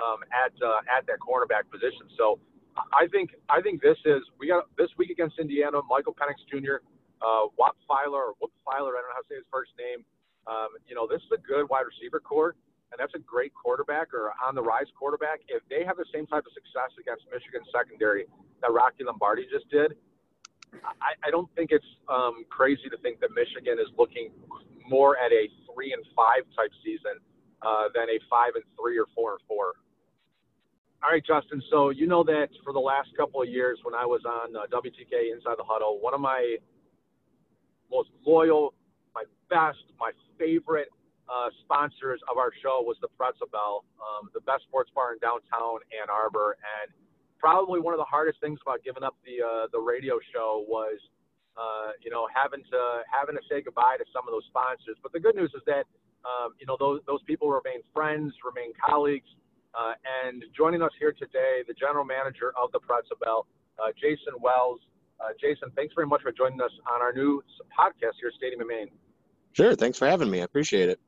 um, 0.00 0.24
at 0.32 0.52
uh, 0.58 0.82
at 0.90 1.06
that 1.06 1.22
cornerback 1.22 1.70
position. 1.70 2.08
So 2.18 2.40
I 2.92 3.06
think 3.08 3.36
I 3.48 3.60
think 3.60 3.82
this 3.82 3.98
is 4.04 4.22
we 4.38 4.48
got 4.48 4.66
this 4.76 4.90
week 4.98 5.10
against 5.10 5.38
Indiana. 5.38 5.80
Michael 5.88 6.16
Penix 6.16 6.40
Jr., 6.50 6.82
uh, 7.20 7.52
Whop 7.56 7.76
Philyor 7.86 8.32
or 8.32 8.34
Whoop 8.40 8.52
Philyor, 8.66 8.96
I 8.96 9.00
don't 9.00 9.10
know 9.12 9.16
how 9.16 9.22
to 9.22 9.30
say 9.30 9.36
his 9.36 9.48
first 9.52 9.70
name. 9.78 10.04
Um, 10.50 10.74
you 10.88 10.96
know, 10.98 11.06
this 11.06 11.22
is 11.22 11.30
a 11.30 11.38
good 11.38 11.70
wide 11.70 11.86
receiver 11.86 12.18
core 12.18 12.56
and 12.92 13.00
that's 13.00 13.14
a 13.16 13.24
great 13.24 13.52
quarterback 13.56 14.12
or 14.12 14.36
on 14.44 14.54
the 14.54 14.62
rise 14.62 14.86
quarterback, 14.98 15.40
if 15.48 15.64
they 15.72 15.82
have 15.84 15.96
the 15.96 16.04
same 16.12 16.26
type 16.28 16.44
of 16.44 16.52
success 16.52 16.92
against 17.00 17.24
Michigan 17.32 17.64
secondary 17.72 18.28
that 18.60 18.70
Rocky 18.70 19.02
Lombardi 19.02 19.48
just 19.50 19.68
did, 19.72 19.96
I, 20.84 21.16
I 21.24 21.30
don't 21.30 21.48
think 21.56 21.72
it's 21.72 21.88
um, 22.08 22.44
crazy 22.48 22.88
to 22.92 22.96
think 23.00 23.20
that 23.20 23.32
Michigan 23.32 23.80
is 23.80 23.88
looking 23.96 24.30
more 24.88 25.16
at 25.16 25.32
a 25.32 25.48
three 25.72 25.92
and 25.92 26.04
five 26.14 26.44
type 26.56 26.70
season 26.84 27.16
uh, 27.64 27.88
than 27.94 28.12
a 28.12 28.20
five 28.28 28.52
and 28.54 28.64
three 28.76 28.98
or 28.98 29.06
four 29.16 29.32
and 29.32 29.40
four. 29.48 29.72
All 31.02 31.10
right, 31.10 31.24
Justin. 31.24 31.62
So 31.70 31.90
you 31.90 32.06
know 32.06 32.22
that 32.24 32.48
for 32.62 32.72
the 32.72 32.80
last 32.80 33.08
couple 33.16 33.42
of 33.42 33.48
years, 33.48 33.80
when 33.82 33.94
I 33.94 34.06
was 34.06 34.20
on 34.24 34.54
uh, 34.54 34.68
WTK 34.70 35.32
Inside 35.32 35.56
the 35.58 35.66
Huddle, 35.66 35.98
one 36.00 36.14
of 36.14 36.20
my 36.20 36.56
most 37.90 38.10
loyal, 38.24 38.74
my 39.14 39.24
best, 39.50 39.82
my 39.98 40.12
favorite 40.38 40.88
uh, 41.32 41.48
sponsors 41.64 42.20
of 42.28 42.36
our 42.36 42.52
show 42.60 42.84
was 42.84 43.00
the 43.00 43.08
Pretzel 43.16 43.48
Bell, 43.48 43.88
um, 43.96 44.28
the 44.36 44.44
best 44.44 44.68
sports 44.68 44.92
bar 44.92 45.16
in 45.16 45.18
downtown 45.24 45.80
Ann 45.88 46.12
Arbor, 46.12 46.60
and 46.60 46.92
probably 47.40 47.80
one 47.80 47.96
of 47.96 47.98
the 47.98 48.06
hardest 48.06 48.36
things 48.44 48.60
about 48.60 48.84
giving 48.84 49.02
up 49.02 49.16
the 49.24 49.40
uh, 49.40 49.64
the 49.72 49.80
radio 49.80 50.20
show 50.28 50.68
was, 50.68 51.00
uh, 51.56 51.96
you 52.04 52.12
know, 52.12 52.28
having 52.28 52.60
to 52.68 52.80
having 53.08 53.34
to 53.34 53.44
say 53.48 53.64
goodbye 53.64 53.96
to 53.96 54.04
some 54.12 54.28
of 54.28 54.32
those 54.36 54.44
sponsors. 54.52 55.00
But 55.00 55.16
the 55.16 55.20
good 55.24 55.34
news 55.34 55.50
is 55.56 55.64
that, 55.64 55.88
um, 56.28 56.52
you 56.60 56.68
know, 56.68 56.76
those 56.76 57.00
those 57.08 57.24
people 57.24 57.48
remain 57.48 57.80
friends, 57.96 58.36
remain 58.44 58.76
colleagues, 58.76 59.28
uh, 59.72 59.96
and 60.04 60.44
joining 60.52 60.84
us 60.84 60.92
here 61.00 61.16
today, 61.16 61.64
the 61.64 61.74
general 61.74 62.04
manager 62.04 62.52
of 62.60 62.68
the 62.76 62.80
Pretzel 62.84 63.16
Bell, 63.24 63.48
uh, 63.80 63.88
Jason 63.96 64.36
Wells. 64.44 64.84
Uh, 65.16 65.32
Jason, 65.40 65.70
thanks 65.76 65.94
very 65.94 66.06
much 66.06 66.20
for 66.20 66.32
joining 66.32 66.60
us 66.60 66.72
on 66.92 67.00
our 67.00 67.12
new 67.12 67.40
podcast 67.72 68.18
here 68.20 68.28
at 68.28 68.34
Stadium 68.34 68.60
and 68.60 68.68
Main. 68.68 68.88
Sure. 69.52 69.76
Thanks 69.76 69.96
for 69.96 70.08
having 70.08 70.28
me. 70.28 70.40
I 70.40 70.44
appreciate 70.44 70.88
it. 70.88 70.98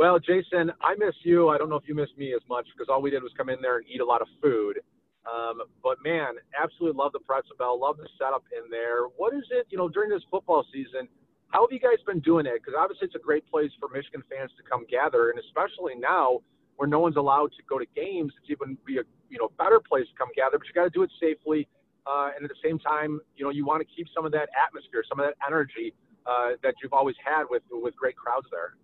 Well, 0.00 0.18
Jason, 0.18 0.72
I 0.80 0.96
miss 0.96 1.12
you. 1.24 1.50
I 1.50 1.58
don't 1.58 1.68
know 1.68 1.76
if 1.76 1.84
you 1.86 1.94
miss 1.94 2.08
me 2.16 2.32
as 2.32 2.40
much 2.48 2.64
because 2.72 2.88
all 2.88 3.02
we 3.02 3.10
did 3.10 3.22
was 3.22 3.32
come 3.36 3.50
in 3.50 3.60
there 3.60 3.76
and 3.76 3.84
eat 3.86 4.00
a 4.00 4.04
lot 4.04 4.22
of 4.22 4.28
food. 4.40 4.80
Um, 5.28 5.60
but 5.84 5.98
man, 6.02 6.40
absolutely 6.56 6.96
love 6.96 7.12
the 7.12 7.20
pretzel 7.20 7.52
bell. 7.58 7.78
Love 7.78 7.98
the 7.98 8.08
setup 8.16 8.42
in 8.48 8.70
there. 8.70 9.12
What 9.20 9.34
is 9.34 9.44
it, 9.50 9.66
you 9.68 9.76
know, 9.76 9.90
during 9.90 10.08
this 10.08 10.22
football 10.30 10.64
season? 10.72 11.04
How 11.48 11.68
have 11.68 11.70
you 11.70 11.78
guys 11.78 12.00
been 12.06 12.20
doing 12.20 12.46
it? 12.46 12.64
Because 12.64 12.72
obviously 12.80 13.12
it's 13.12 13.14
a 13.14 13.20
great 13.20 13.44
place 13.44 13.68
for 13.78 13.92
Michigan 13.92 14.24
fans 14.32 14.50
to 14.56 14.64
come 14.64 14.86
gather, 14.88 15.28
and 15.28 15.38
especially 15.38 15.92
now 16.00 16.40
where 16.76 16.88
no 16.88 17.00
one's 17.00 17.20
allowed 17.20 17.52
to 17.60 17.62
go 17.68 17.76
to 17.76 17.84
games, 17.94 18.32
it's 18.40 18.48
even 18.48 18.78
be 18.88 18.96
a 18.96 19.04
you 19.28 19.36
know 19.36 19.52
better 19.58 19.84
place 19.84 20.08
to 20.08 20.16
come 20.16 20.32
gather. 20.34 20.56
But 20.56 20.64
you 20.64 20.72
got 20.72 20.88
to 20.88 20.96
do 20.96 21.04
it 21.04 21.12
safely, 21.20 21.68
uh, 22.08 22.32
and 22.32 22.40
at 22.40 22.48
the 22.48 22.62
same 22.64 22.78
time, 22.78 23.20
you 23.36 23.44
know, 23.44 23.50
you 23.50 23.66
want 23.66 23.84
to 23.84 23.88
keep 23.94 24.08
some 24.16 24.24
of 24.24 24.32
that 24.32 24.48
atmosphere, 24.56 25.04
some 25.04 25.20
of 25.20 25.28
that 25.28 25.36
energy 25.44 25.92
uh, 26.24 26.56
that 26.64 26.72
you've 26.80 26.96
always 26.96 27.20
had 27.20 27.44
with 27.52 27.60
with 27.68 27.92
great 28.00 28.16
crowds 28.16 28.48
there. 28.48 28.80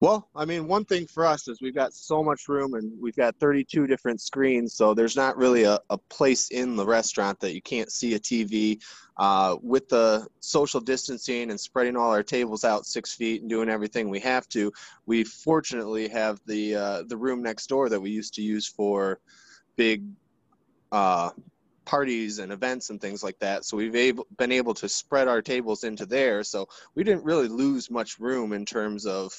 Well, 0.00 0.28
I 0.36 0.44
mean, 0.44 0.68
one 0.68 0.84
thing 0.84 1.06
for 1.06 1.24
us 1.24 1.48
is 1.48 1.62
we've 1.62 1.74
got 1.74 1.94
so 1.94 2.22
much 2.22 2.48
room 2.48 2.74
and 2.74 2.92
we've 3.00 3.16
got 3.16 3.34
32 3.36 3.86
different 3.86 4.20
screens, 4.20 4.74
so 4.74 4.92
there's 4.92 5.16
not 5.16 5.38
really 5.38 5.64
a, 5.64 5.78
a 5.88 5.96
place 5.96 6.50
in 6.50 6.76
the 6.76 6.84
restaurant 6.84 7.40
that 7.40 7.54
you 7.54 7.62
can't 7.62 7.90
see 7.90 8.14
a 8.14 8.18
TV. 8.18 8.80
Uh, 9.18 9.56
with 9.62 9.88
the 9.88 10.26
social 10.40 10.78
distancing 10.78 11.50
and 11.50 11.58
spreading 11.58 11.96
all 11.96 12.10
our 12.10 12.22
tables 12.22 12.64
out 12.64 12.84
six 12.84 13.14
feet 13.14 13.40
and 13.40 13.48
doing 13.48 13.70
everything 13.70 14.10
we 14.10 14.20
have 14.20 14.46
to, 14.50 14.70
we 15.06 15.24
fortunately 15.24 16.06
have 16.06 16.38
the 16.44 16.74
uh, 16.74 17.02
the 17.06 17.16
room 17.16 17.42
next 17.42 17.66
door 17.68 17.88
that 17.88 17.98
we 17.98 18.10
used 18.10 18.34
to 18.34 18.42
use 18.42 18.66
for 18.66 19.18
big 19.76 20.04
uh, 20.92 21.30
parties 21.86 22.38
and 22.38 22.52
events 22.52 22.90
and 22.90 23.00
things 23.00 23.24
like 23.24 23.38
that. 23.38 23.64
So 23.64 23.78
we've 23.78 23.96
able, 23.96 24.26
been 24.36 24.52
able 24.52 24.74
to 24.74 24.88
spread 24.90 25.28
our 25.28 25.40
tables 25.40 25.84
into 25.84 26.04
there. 26.04 26.44
So 26.44 26.68
we 26.94 27.02
didn't 27.02 27.24
really 27.24 27.48
lose 27.48 27.90
much 27.90 28.18
room 28.18 28.52
in 28.52 28.66
terms 28.66 29.06
of 29.06 29.32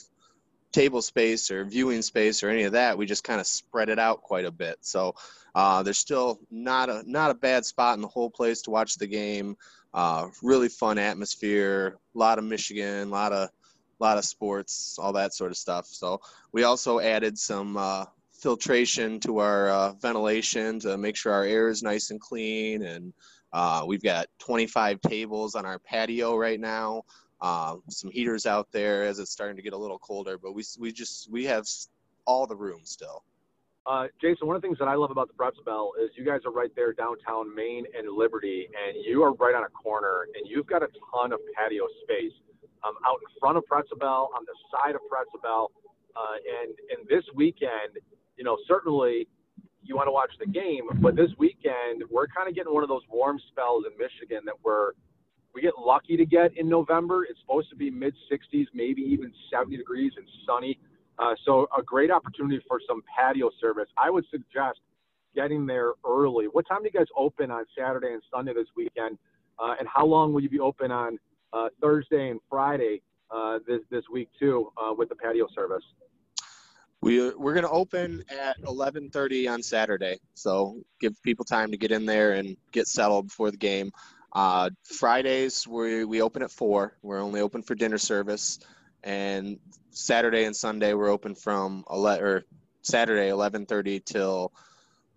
table 0.72 1.02
space 1.02 1.50
or 1.52 1.64
viewing 1.66 2.02
space 2.02 2.44
or 2.44 2.50
any 2.50 2.64
of 2.64 2.74
that. 2.74 2.98
We 2.98 3.06
just 3.06 3.24
kind 3.24 3.40
of 3.40 3.48
spread 3.48 3.90
it 3.90 4.00
out 4.00 4.22
quite 4.22 4.46
a 4.46 4.52
bit. 4.52 4.78
So 4.82 5.16
uh, 5.56 5.84
there's 5.84 5.98
still 5.98 6.40
not 6.52 6.90
a 6.90 7.04
not 7.06 7.32
a 7.32 7.36
bad 7.36 7.66
spot 7.66 7.96
in 7.96 8.02
the 8.02 8.08
whole 8.08 8.30
place 8.30 8.62
to 8.64 8.72
watch 8.72 8.96
the 8.96 9.08
game. 9.08 9.58
Uh, 9.94 10.28
really 10.44 10.70
fun 10.70 10.98
atmosphere. 10.98 11.98
A 12.16 12.18
lot 12.18 12.38
of 12.38 12.44
Michigan. 12.44 13.08
A 13.08 13.12
lot 13.12 13.32
of 13.32 13.50
a 13.50 14.04
lot 14.04 14.18
of 14.18 14.26
sports. 14.26 14.98
All 15.00 15.14
that 15.14 15.34
sort 15.34 15.52
of 15.52 15.58
stuff. 15.58 15.88
So 15.88 16.22
we 16.52 16.64
also 16.64 17.00
added 17.00 17.38
some. 17.38 17.78
Uh, 17.78 18.06
filtration 18.38 19.20
to 19.20 19.40
our 19.40 19.70
uh, 19.70 19.94
ventilation 19.94 20.80
to 20.80 20.96
make 20.96 21.16
sure 21.16 21.34
our 21.34 21.44
air 21.44 21.70
is 21.70 21.82
nice 21.82 22.12
and 22.12 22.22
clean 22.22 22.84
and 22.84 23.12
uh, 23.52 23.84
we've 23.88 24.04
got 24.04 24.28
25 24.40 25.02
tables 25.02 25.56
on 25.56 25.66
our 25.66 25.80
patio 25.80 26.38
right 26.38 26.60
now 26.60 27.04
uh, 27.42 27.76
some 27.90 28.12
heaters 28.12 28.46
out 28.46 28.68
there 28.72 29.04
as 29.04 29.20
it's 29.20 29.32
starting 29.32 29.56
to 29.56 29.62
get 29.62 29.74
a 29.74 29.78
little 29.78 30.00
colder. 30.00 30.38
But 30.38 30.54
we 30.54 30.64
we 30.80 30.92
just 30.92 31.32
we 31.32 31.46
have 31.46 31.66
all 32.26 32.48
the 32.48 32.56
room 32.56 32.82
still. 32.84 33.24
Uh, 33.86 34.08
Jason, 34.20 34.48
one 34.48 34.56
of 34.56 34.62
the 34.62 34.68
things 34.68 34.78
that 34.80 34.90
I 34.90 34.96
love 34.96 35.12
about 35.12 35.30
the 35.30 35.34
Pretzel 35.34 35.64
Bell 35.64 35.94
is 36.04 36.12
you 36.18 36.26
guys 36.26 36.42
are 36.46 36.52
right 36.52 36.72
there 36.76 36.92
downtown 36.92 37.56
Main 37.56 37.86
and 37.98 38.12
Liberty, 38.12 38.68
and 38.68 38.98
you 39.06 39.24
are 39.24 39.34
right 39.36 39.56
on 39.56 39.64
a 39.64 39.70
corner, 39.70 40.28
and 40.36 40.46
you've 40.46 40.68
got 40.68 40.84
a 40.84 40.90
ton 41.14 41.32
of 41.32 41.40
patio 41.56 41.88
space 42.04 42.34
um, 42.84 42.96
out 43.08 43.16
in 43.24 43.40
front 43.40 43.58
of 43.58 43.66
Pretzel 43.66 43.98
Bell, 43.98 44.30
on 44.36 44.44
the 44.44 44.54
side 44.72 44.96
of 44.96 45.02
Pretzel 45.10 45.40
Bell, 45.42 45.72
uh, 46.18 46.36
and 46.62 46.76
and 46.92 47.08
this 47.08 47.24
weekend, 47.34 47.96
you 48.36 48.44
know, 48.44 48.58
certainly 48.68 49.26
you 49.84 49.96
want 49.96 50.08
to 50.08 50.12
watch 50.12 50.32
the 50.38 50.52
game, 50.52 50.84
but 51.00 51.16
this 51.16 51.32
weekend 51.38 52.04
we're 52.12 52.28
kind 52.28 52.50
of 52.50 52.56
getting 52.56 52.74
one 52.74 52.84
of 52.84 52.90
those 52.90 53.08
warm 53.10 53.40
spells 53.52 53.86
in 53.88 53.98
Michigan 53.98 54.44
that 54.46 54.56
we're 54.64 54.92
we 55.58 55.64
get 55.64 55.74
lucky 55.80 56.16
to 56.16 56.26
get 56.26 56.56
in 56.56 56.70
November. 56.70 57.26
It's 57.28 57.40
supposed 57.40 57.72
to 57.72 57.76
be 57.76 57.90
mid 57.90 58.14
60s, 58.32 58.68
maybe 58.76 59.02
even 59.02 59.34
70 59.52 59.76
degrees 59.76 60.12
and 60.16 60.28
sunny. 60.46 60.78
Uh, 61.18 61.34
so 61.46 61.68
a 61.76 61.82
great 61.82 62.12
opportunity 62.12 62.64
for 62.68 62.80
some 62.88 63.02
patio 63.18 63.50
service. 63.60 63.88
I 63.98 64.12
would 64.12 64.24
suggest 64.30 64.82
getting 65.34 65.66
there 65.66 65.94
early. 66.06 66.46
What 66.46 66.68
time 66.68 66.84
do 66.84 66.90
you 66.94 67.00
guys 67.00 67.08
open 67.18 67.50
on 67.50 67.66
Saturday 67.76 68.14
and 68.14 68.22
Sunday 68.32 68.54
this 68.54 68.68
weekend? 68.76 69.18
Uh, 69.58 69.74
and 69.80 69.88
how 69.92 70.06
long 70.06 70.32
will 70.32 70.42
you 70.42 70.50
be 70.50 70.60
open 70.60 70.92
on 70.92 71.18
uh, 71.54 71.70
Thursday 71.82 72.30
and 72.30 72.40
Friday 72.52 73.02
uh, 73.32 73.58
this 73.68 73.80
this 73.90 74.04
week 74.14 74.30
too 74.40 74.72
uh, 74.78 74.94
with 74.94 75.10
the 75.10 75.16
patio 75.16 75.48
service? 75.56 75.84
We 77.02 77.34
we're 77.34 77.56
gonna 77.56 77.72
open 77.72 78.24
at 78.30 78.62
11:30 78.62 79.52
on 79.52 79.64
Saturday, 79.64 80.20
so 80.36 80.84
give 81.00 81.20
people 81.24 81.46
time 81.46 81.72
to 81.72 81.78
get 81.78 81.92
in 81.92 82.06
there 82.06 82.34
and 82.34 82.56
get 82.72 82.88
settled 82.88 83.30
before 83.30 83.50
the 83.50 83.58
game. 83.58 83.92
Uh, 84.38 84.70
Fridays 84.84 85.66
we 85.66 86.06
we 86.06 86.22
open 86.22 86.44
at 86.44 86.52
four. 86.52 86.96
We're 87.02 87.24
only 87.24 87.42
open 87.42 87.64
for 87.64 87.74
dinner 87.74 87.98
service, 87.98 88.60
and 89.04 89.58
Saturday 89.90 90.44
and 90.44 90.56
Sunday 90.56 90.94
we're 90.94 91.10
open 91.10 91.34
from 91.34 91.84
11 91.90 92.24
or 92.24 92.46
Saturday 92.84 93.30
11:30 93.30 94.06
till 94.06 94.54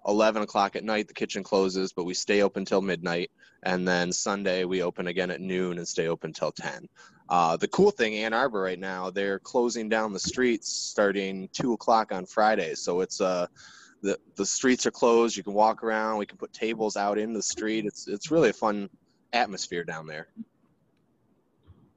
11 0.09 0.41
o'clock 0.41 0.75
at 0.75 0.85
night. 0.85 1.07
The 1.07 1.13
kitchen 1.13 1.43
closes, 1.43 1.93
but 1.93 2.05
we 2.05 2.15
stay 2.15 2.41
open 2.41 2.65
till 2.65 2.81
midnight, 2.81 3.31
and 3.63 3.87
then 3.87 4.11
Sunday 4.11 4.65
we 4.65 4.83
open 4.83 5.07
again 5.07 5.31
at 5.31 5.43
noon 5.43 5.77
and 5.77 5.87
stay 5.87 6.09
open 6.09 6.33
till 6.33 6.53
10. 6.53 6.89
Uh, 7.29 7.59
the 7.59 7.69
cool 7.69 7.91
thing, 7.91 8.15
Ann 8.15 8.33
Arbor 8.33 8.63
right 8.63 8.79
now, 8.79 9.11
they're 9.11 9.39
closing 9.39 9.91
down 9.91 10.15
the 10.15 10.19
streets 10.19 10.73
starting 10.73 11.51
two 11.53 11.75
o'clock 11.75 12.11
on 12.11 12.25
Friday. 12.25 12.75
So 12.75 13.03
it's 13.03 13.21
uh, 13.21 13.49
the 14.01 14.19
the 14.37 14.47
streets 14.47 14.87
are 14.87 14.91
closed. 14.91 15.37
You 15.37 15.43
can 15.43 15.53
walk 15.53 15.83
around. 15.83 16.17
We 16.17 16.25
can 16.25 16.39
put 16.39 16.55
tables 16.55 16.97
out 16.97 17.19
in 17.19 17.35
the 17.35 17.43
street. 17.43 17.85
It's 17.85 18.09
it's 18.09 18.31
really 18.31 18.49
a 18.49 18.55
fun 18.55 18.89
atmosphere 19.33 19.85
down 19.85 20.07
there. 20.07 20.29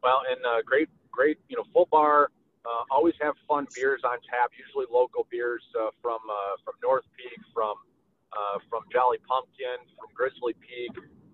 Well, 0.02 0.22
and 0.30 0.39
uh, 0.46 0.62
great 0.65 0.89
great 1.12 1.38
you 1.48 1.58
know 1.58 1.63
full 1.74 1.88
bar. 1.91 2.30
Uh, 2.65 2.84
always 2.91 3.13
have 3.22 3.36
fun 3.48 3.67
beers 3.76 4.02
on 4.06 4.17
tap. 4.30 4.52
Usually 4.58 4.86
local 4.91 5.28
beers 5.30 5.63
uh, 5.76 5.89
from 6.02 6.19
uh, 6.30 6.56
from 6.63 6.76
North 6.82 7.06
Peak, 7.17 7.39
from 7.54 7.76
uh, 8.32 8.60
from 8.69 8.84
Jolly 8.91 9.17
Pumpkin, 9.28 9.84
from 10.00 10.10
Grizzly 10.15 10.56
Peak, 10.60 10.91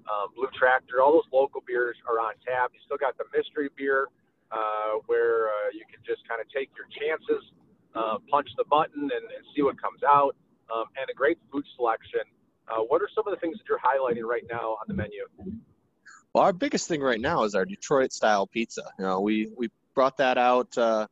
um, 0.10 0.34
Blue 0.36 0.50
Tractor, 0.58 1.02
all 1.02 1.14
those 1.14 1.30
local 1.32 1.62
beers 1.66 1.96
are 2.10 2.20
on 2.20 2.34
tap. 2.46 2.72
You 2.74 2.80
still 2.86 2.98
got 2.98 3.18
the 3.18 3.26
mystery 3.30 3.70
beer 3.78 4.08
uh, 4.52 5.00
where 5.06 5.50
uh, 5.50 5.70
you 5.74 5.86
can 5.86 6.02
just 6.06 6.28
kind 6.28 6.42
of 6.42 6.50
take 6.50 6.70
your 6.74 6.90
chances, 6.90 7.46
uh, 7.94 8.18
punch 8.30 8.50
the 8.58 8.66
button, 8.66 9.06
and, 9.06 9.26
and 9.30 9.44
see 9.56 9.62
what 9.62 9.80
comes 9.80 10.02
out, 10.02 10.36
um, 10.74 10.90
and 10.98 11.06
a 11.10 11.16
great 11.16 11.38
food 11.52 11.64
selection. 11.78 12.26
Uh, 12.68 12.82
what 12.90 13.02
are 13.02 13.10
some 13.14 13.26
of 13.28 13.34
the 13.34 13.40
things 13.40 13.58
that 13.58 13.66
you're 13.70 13.82
highlighting 13.82 14.26
right 14.26 14.46
now 14.50 14.78
on 14.82 14.86
the 14.88 14.94
menu? 14.94 15.26
Well, 16.34 16.44
our 16.44 16.54
biggest 16.54 16.88
thing 16.88 17.02
right 17.02 17.20
now 17.20 17.44
is 17.44 17.56
our 17.56 17.66
Detroit 17.66 18.12
style 18.14 18.46
pizza. 18.48 18.84
You 18.98 19.06
know, 19.06 19.20
we 19.22 19.52
we 19.58 19.70
brought 19.96 20.18
that 20.18 20.38
out 20.38 20.78
uh, 20.78 21.08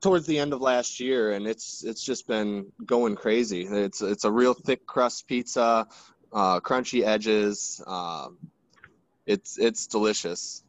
towards 0.00 0.26
the 0.26 0.38
end 0.38 0.52
of 0.52 0.60
last 0.60 1.00
year, 1.00 1.32
and 1.32 1.46
it's 1.46 1.82
it's 1.84 2.04
just 2.04 2.26
been 2.26 2.66
going 2.84 3.16
crazy. 3.16 3.62
It's 3.62 4.02
it's 4.02 4.24
a 4.24 4.30
real 4.30 4.54
thick 4.54 4.86
crust 4.86 5.26
pizza 5.26 5.86
uh, 6.32 6.60
crunchy 6.60 7.04
edges. 7.04 7.82
Um, 7.86 8.38
it's 9.26 9.58
it's 9.58 9.86
delicious. 9.86 10.62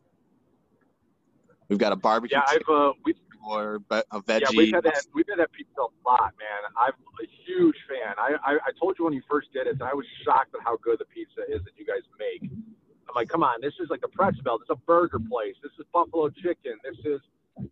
We've 1.70 1.80
got 1.80 1.92
a 1.92 1.98
barbecue. 1.98 2.38
Yeah, 2.38 2.44
I've 2.48 2.70
uh, 2.74 2.94
we 3.04 3.14
or 3.46 3.82
a 3.92 4.22
veggie. 4.22 4.42
Yeah, 4.42 4.48
we've 4.56 4.74
had 4.74 4.84
that. 4.84 5.06
We've 5.14 5.26
had 5.30 5.40
that 5.40 5.52
pizza 5.52 5.82
a 5.82 5.90
lot, 6.08 6.34
man. 6.38 6.62
I'm 6.78 6.94
a 6.94 7.28
huge 7.46 7.76
fan. 7.88 8.14
I, 8.18 8.36
I 8.44 8.54
I 8.56 8.72
told 8.80 8.98
you 8.98 9.06
when 9.06 9.14
you 9.14 9.22
first 9.30 9.52
did 9.54 9.68
it, 9.68 9.82
I 9.82 9.94
was 9.94 10.06
shocked 10.24 10.56
at 10.56 10.62
how 10.64 10.78
good 10.78 11.00
the 11.00 11.06
pizza 11.06 11.42
is 11.48 11.64
that 11.64 11.72
you 11.78 11.86
guys 11.86 12.04
make. 12.20 12.50
I'm 12.52 13.16
like, 13.16 13.30
come 13.30 13.44
on, 13.44 13.62
this 13.62 13.74
is 13.80 13.90
like 13.90 14.02
a 14.04 14.08
pretzel. 14.08 14.58
This 14.60 14.66
is 14.66 14.72
a 14.72 14.86
burger 14.86 15.20
place. 15.20 15.56
This 15.64 15.72
is 15.80 15.86
buffalo 15.94 16.30
chicken. 16.30 16.74
This 16.84 16.98
is, 17.06 17.22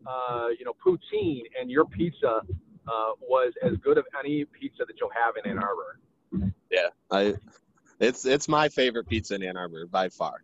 uh, 0.08 0.47
you 0.58 0.65
know, 0.65 0.73
poutine, 0.84 1.43
and 1.60 1.69
your 1.69 1.86
pizza 1.86 2.41
uh, 2.88 3.12
was 3.21 3.54
as 3.63 3.73
good 3.78 3.97
of 3.97 4.06
any 4.17 4.45
pizza 4.45 4.84
that 4.86 4.95
you'll 4.99 5.10
have 5.10 5.36
in 5.43 5.49
Ann 5.49 5.60
Arbor. 5.60 5.99
Yeah, 6.71 6.89
I 7.12 7.36
it's 7.99 8.25
it's 8.25 8.47
my 8.47 8.69
favorite 8.69 9.08
pizza 9.08 9.36
in 9.36 9.43
Ann 9.43 9.58
Arbor 9.58 9.86
by 9.88 10.10
far. 10.10 10.43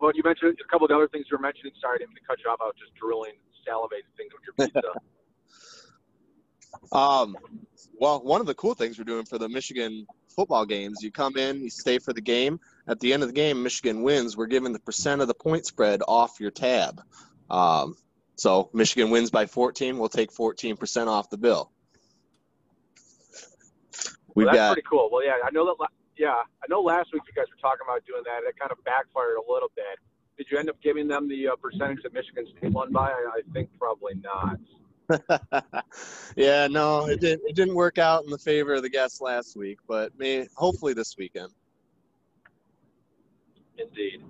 Well, 0.00 0.12
you 0.14 0.22
mentioned 0.24 0.58
a 0.64 0.68
couple 0.68 0.86
of 0.86 0.90
other 0.92 1.08
things 1.08 1.26
you 1.30 1.36
were 1.36 1.42
mentioning. 1.42 1.72
Sorry, 1.80 1.96
I 1.96 1.98
didn't 1.98 2.10
mean 2.10 2.16
to 2.16 2.26
cut 2.26 2.38
you 2.44 2.50
off. 2.50 2.58
I 2.60 2.64
was 2.64 2.74
just 2.78 2.94
drilling, 2.94 3.34
salivating 3.68 4.10
things 4.16 4.32
with 4.32 4.42
your 4.46 4.66
pizza. 4.66 4.92
um, 6.96 7.36
well, 7.98 8.22
one 8.22 8.40
of 8.40 8.46
the 8.46 8.54
cool 8.54 8.74
things 8.74 8.98
we're 8.98 9.04
doing 9.04 9.26
for 9.26 9.36
the 9.36 9.48
Michigan 9.48 10.06
football 10.34 10.64
games, 10.64 11.02
you 11.02 11.10
come 11.10 11.36
in, 11.36 11.60
you 11.60 11.68
stay 11.68 11.98
for 11.98 12.14
the 12.14 12.20
game. 12.20 12.60
At 12.88 12.98
the 13.00 13.12
end 13.12 13.22
of 13.22 13.28
the 13.28 13.34
game, 13.34 13.62
Michigan 13.62 14.02
wins. 14.02 14.36
We're 14.36 14.46
giving 14.46 14.72
the 14.72 14.80
percent 14.80 15.20
of 15.20 15.28
the 15.28 15.34
point 15.34 15.66
spread 15.66 16.00
off 16.08 16.40
your 16.40 16.50
tab. 16.50 17.02
Um, 17.50 17.94
so 18.36 18.70
Michigan 18.72 19.10
wins 19.10 19.30
by 19.30 19.44
14, 19.44 19.98
we'll 19.98 20.08
take 20.08 20.32
14% 20.32 21.08
off 21.08 21.28
the 21.28 21.36
bill. 21.36 21.70
We've 24.34 24.46
well, 24.46 24.54
that's 24.54 24.56
got, 24.56 24.72
pretty 24.72 24.86
cool. 24.88 25.10
Well, 25.12 25.24
yeah, 25.24 25.32
I 25.44 25.50
know 25.50 25.66
that. 25.66 25.88
Yeah, 26.20 26.34
I 26.62 26.66
know 26.68 26.82
last 26.82 27.14
week 27.14 27.22
you 27.26 27.32
guys 27.32 27.48
were 27.48 27.56
talking 27.62 27.80
about 27.88 28.04
doing 28.04 28.20
that. 28.26 28.46
It 28.46 28.54
kind 28.60 28.70
of 28.70 28.84
backfired 28.84 29.38
a 29.38 29.50
little 29.50 29.70
bit. 29.74 29.96
Did 30.36 30.48
you 30.50 30.58
end 30.58 30.68
up 30.68 30.76
giving 30.82 31.08
them 31.08 31.26
the 31.26 31.48
uh, 31.48 31.56
percentage 31.56 32.02
that 32.02 32.12
Michigan 32.12 32.46
State 32.58 32.72
won 32.72 32.92
by? 32.92 33.08
I, 33.08 33.38
I 33.38 33.40
think 33.54 33.70
probably 33.78 34.20
not. 34.20 34.60
yeah, 36.36 36.66
no, 36.66 37.06
it 37.06 37.22
didn't. 37.22 37.48
It 37.48 37.56
didn't 37.56 37.74
work 37.74 37.96
out 37.96 38.24
in 38.24 38.30
the 38.30 38.36
favor 38.36 38.74
of 38.74 38.82
the 38.82 38.90
guests 38.90 39.22
last 39.22 39.56
week, 39.56 39.78
but 39.88 40.12
may 40.18 40.46
hopefully 40.56 40.92
this 40.92 41.16
weekend. 41.16 41.48
Indeed. 43.78 44.22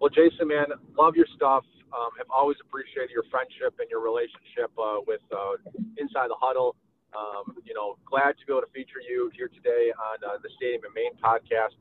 Well, 0.00 0.10
Jason, 0.10 0.48
man, 0.48 0.66
love 0.98 1.14
your 1.14 1.26
stuff. 1.36 1.62
Um, 1.92 2.10
have 2.18 2.26
always 2.34 2.56
appreciated 2.60 3.10
your 3.10 3.24
friendship 3.30 3.78
and 3.78 3.88
your 3.88 4.02
relationship 4.02 4.72
uh, 4.76 4.98
with 5.06 5.22
uh, 5.30 5.62
Inside 5.96 6.26
the 6.26 6.36
Huddle. 6.40 6.74
Um, 7.10 7.58
you 7.66 7.74
know, 7.74 7.98
glad 8.06 8.38
to 8.38 8.42
be 8.46 8.52
able 8.54 8.62
to 8.62 8.72
feature 8.72 9.02
you 9.02 9.30
here 9.34 9.50
today 9.50 9.90
on 9.94 10.22
uh, 10.22 10.38
the 10.42 10.50
Stadium 10.54 10.86
and 10.86 10.94
Main 10.94 11.14
podcast. 11.18 11.74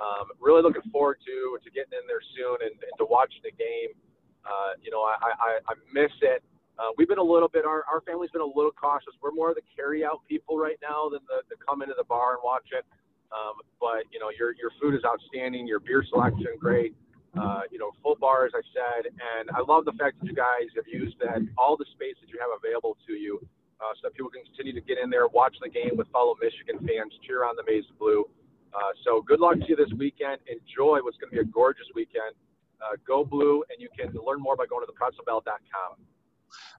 Um, 0.00 0.32
really 0.40 0.64
looking 0.64 0.84
forward 0.88 1.20
to 1.28 1.60
to 1.60 1.68
getting 1.68 1.92
in 1.92 2.04
there 2.08 2.24
soon 2.32 2.56
and, 2.64 2.72
and 2.72 2.94
to 2.96 3.04
watching 3.04 3.44
the 3.44 3.52
game. 3.52 3.92
Uh, 4.40 4.72
you 4.80 4.88
know, 4.88 5.04
I, 5.04 5.16
I, 5.20 5.50
I 5.68 5.74
miss 5.92 6.12
it. 6.24 6.40
Uh, 6.80 6.96
we've 6.96 7.08
been 7.08 7.20
a 7.20 7.22
little 7.22 7.48
bit, 7.48 7.68
our, 7.68 7.84
our 7.84 8.00
family's 8.08 8.30
been 8.32 8.40
a 8.40 8.54
little 8.56 8.72
cautious. 8.72 9.12
We're 9.20 9.36
more 9.36 9.50
of 9.52 9.56
the 9.56 9.66
carry 9.76 10.00
out 10.00 10.24
people 10.24 10.56
right 10.56 10.80
now 10.80 11.12
than 11.12 11.20
the, 11.28 11.44
the 11.52 11.60
come 11.60 11.82
into 11.82 11.92
the 11.92 12.08
bar 12.08 12.40
and 12.40 12.42
watch 12.42 12.72
it. 12.72 12.88
Um, 13.28 13.60
but, 13.76 14.08
you 14.08 14.16
know, 14.18 14.32
your, 14.32 14.56
your 14.56 14.72
food 14.80 14.96
is 14.96 15.04
outstanding. 15.04 15.68
Your 15.68 15.78
beer 15.78 16.02
selection, 16.08 16.56
great. 16.58 16.96
Uh, 17.36 17.68
you 17.70 17.78
know, 17.78 17.92
full 18.02 18.16
bar, 18.16 18.46
as 18.46 18.52
I 18.56 18.64
said. 18.72 19.12
And 19.12 19.52
I 19.52 19.60
love 19.60 19.84
the 19.84 19.92
fact 20.00 20.18
that 20.20 20.26
you 20.26 20.34
guys 20.34 20.72
have 20.74 20.88
used 20.88 21.20
that, 21.20 21.44
all 21.60 21.76
the 21.76 21.84
space 21.92 22.16
that 22.24 22.32
you 22.32 22.40
have 22.40 22.48
available 22.56 22.96
to 23.06 23.12
you 23.12 23.44
uh, 23.80 23.96
so 24.02 24.10
people 24.10 24.30
can 24.30 24.44
continue 24.44 24.72
to 24.72 24.84
get 24.84 24.98
in 25.02 25.08
there, 25.08 25.26
watch 25.28 25.56
the 25.62 25.68
game 25.68 25.96
with 25.96 26.08
fellow 26.12 26.36
Michigan 26.40 26.78
fans, 26.86 27.12
cheer 27.26 27.44
on 27.44 27.56
the 27.56 27.64
Maize 27.64 27.84
and 27.88 27.98
Blue. 27.98 28.28
Uh, 28.74 28.92
so 29.04 29.22
good 29.22 29.40
luck 29.40 29.54
to 29.54 29.66
you 29.68 29.76
this 29.76 29.90
weekend. 29.96 30.38
Enjoy 30.46 31.00
what's 31.02 31.16
going 31.16 31.30
to 31.30 31.36
be 31.36 31.40
a 31.40 31.44
gorgeous 31.44 31.86
weekend. 31.94 32.36
Uh, 32.80 32.96
go 33.06 33.24
blue, 33.24 33.64
and 33.68 33.80
you 33.80 33.88
can 33.98 34.12
learn 34.24 34.40
more 34.40 34.56
by 34.56 34.66
going 34.66 34.86
to 34.86 34.92
thepretzelbell.com. 34.92 36.04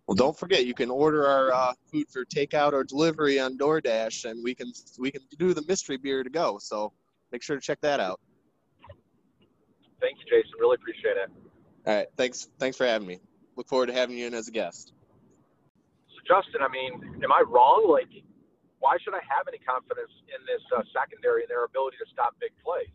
Well, 0.07 0.15
don't 0.15 0.37
forget 0.37 0.65
you 0.65 0.73
can 0.73 0.89
order 0.89 1.27
our 1.27 1.51
uh, 1.53 1.73
food 1.91 2.07
for 2.09 2.25
takeout 2.25 2.73
or 2.73 2.83
delivery 2.83 3.39
on 3.39 3.57
DoorDash, 3.57 4.29
and 4.29 4.43
we 4.43 4.55
can 4.55 4.71
we 4.97 5.11
can 5.11 5.21
do 5.37 5.53
the 5.53 5.63
mystery 5.67 5.97
beer 5.97 6.23
to 6.23 6.29
go. 6.29 6.57
So 6.59 6.91
make 7.31 7.43
sure 7.43 7.55
to 7.55 7.61
check 7.61 7.79
that 7.81 7.99
out. 7.99 8.19
Thank 10.01 10.17
you, 10.19 10.25
Jason. 10.25 10.51
Really 10.59 10.75
appreciate 10.75 11.17
it. 11.17 11.29
All 11.85 11.95
right, 11.95 12.07
thanks 12.17 12.49
thanks 12.59 12.77
for 12.77 12.85
having 12.85 13.07
me. 13.07 13.19
Look 13.55 13.67
forward 13.67 13.87
to 13.87 13.93
having 13.93 14.17
you 14.17 14.27
in 14.27 14.33
as 14.33 14.47
a 14.47 14.51
guest. 14.51 14.93
Justin, 16.31 16.61
I 16.61 16.69
mean, 16.69 17.21
am 17.23 17.31
I 17.31 17.43
wrong? 17.45 17.87
Like, 17.91 18.07
why 18.79 18.95
should 19.03 19.13
I 19.13 19.19
have 19.27 19.47
any 19.49 19.57
confidence 19.57 20.11
in 20.31 20.39
this 20.45 20.61
uh, 20.75 20.81
secondary 20.95 21.41
and 21.41 21.49
their 21.49 21.65
ability 21.65 21.97
to 21.97 22.09
stop 22.11 22.35
big 22.39 22.51
plays? 22.63 22.87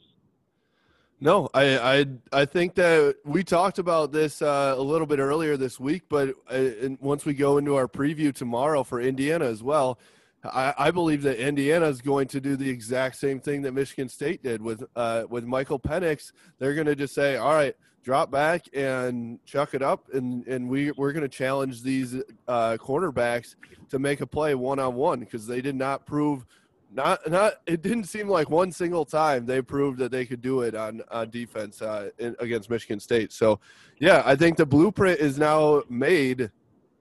No, 1.20 1.48
I, 1.54 1.78
I 1.78 2.06
I 2.32 2.44
think 2.44 2.74
that 2.74 3.16
we 3.24 3.42
talked 3.42 3.78
about 3.78 4.12
this 4.12 4.42
uh, 4.42 4.74
a 4.76 4.82
little 4.82 5.06
bit 5.06 5.18
earlier 5.18 5.56
this 5.56 5.80
week, 5.80 6.02
but 6.08 6.34
uh, 6.48 6.90
once 7.00 7.24
we 7.24 7.32
go 7.34 7.56
into 7.58 7.76
our 7.76 7.88
preview 7.88 8.34
tomorrow 8.34 8.82
for 8.82 9.00
Indiana 9.00 9.46
as 9.46 9.62
well, 9.62 9.98
I, 10.44 10.74
I, 10.78 10.90
believe 10.90 11.22
that 11.22 11.38
Indiana 11.38 11.86
is 11.86 12.00
going 12.00 12.28
to 12.28 12.40
do 12.40 12.56
the 12.56 12.68
exact 12.68 13.16
same 13.16 13.40
thing 13.40 13.62
that 13.62 13.72
Michigan 13.72 14.08
State 14.08 14.42
did 14.42 14.62
with 14.62 14.84
uh, 14.94 15.24
with 15.28 15.44
Michael 15.44 15.80
Penix. 15.80 16.32
They're 16.58 16.74
going 16.74 16.86
to 16.86 16.94
just 16.94 17.14
say, 17.14 17.36
"All 17.36 17.52
right, 17.52 17.74
drop 18.06 18.30
back 18.30 18.66
and 18.72 19.44
chuck 19.44 19.74
it 19.74 19.82
up, 19.82 20.08
and 20.12 20.46
and 20.46 20.68
we 20.68 20.92
we're 20.92 21.12
going 21.12 21.22
to 21.24 21.28
challenge 21.28 21.82
these 21.82 22.14
uh, 22.46 22.76
cornerbacks 22.78 23.56
to 23.90 23.98
make 23.98 24.20
a 24.20 24.26
play 24.26 24.54
one 24.54 24.78
on 24.78 24.94
one 24.94 25.20
because 25.20 25.46
they 25.46 25.60
did 25.60 25.74
not 25.74 26.06
prove 26.06 26.46
not 26.92 27.28
not 27.28 27.54
it 27.66 27.82
didn't 27.82 28.04
seem 28.04 28.28
like 28.28 28.48
one 28.48 28.70
single 28.70 29.04
time 29.04 29.44
they 29.44 29.60
proved 29.60 29.98
that 29.98 30.12
they 30.12 30.24
could 30.24 30.40
do 30.40 30.62
it 30.62 30.74
on 30.74 31.02
on 31.10 31.30
defense 31.30 31.82
uh, 31.82 32.10
in, 32.18 32.36
against 32.38 32.70
Michigan 32.70 33.00
State. 33.00 33.32
So 33.32 33.58
yeah, 33.98 34.22
I 34.24 34.36
think 34.36 34.56
the 34.56 34.66
blueprint 34.66 35.18
is 35.18 35.38
now 35.38 35.82
made 35.88 36.50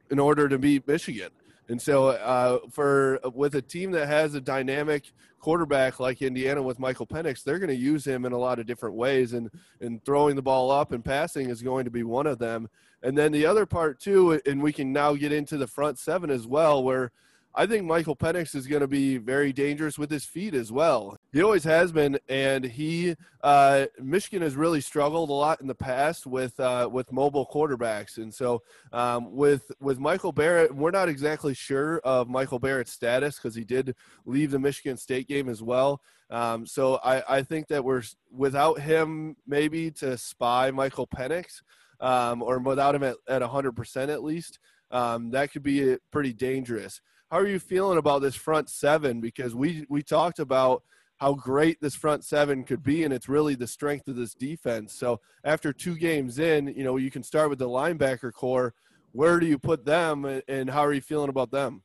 in 0.09 0.19
order 0.19 0.49
to 0.49 0.57
beat 0.57 0.87
Michigan. 0.87 1.29
And 1.67 1.81
so, 1.81 2.09
uh, 2.09 2.59
for 2.71 3.19
with 3.33 3.55
a 3.55 3.61
team 3.61 3.91
that 3.91 4.07
has 4.07 4.35
a 4.35 4.41
dynamic 4.41 5.11
quarterback 5.39 5.99
like 5.99 6.21
Indiana 6.21 6.61
with 6.61 6.79
Michael 6.79 7.07
Penix, 7.07 7.43
they're 7.43 7.59
going 7.59 7.69
to 7.69 7.75
use 7.75 8.05
him 8.05 8.25
in 8.25 8.33
a 8.33 8.37
lot 8.37 8.59
of 8.59 8.65
different 8.67 8.95
ways, 8.95 9.33
and 9.33 9.49
and 9.81 10.03
throwing 10.05 10.35
the 10.35 10.41
ball 10.41 10.69
up 10.69 10.91
and 10.91 11.03
passing 11.03 11.49
is 11.49 11.61
going 11.61 11.85
to 11.85 11.91
be 11.91 12.03
one 12.03 12.27
of 12.27 12.39
them. 12.39 12.69
And 13.01 13.17
then 13.17 13.31
the 13.31 13.45
other 13.45 13.65
part 13.65 13.99
too, 13.99 14.39
and 14.45 14.61
we 14.61 14.73
can 14.73 14.91
now 14.93 15.13
get 15.15 15.31
into 15.31 15.57
the 15.57 15.67
front 15.67 15.99
seven 15.99 16.29
as 16.29 16.47
well, 16.47 16.83
where 16.83 17.11
I 17.53 17.65
think 17.65 17.85
Michael 17.85 18.15
Penix 18.15 18.53
is 18.53 18.67
going 18.67 18.81
to 18.81 18.87
be 18.87 19.17
very 19.17 19.53
dangerous 19.53 19.97
with 19.97 20.11
his 20.11 20.25
feet 20.25 20.53
as 20.53 20.71
well. 20.71 21.17
He 21.35 21.43
always 21.43 21.65
has 21.65 21.91
been, 21.91 22.17
and 22.29 22.63
he 22.63 23.13
uh, 23.43 23.87
Michigan 24.01 24.41
has 24.41 24.55
really 24.55 24.79
struggled 24.79 25.29
a 25.29 25.33
lot 25.33 25.59
in 25.59 25.67
the 25.67 25.75
past 25.75 26.25
with 26.25 26.57
uh, 26.61 26.87
with 26.89 27.11
mobile 27.11 27.45
quarterbacks, 27.53 28.15
and 28.15 28.33
so 28.33 28.61
um, 28.93 29.35
with 29.35 29.69
with 29.81 29.99
Michael 29.99 30.31
Barrett, 30.31 30.73
we're 30.73 30.91
not 30.91 31.09
exactly 31.09 31.53
sure 31.53 31.97
of 32.05 32.29
Michael 32.29 32.57
Barrett's 32.57 32.93
status 32.93 33.35
because 33.35 33.53
he 33.53 33.65
did 33.65 33.95
leave 34.25 34.49
the 34.49 34.59
Michigan 34.59 34.95
State 34.95 35.27
game 35.27 35.49
as 35.49 35.61
well. 35.61 36.01
Um, 36.29 36.65
so 36.65 37.01
I, 37.03 37.39
I 37.39 37.43
think 37.43 37.67
that 37.67 37.83
we're 37.83 38.03
without 38.31 38.79
him 38.79 39.35
maybe 39.45 39.91
to 39.91 40.17
spy 40.17 40.71
Michael 40.71 41.05
Penix, 41.05 41.63
um, 41.99 42.43
or 42.43 42.59
without 42.59 42.95
him 42.95 43.03
at, 43.03 43.17
at 43.27 43.41
100% 43.41 44.07
at 44.07 44.23
least, 44.23 44.59
um, 44.89 45.31
that 45.31 45.51
could 45.51 45.63
be 45.63 45.97
pretty 46.11 46.31
dangerous. 46.31 47.01
How 47.29 47.39
are 47.39 47.47
you 47.47 47.59
feeling 47.59 47.97
about 47.97 48.21
this 48.21 48.35
front 48.35 48.69
seven? 48.69 49.19
Because 49.19 49.53
we 49.53 49.85
we 49.89 50.01
talked 50.01 50.39
about 50.39 50.83
how 51.17 51.33
great 51.33 51.79
this 51.81 51.95
front 51.95 52.23
seven 52.23 52.63
could 52.63 52.83
be, 52.83 53.03
and 53.03 53.13
it's 53.13 53.29
really 53.29 53.55
the 53.55 53.67
strength 53.67 54.07
of 54.07 54.15
this 54.15 54.33
defense. 54.33 54.93
So 54.93 55.21
after 55.43 55.71
two 55.71 55.95
games 55.95 56.39
in, 56.39 56.67
you 56.67 56.83
know 56.83 56.97
you 56.97 57.11
can 57.11 57.23
start 57.23 57.49
with 57.49 57.59
the 57.59 57.69
linebacker 57.69 58.33
corps. 58.33 58.73
Where 59.11 59.39
do 59.39 59.45
you 59.45 59.57
put 59.57 59.85
them, 59.85 60.25
and 60.47 60.69
how 60.69 60.81
are 60.81 60.91
you 60.91 61.01
feeling 61.01 61.29
about 61.29 61.51
them? 61.51 61.83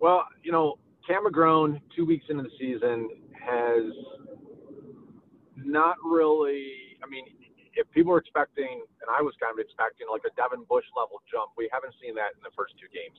Well, 0.00 0.24
you 0.42 0.50
know, 0.50 0.78
Cam 1.06 1.22
two 1.94 2.04
weeks 2.04 2.26
into 2.28 2.42
the 2.42 2.50
season, 2.58 3.08
has 3.38 3.84
not 5.56 5.96
really. 6.04 6.98
I 7.04 7.08
mean, 7.08 7.24
if 7.74 7.88
people 7.92 8.12
were 8.12 8.18
expecting, 8.18 8.82
and 8.82 9.08
I 9.10 9.22
was 9.22 9.34
kind 9.40 9.52
of 9.54 9.58
expecting, 9.62 10.06
like 10.10 10.22
a 10.26 10.34
Devin 10.34 10.66
Bush 10.68 10.84
level 10.98 11.22
jump, 11.30 11.52
we 11.56 11.68
haven't 11.72 11.94
seen 12.02 12.14
that 12.16 12.34
in 12.34 12.42
the 12.42 12.50
first 12.56 12.74
two 12.78 12.90
games. 12.90 13.18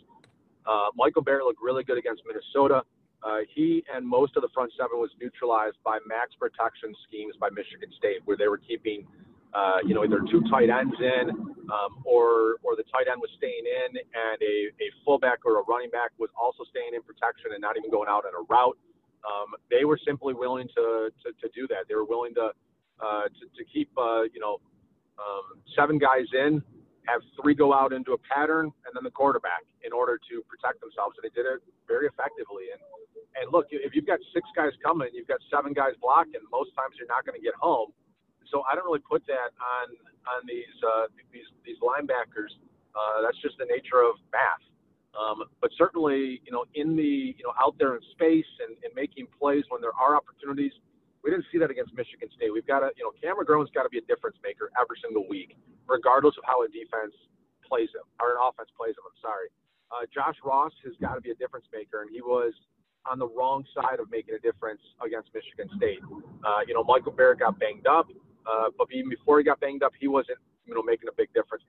Uh, 0.66 0.92
Michael 0.96 1.22
Barrett 1.22 1.46
looked 1.46 1.62
really 1.62 1.84
good 1.84 1.98
against 1.98 2.24
Minnesota. 2.28 2.84
Uh, 3.24 3.40
he 3.56 3.84
and 3.94 4.06
most 4.06 4.36
of 4.36 4.42
the 4.42 4.50
front 4.54 4.72
seven 4.78 5.00
was 5.00 5.10
neutralized 5.22 5.78
by 5.84 5.98
max 6.06 6.36
protection 6.36 6.94
schemes 7.08 7.36
by 7.40 7.50
Michigan 7.50 7.90
State, 7.98 8.20
where 8.26 8.36
they 8.36 8.48
were 8.48 8.60
keeping, 8.60 9.08
uh, 9.54 9.80
you 9.88 9.96
know, 9.96 10.04
either 10.04 10.20
two 10.30 10.44
tight 10.52 10.70
ends 10.70 10.96
in, 11.00 11.32
um, 11.72 12.04
or 12.04 12.60
or 12.64 12.76
the 12.76 12.84
tight 12.92 13.08
end 13.08 13.22
was 13.22 13.32
staying 13.38 13.64
in, 13.64 13.96
and 13.96 14.38
a, 14.44 14.56
a 14.84 14.88
fullback 15.06 15.40
or 15.46 15.60
a 15.60 15.64
running 15.64 15.90
back 15.90 16.12
was 16.20 16.30
also 16.36 16.64
staying 16.70 16.92
in 16.94 17.02
protection 17.02 17.56
and 17.56 17.62
not 17.62 17.78
even 17.78 17.90
going 17.90 18.10
out 18.10 18.26
on 18.28 18.36
a 18.36 18.44
route. 18.52 18.78
Um, 19.24 19.56
they 19.72 19.86
were 19.86 20.00
simply 20.06 20.34
willing 20.34 20.68
to, 20.76 21.10
to 21.24 21.28
to 21.40 21.48
do 21.56 21.64
that. 21.72 21.88
They 21.88 21.96
were 21.96 22.06
willing 22.06 22.36
to 22.36 22.52
uh, 23.00 23.28
to, 23.32 23.44
to 23.56 23.64
keep, 23.72 23.90
uh, 23.98 24.24
you 24.36 24.40
know, 24.40 24.60
um, 25.20 25.60
seven 25.76 25.98
guys 25.98 26.28
in, 26.34 26.62
have 27.08 27.22
three 27.42 27.56
go 27.56 27.74
out 27.74 27.92
into 27.92 28.14
a 28.14 28.18
pattern, 28.32 28.66
and 28.86 28.92
then 28.96 29.04
the 29.04 29.12
quarterback 29.12 29.64
in 29.84 29.92
order 29.92 30.20
to 30.30 30.44
protect 30.48 30.80
themselves. 30.80 31.16
And 31.20 31.24
they 31.24 31.34
did 31.36 31.48
it 31.48 31.60
very 31.88 32.08
effectively. 32.08 32.72
And 32.72 32.80
and 33.40 33.52
look, 33.52 33.68
if 33.72 33.96
you've 33.96 34.06
got 34.06 34.20
six 34.34 34.46
guys 34.56 34.72
coming, 34.84 35.10
you've 35.14 35.28
got 35.28 35.40
seven 35.50 35.74
guys 35.74 35.94
blocking. 36.02 36.42
Most 36.52 36.72
times 36.76 36.96
you're 36.98 37.10
not 37.10 37.26
going 37.26 37.38
to 37.38 37.44
get 37.44 37.56
home. 37.56 37.92
So 38.52 38.64
I 38.70 38.76
don't 38.76 38.86
really 38.86 39.04
put 39.04 39.26
that 39.28 39.52
on 39.58 39.98
on 40.30 40.46
these 40.46 40.74
uh, 40.86 41.10
these 41.34 41.48
these 41.66 41.78
linebackers. 41.82 42.54
Uh, 42.94 43.26
that's 43.26 43.40
just 43.42 43.58
the 43.58 43.66
nature 43.66 44.06
of 44.06 44.22
math. 44.30 44.62
Um, 45.14 45.46
but 45.62 45.70
certainly, 45.78 46.42
you 46.46 46.52
know, 46.52 46.66
in 46.74 46.96
the 46.96 47.34
you 47.38 47.44
know 47.44 47.54
out 47.58 47.76
there 47.78 47.96
in 47.96 48.02
space 48.14 48.50
and, 48.62 48.78
and 48.86 48.92
making 48.94 49.28
plays 49.34 49.66
when 49.70 49.82
there 49.82 49.94
are 49.98 50.16
opportunities, 50.16 50.74
we 51.24 51.32
didn't 51.32 51.46
see 51.52 51.58
that 51.58 51.72
against 51.72 51.96
Michigan 51.96 52.30
State. 52.36 52.52
We've 52.52 52.68
got 52.68 52.82
to, 52.82 52.92
you 53.00 53.04
know, 53.08 53.16
Cam 53.18 53.40
McGrone's 53.40 53.72
got 53.72 53.84
to 53.84 53.94
be 53.94 53.98
a 53.98 54.06
difference 54.06 54.38
maker 54.44 54.70
every 54.76 55.00
single 55.02 55.26
week, 55.30 55.56
regardless 55.88 56.36
of 56.38 56.44
how 56.46 56.62
a 56.62 56.68
defense 56.68 57.16
plays 57.64 57.90
him 57.96 58.06
or 58.20 58.36
an 58.36 58.40
offense 58.44 58.70
plays 58.76 58.94
him. 58.94 59.08
I'm 59.08 59.18
sorry. 59.24 59.50
Uh, 59.90 60.04
Josh 60.12 60.36
Ross 60.44 60.74
has 60.84 60.94
got 61.00 61.16
to 61.16 61.22
be 61.22 61.32
a 61.32 61.38
difference 61.40 61.66
maker, 61.72 62.02
and 62.04 62.12
he 62.12 62.20
was 62.22 62.52
on 63.10 63.20
the 63.20 63.28
wrong 63.28 63.64
side 63.76 64.00
of 64.00 64.10
making 64.12 64.36
a 64.36 64.40
difference 64.40 64.82
against 65.06 65.30
Michigan 65.34 65.70
State. 65.78 66.00
Uh, 66.44 66.62
you 66.68 66.74
know, 66.74 66.84
Michael 66.84 67.12
Barrett 67.12 67.40
got 67.40 67.60
banged 67.60 67.88
up, 67.88 68.08
uh, 68.48 68.70
but 68.78 68.88
even 68.92 69.10
before 69.10 69.38
he 69.40 69.44
got 69.44 69.60
banged 69.60 69.84
up, 69.84 69.94
he 70.00 70.08
wasn't, 70.08 70.38
you 70.66 70.74
know, 70.74 70.84
making 70.84 71.10
a 71.10 71.16
big 71.16 71.34
difference. 71.34 71.64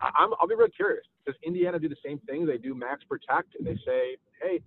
I, 0.00 0.10
I'm, 0.18 0.30
I'll 0.40 0.48
be 0.48 0.54
really 0.54 0.70
curious. 0.70 1.04
Does 1.26 1.36
Indiana 1.44 1.78
do 1.78 1.88
the 1.88 2.00
same 2.04 2.18
thing? 2.20 2.46
They 2.46 2.58
do 2.58 2.74
max 2.74 3.04
protect, 3.04 3.54
and 3.58 3.66
they 3.66 3.76
say, 3.86 4.16
hey, 4.42 4.60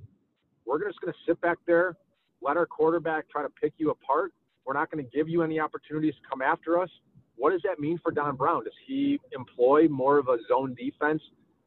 we're 0.65 0.83
just 0.85 1.01
going 1.01 1.11
to 1.11 1.19
sit 1.25 1.39
back 1.41 1.57
there 1.67 1.97
let 2.41 2.57
our 2.57 2.65
quarterback 2.65 3.29
try 3.29 3.43
to 3.43 3.49
pick 3.49 3.73
you 3.77 3.91
apart. 3.91 4.33
We're 4.65 4.73
not 4.73 4.91
going 4.91 5.03
to 5.03 5.09
give 5.15 5.29
you 5.29 5.43
any 5.43 5.59
opportunities 5.59 6.13
to 6.15 6.29
come 6.29 6.41
after 6.41 6.79
us. 6.79 6.89
What 7.35 7.51
does 7.51 7.61
that 7.63 7.79
mean 7.79 7.99
for 8.03 8.11
Don 8.11 8.35
Brown? 8.35 8.63
Does 8.63 8.73
he 8.85 9.19
employ 9.31 9.87
more 9.87 10.17
of 10.17 10.27
a 10.27 10.37
zone 10.47 10.75
defense 10.75 11.21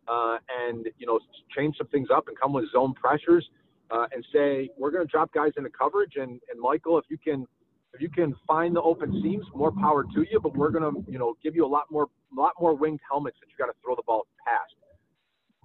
uh, 0.06 0.36
and 0.68 0.86
you 0.98 1.06
know 1.06 1.18
change 1.56 1.76
some 1.78 1.86
things 1.88 2.08
up 2.14 2.28
and 2.28 2.38
come 2.38 2.52
with 2.52 2.70
zone 2.70 2.92
pressures 2.94 3.48
uh, 3.90 4.06
and 4.12 4.24
say 4.32 4.70
we're 4.78 4.90
going 4.90 5.06
to 5.06 5.10
drop 5.10 5.32
guys 5.32 5.52
into 5.56 5.70
coverage 5.70 6.12
and, 6.16 6.40
and 6.50 6.60
Michael, 6.60 6.98
if 6.98 7.04
you 7.08 7.18
can 7.18 7.46
if 7.92 8.00
you 8.00 8.10
can 8.10 8.34
find 8.46 8.74
the 8.74 8.82
open 8.82 9.20
seams, 9.22 9.46
more 9.54 9.70
power 9.70 10.02
to 10.02 10.26
you. 10.28 10.40
But 10.40 10.56
we're 10.56 10.70
going 10.70 10.82
to 10.82 11.10
you 11.10 11.18
know 11.18 11.34
give 11.42 11.54
you 11.54 11.64
a 11.64 11.68
lot 11.68 11.84
more 11.90 12.08
a 12.36 12.40
lot 12.40 12.52
more 12.60 12.74
winged 12.74 13.00
helmets 13.08 13.36
that 13.40 13.46
you 13.46 13.54
got 13.58 13.70
to 13.70 13.78
throw 13.84 13.94
the 13.94 14.02
ball 14.06 14.26
past. 14.46 14.74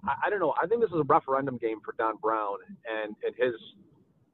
I, 0.04 0.26
I 0.26 0.30
don't 0.30 0.40
know. 0.40 0.54
I 0.62 0.66
think 0.66 0.80
this 0.80 0.90
is 0.90 1.00
a 1.00 1.04
referendum 1.04 1.58
game 1.58 1.78
for 1.84 1.94
Don 1.98 2.16
Brown 2.22 2.58
and 2.88 3.16
and 3.24 3.34
his 3.36 3.54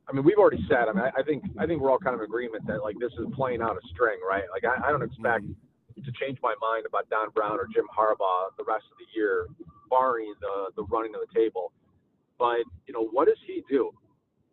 I 0.09 0.13
mean, 0.13 0.25
we've 0.25 0.39
already 0.39 0.65
said. 0.69 0.87
I 0.89 0.93
mean, 0.93 1.03
I, 1.03 1.21
I 1.21 1.23
think 1.23 1.43
I 1.59 1.67
think 1.67 1.81
we're 1.81 1.91
all 1.91 1.99
kind 1.99 2.15
of 2.15 2.21
in 2.21 2.27
agreement 2.27 2.67
that 2.67 2.83
like 2.83 2.97
this 3.01 3.13
is 3.19 3.27
playing 3.35 3.61
out 3.63 3.77
a 3.77 3.85
string, 3.91 4.19
right? 4.23 4.45
Like 4.53 4.65
I, 4.65 4.89
I 4.89 4.91
don't 4.93 5.03
expect 5.03 5.45
mm-hmm. 5.45 6.03
to 6.03 6.13
change 6.21 6.39
my 6.43 6.55
mind 6.61 6.87
about 6.87 7.11
Don 7.11 7.31
Brown 7.31 7.59
or 7.59 7.67
Jim 7.75 7.87
Harbaugh 7.91 8.55
the 8.57 8.65
rest 8.65 8.87
of 8.93 8.99
the 8.99 9.09
year, 9.19 9.47
barring 9.91 10.33
the 10.41 10.71
the 10.77 10.85
running 10.85 11.15
of 11.15 11.21
the 11.27 11.33
table. 11.35 11.73
But 12.39 12.59
you 12.87 12.95
know, 12.95 13.07
what 13.07 13.29
does 13.29 13.39
he 13.47 13.63
do? 13.69 13.91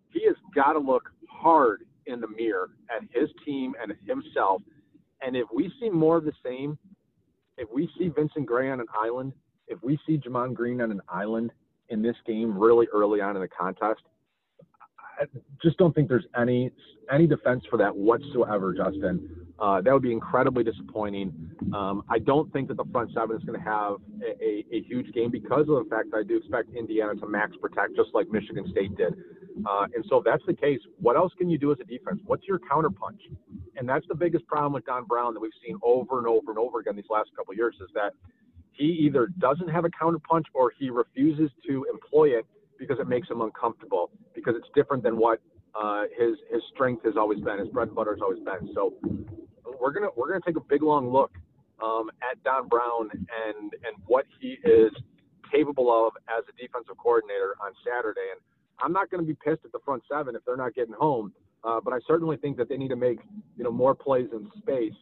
He 0.09 0.25
has 0.25 0.35
got 0.53 0.73
to 0.73 0.79
look 0.79 1.09
hard 1.29 1.83
in 2.05 2.21
the 2.21 2.27
mirror 2.27 2.69
at 2.95 3.03
his 3.11 3.29
team 3.45 3.73
and 3.81 3.93
himself. 4.05 4.61
And 5.21 5.35
if 5.35 5.47
we 5.53 5.71
see 5.79 5.89
more 5.89 6.17
of 6.17 6.25
the 6.25 6.33
same, 6.43 6.77
if 7.57 7.69
we 7.73 7.89
see 7.97 8.09
Vincent 8.09 8.45
Gray 8.45 8.69
on 8.69 8.79
an 8.79 8.87
island, 8.93 9.33
if 9.67 9.81
we 9.81 9.97
see 10.05 10.17
Gemon 10.17 10.53
Green 10.53 10.81
on 10.81 10.91
an 10.91 11.01
island 11.09 11.51
in 11.89 12.01
this 12.01 12.15
game 12.25 12.57
really 12.57 12.87
early 12.93 13.21
on 13.21 13.35
in 13.35 13.41
the 13.41 13.47
contest, 13.47 14.01
I 15.19 15.25
just 15.61 15.77
don't 15.77 15.93
think 15.93 16.09
there's 16.09 16.25
any 16.39 16.71
any 17.11 17.27
defense 17.27 17.63
for 17.69 17.77
that 17.77 17.95
whatsoever, 17.95 18.73
Justin. 18.73 19.42
Uh, 19.59 19.81
that 19.81 19.93
would 19.93 20.01
be 20.01 20.11
incredibly 20.11 20.63
disappointing. 20.63 21.31
Um, 21.73 22.03
I 22.09 22.19
don't 22.19 22.51
think 22.51 22.67
that 22.69 22.77
the 22.77 22.85
front 22.91 23.11
seven 23.13 23.37
is 23.37 23.43
going 23.43 23.57
to 23.57 23.65
have 23.65 23.97
a, 24.21 24.43
a, 24.43 24.65
a, 24.73 24.81
huge 24.81 25.11
game 25.13 25.29
because 25.29 25.61
of 25.69 25.83
the 25.83 25.87
fact 25.89 26.09
that 26.11 26.17
I 26.17 26.23
do 26.23 26.37
expect 26.37 26.75
Indiana 26.75 27.15
to 27.15 27.27
max 27.27 27.55
protect 27.61 27.95
just 27.95 28.09
like 28.13 28.27
Michigan 28.29 28.65
State 28.71 28.97
did. 28.97 29.13
Uh, 29.65 29.85
and 29.93 30.03
so 30.09 30.17
if 30.17 30.25
that's 30.25 30.43
the 30.47 30.53
case, 30.53 30.79
what 30.99 31.15
else 31.15 31.31
can 31.37 31.49
you 31.49 31.57
do 31.57 31.71
as 31.71 31.77
a 31.79 31.83
defense? 31.83 32.19
What's 32.25 32.47
your 32.47 32.59
counterpunch? 32.59 33.19
And 33.77 33.87
that's 33.87 34.05
the 34.07 34.15
biggest 34.15 34.45
problem 34.47 34.73
with 34.73 34.85
Don 34.85 35.05
Brown 35.05 35.33
that 35.35 35.39
we've 35.39 35.51
seen 35.65 35.77
over 35.83 36.17
and 36.17 36.27
over 36.27 36.49
and 36.49 36.57
over 36.57 36.79
again 36.79 36.95
these 36.95 37.05
last 37.09 37.29
couple 37.35 37.53
years 37.53 37.75
is 37.79 37.89
that 37.93 38.13
he 38.71 38.85
either 38.85 39.27
doesn't 39.37 39.69
have 39.69 39.85
a 39.85 39.89
counterpunch 39.89 40.45
or 40.53 40.73
he 40.77 40.89
refuses 40.89 41.51
to 41.67 41.85
employ 41.91 42.29
it 42.29 42.45
because 42.79 42.97
it 42.99 43.07
makes 43.07 43.29
him 43.29 43.41
uncomfortable 43.41 44.09
because 44.33 44.55
it's 44.57 44.67
different 44.75 45.03
than 45.03 45.15
what 45.15 45.39
uh, 45.75 46.03
his 46.17 46.37
his 46.51 46.61
strength 46.73 47.03
has 47.05 47.15
always 47.17 47.39
been, 47.39 47.59
his 47.59 47.69
bread 47.69 47.87
and 47.87 47.95
butter 47.95 48.13
has 48.13 48.21
always 48.21 48.39
been. 48.39 48.73
So 48.73 48.93
we're 49.79 49.91
gonna 49.91 50.09
we're 50.15 50.27
gonna 50.27 50.45
take 50.45 50.57
a 50.57 50.65
big 50.67 50.83
long 50.83 51.11
look 51.11 51.31
um, 51.83 52.09
at 52.21 52.41
Don 52.43 52.67
Brown 52.67 53.09
and 53.11 53.73
and 53.85 53.95
what 54.07 54.25
he 54.39 54.57
is 54.63 54.91
capable 55.51 55.91
of 55.91 56.13
as 56.27 56.43
a 56.49 56.61
defensive 56.61 56.97
coordinator 56.97 57.55
on 57.61 57.71
Saturday. 57.85 58.27
And 58.31 58.41
I'm 58.79 58.91
not 58.91 59.11
going 59.11 59.21
to 59.21 59.27
be 59.27 59.35
pissed 59.35 59.63
at 59.65 59.71
the 59.71 59.79
front 59.85 60.03
seven 60.09 60.35
if 60.35 60.43
they're 60.45 60.57
not 60.57 60.73
getting 60.73 60.95
home, 60.95 61.31
uh, 61.63 61.79
but 61.83 61.93
I 61.93 61.99
certainly 62.07 62.37
think 62.37 62.57
that 62.57 62.69
they 62.69 62.77
need 62.77 62.89
to 62.89 62.95
make 62.95 63.19
you 63.57 63.63
know 63.63 63.71
more 63.71 63.95
plays 63.95 64.27
in 64.31 64.49
space. 64.57 64.93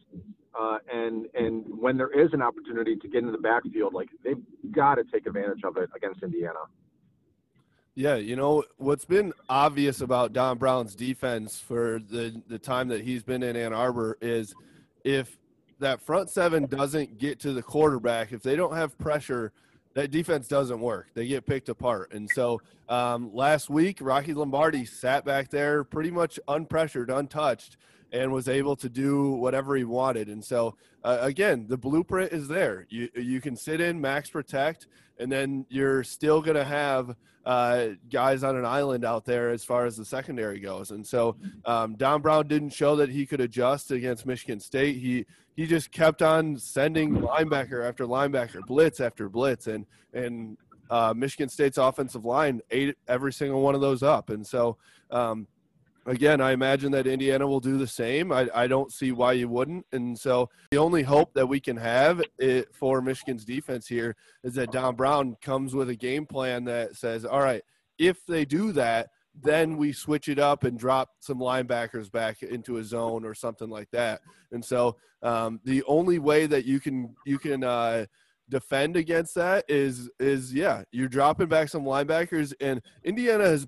Uh, 0.58 0.78
and 0.92 1.26
and 1.34 1.64
when 1.66 1.96
there 1.96 2.10
is 2.10 2.32
an 2.32 2.42
opportunity 2.42 2.96
to 2.96 3.08
get 3.08 3.18
into 3.18 3.32
the 3.32 3.38
backfield, 3.38 3.94
like 3.94 4.08
they've 4.24 4.42
got 4.70 4.96
to 4.96 5.04
take 5.04 5.26
advantage 5.26 5.64
of 5.64 5.76
it 5.78 5.88
against 5.96 6.22
Indiana. 6.22 6.60
Yeah, 7.94 8.14
you 8.16 8.36
know 8.36 8.64
what's 8.78 9.04
been 9.04 9.34
obvious 9.50 10.00
about 10.00 10.32
Don 10.32 10.56
Brown's 10.56 10.94
defense 10.94 11.60
for 11.60 12.00
the 12.08 12.40
the 12.48 12.58
time 12.58 12.88
that 12.88 13.02
he's 13.02 13.22
been 13.22 13.42
in 13.42 13.54
Ann 13.54 13.74
Arbor 13.74 14.16
is 14.22 14.54
if 15.04 15.36
that 15.78 16.00
front 16.00 16.30
seven 16.30 16.64
doesn't 16.64 17.18
get 17.18 17.38
to 17.40 17.52
the 17.52 17.62
quarterback, 17.62 18.32
if 18.32 18.42
they 18.42 18.56
don't 18.56 18.74
have 18.74 18.96
pressure, 18.96 19.52
that 19.92 20.10
defense 20.10 20.48
doesn't 20.48 20.80
work. 20.80 21.08
They 21.12 21.26
get 21.26 21.44
picked 21.44 21.68
apart. 21.68 22.14
And 22.14 22.30
so 22.30 22.62
um, 22.88 23.30
last 23.34 23.68
week, 23.68 23.98
Rocky 24.00 24.32
Lombardi 24.32 24.86
sat 24.86 25.26
back 25.26 25.50
there 25.50 25.84
pretty 25.84 26.10
much 26.10 26.40
unpressured, 26.48 27.14
untouched, 27.14 27.76
and 28.12 28.30
was 28.30 28.46
able 28.46 28.76
to 28.76 28.88
do 28.88 29.30
whatever 29.30 29.74
he 29.74 29.84
wanted. 29.84 30.28
And 30.28 30.44
so, 30.44 30.76
uh, 31.02 31.18
again, 31.20 31.66
the 31.68 31.78
blueprint 31.78 32.32
is 32.32 32.46
there. 32.46 32.86
You 32.90 33.08
you 33.14 33.40
can 33.40 33.56
sit 33.56 33.80
in 33.80 34.00
max 34.00 34.30
protect, 34.30 34.86
and 35.18 35.32
then 35.32 35.66
you're 35.68 36.04
still 36.04 36.42
going 36.42 36.56
to 36.56 36.64
have 36.64 37.16
uh, 37.44 37.88
guys 38.10 38.44
on 38.44 38.56
an 38.56 38.64
island 38.64 39.04
out 39.04 39.24
there 39.24 39.50
as 39.50 39.64
far 39.64 39.86
as 39.86 39.96
the 39.96 40.04
secondary 40.04 40.60
goes. 40.60 40.90
And 40.90 41.04
so, 41.04 41.36
um, 41.64 41.96
Don 41.96 42.20
Brown 42.22 42.46
didn't 42.46 42.70
show 42.70 42.94
that 42.96 43.08
he 43.08 43.26
could 43.26 43.40
adjust 43.40 43.90
against 43.90 44.26
Michigan 44.26 44.60
State. 44.60 44.98
He 44.98 45.26
he 45.56 45.66
just 45.66 45.90
kept 45.90 46.22
on 46.22 46.56
sending 46.56 47.16
linebacker 47.16 47.86
after 47.86 48.06
linebacker, 48.06 48.60
blitz 48.66 49.00
after 49.00 49.28
blitz, 49.28 49.66
and 49.66 49.86
and 50.12 50.56
uh, 50.90 51.14
Michigan 51.16 51.48
State's 51.48 51.78
offensive 51.78 52.26
line 52.26 52.60
ate 52.70 52.96
every 53.08 53.32
single 53.32 53.62
one 53.62 53.74
of 53.74 53.80
those 53.80 54.02
up. 54.02 54.28
And 54.28 54.46
so, 54.46 54.76
um, 55.10 55.46
again, 56.06 56.40
I 56.40 56.52
imagine 56.52 56.92
that 56.92 57.06
Indiana 57.06 57.46
will 57.46 57.60
do 57.60 57.78
the 57.78 57.86
same. 57.86 58.32
I, 58.32 58.48
I 58.54 58.66
don't 58.66 58.92
see 58.92 59.12
why 59.12 59.32
you 59.32 59.48
wouldn't. 59.48 59.86
And 59.92 60.18
so 60.18 60.50
the 60.70 60.78
only 60.78 61.02
hope 61.02 61.34
that 61.34 61.46
we 61.46 61.60
can 61.60 61.76
have 61.76 62.22
it, 62.38 62.74
for 62.74 63.00
Michigan's 63.00 63.44
defense 63.44 63.86
here 63.86 64.16
is 64.42 64.54
that 64.54 64.72
Don 64.72 64.96
Brown 64.96 65.36
comes 65.40 65.74
with 65.74 65.88
a 65.88 65.96
game 65.96 66.26
plan 66.26 66.64
that 66.64 66.96
says, 66.96 67.24
all 67.24 67.40
right, 67.40 67.62
if 67.98 68.24
they 68.26 68.44
do 68.44 68.72
that, 68.72 69.10
then 69.40 69.76
we 69.76 69.92
switch 69.92 70.28
it 70.28 70.38
up 70.38 70.64
and 70.64 70.78
drop 70.78 71.10
some 71.20 71.38
linebackers 71.38 72.10
back 72.10 72.42
into 72.42 72.76
a 72.76 72.84
zone 72.84 73.24
or 73.24 73.34
something 73.34 73.70
like 73.70 73.90
that. 73.90 74.20
And 74.50 74.64
so 74.64 74.96
um, 75.22 75.60
the 75.64 75.82
only 75.84 76.18
way 76.18 76.46
that 76.46 76.64
you 76.66 76.80
can 76.80 77.14
you 77.24 77.38
can 77.38 77.64
uh, 77.64 78.06
defend 78.48 78.96
against 78.96 79.34
that 79.36 79.64
is 79.68 80.10
is 80.20 80.52
yeah 80.52 80.82
you're 80.90 81.08
dropping 81.08 81.46
back 81.46 81.68
some 81.68 81.84
linebackers 81.84 82.52
and 82.60 82.82
Indiana 83.04 83.44
has 83.44 83.66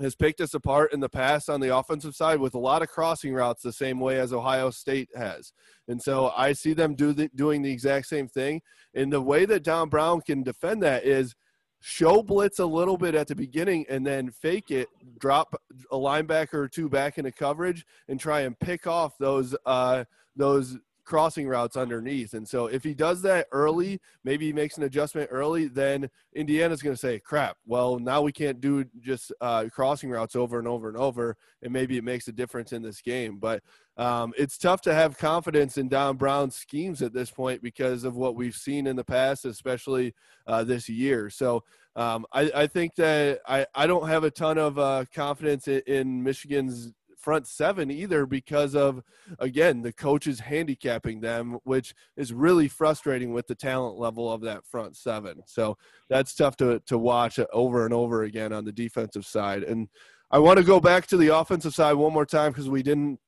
has 0.00 0.14
picked 0.14 0.40
us 0.40 0.54
apart 0.54 0.92
in 0.92 1.00
the 1.00 1.08
past 1.08 1.48
on 1.48 1.60
the 1.60 1.76
offensive 1.76 2.14
side 2.14 2.40
with 2.40 2.54
a 2.54 2.58
lot 2.58 2.82
of 2.82 2.88
crossing 2.88 3.32
routes 3.32 3.62
the 3.62 3.72
same 3.72 4.00
way 4.00 4.18
as 4.18 4.32
Ohio 4.32 4.70
State 4.70 5.08
has. 5.14 5.52
And 5.88 6.02
so 6.02 6.32
I 6.36 6.52
see 6.52 6.72
them 6.72 6.94
do 6.94 7.12
the, 7.12 7.30
doing 7.34 7.62
the 7.62 7.70
exact 7.70 8.06
same 8.06 8.28
thing. 8.28 8.60
And 8.94 9.12
the 9.12 9.20
way 9.20 9.44
that 9.44 9.62
Don 9.62 9.88
Brown 9.88 10.20
can 10.20 10.42
defend 10.42 10.82
that 10.82 11.04
is 11.04 11.34
show 11.80 12.22
blitz 12.22 12.58
a 12.58 12.66
little 12.66 12.96
bit 12.96 13.14
at 13.14 13.28
the 13.28 13.34
beginning 13.34 13.84
and 13.88 14.06
then 14.06 14.30
fake 14.30 14.70
it, 14.70 14.88
drop 15.20 15.54
a 15.92 15.96
linebacker 15.96 16.54
or 16.54 16.68
two 16.68 16.88
back 16.88 17.18
into 17.18 17.30
coverage 17.30 17.84
and 18.08 18.18
try 18.18 18.40
and 18.40 18.58
pick 18.58 18.86
off 18.86 19.18
those 19.18 19.54
uh, 19.66 20.02
those 20.34 20.78
crossing 21.04 21.46
routes 21.46 21.76
underneath. 21.76 22.34
And 22.34 22.48
so 22.48 22.66
if 22.66 22.82
he 22.82 22.94
does 22.94 23.22
that 23.22 23.46
early, 23.52 24.00
maybe 24.24 24.46
he 24.46 24.52
makes 24.52 24.76
an 24.76 24.84
adjustment 24.84 25.28
early, 25.30 25.68
then 25.68 26.08
Indiana's 26.34 26.82
going 26.82 26.94
to 26.94 27.00
say, 27.00 27.18
crap, 27.18 27.56
well, 27.66 27.98
now 27.98 28.22
we 28.22 28.32
can't 28.32 28.60
do 28.60 28.84
just 29.00 29.32
uh, 29.40 29.66
crossing 29.72 30.10
routes 30.10 30.34
over 30.34 30.58
and 30.58 30.66
over 30.66 30.88
and 30.88 30.96
over. 30.96 31.36
And 31.62 31.72
maybe 31.72 31.96
it 31.96 32.04
makes 32.04 32.28
a 32.28 32.32
difference 32.32 32.72
in 32.72 32.82
this 32.82 33.00
game. 33.00 33.38
But 33.38 33.62
um, 33.96 34.32
it's 34.36 34.58
tough 34.58 34.80
to 34.82 34.94
have 34.94 35.18
confidence 35.18 35.78
in 35.78 35.88
Don 35.88 36.16
Brown's 36.16 36.56
schemes 36.56 37.02
at 37.02 37.12
this 37.12 37.30
point 37.30 37.62
because 37.62 38.04
of 38.04 38.16
what 38.16 38.34
we've 38.34 38.56
seen 38.56 38.86
in 38.86 38.96
the 38.96 39.04
past, 39.04 39.44
especially 39.44 40.14
uh, 40.46 40.64
this 40.64 40.88
year. 40.88 41.30
So 41.30 41.62
um, 41.96 42.26
I, 42.32 42.50
I, 42.54 42.66
think 42.66 42.96
that 42.96 43.40
I, 43.46 43.66
I 43.72 43.86
don't 43.86 44.08
have 44.08 44.24
a 44.24 44.30
ton 44.30 44.58
of 44.58 44.78
uh, 44.80 45.04
confidence 45.14 45.68
in, 45.68 45.80
in 45.86 46.22
Michigan's 46.24 46.92
front 47.24 47.46
seven 47.46 47.90
either 47.90 48.26
because 48.26 48.76
of 48.76 49.02
again 49.38 49.80
the 49.80 49.92
coaches 49.92 50.40
handicapping 50.40 51.20
them 51.20 51.56
which 51.64 51.94
is 52.18 52.34
really 52.34 52.68
frustrating 52.68 53.32
with 53.32 53.46
the 53.46 53.54
talent 53.54 53.98
level 53.98 54.30
of 54.30 54.42
that 54.42 54.66
front 54.66 54.94
seven. 54.94 55.40
So 55.46 55.78
that's 56.10 56.34
tough 56.34 56.58
to, 56.58 56.80
to 56.80 56.98
watch 56.98 57.40
over 57.50 57.86
and 57.86 57.94
over 57.94 58.24
again 58.24 58.52
on 58.52 58.66
the 58.66 58.72
defensive 58.72 59.24
side. 59.24 59.62
And 59.62 59.88
i 60.30 60.38
want 60.38 60.58
to 60.58 60.64
go 60.64 60.80
back 60.80 61.06
to 61.06 61.16
the 61.16 61.28
offensive 61.28 61.74
side 61.74 61.94
one 61.94 62.12
more 62.12 62.26
time 62.26 62.52
because 62.52 62.68
we 62.68 62.82
didn't 62.82 63.18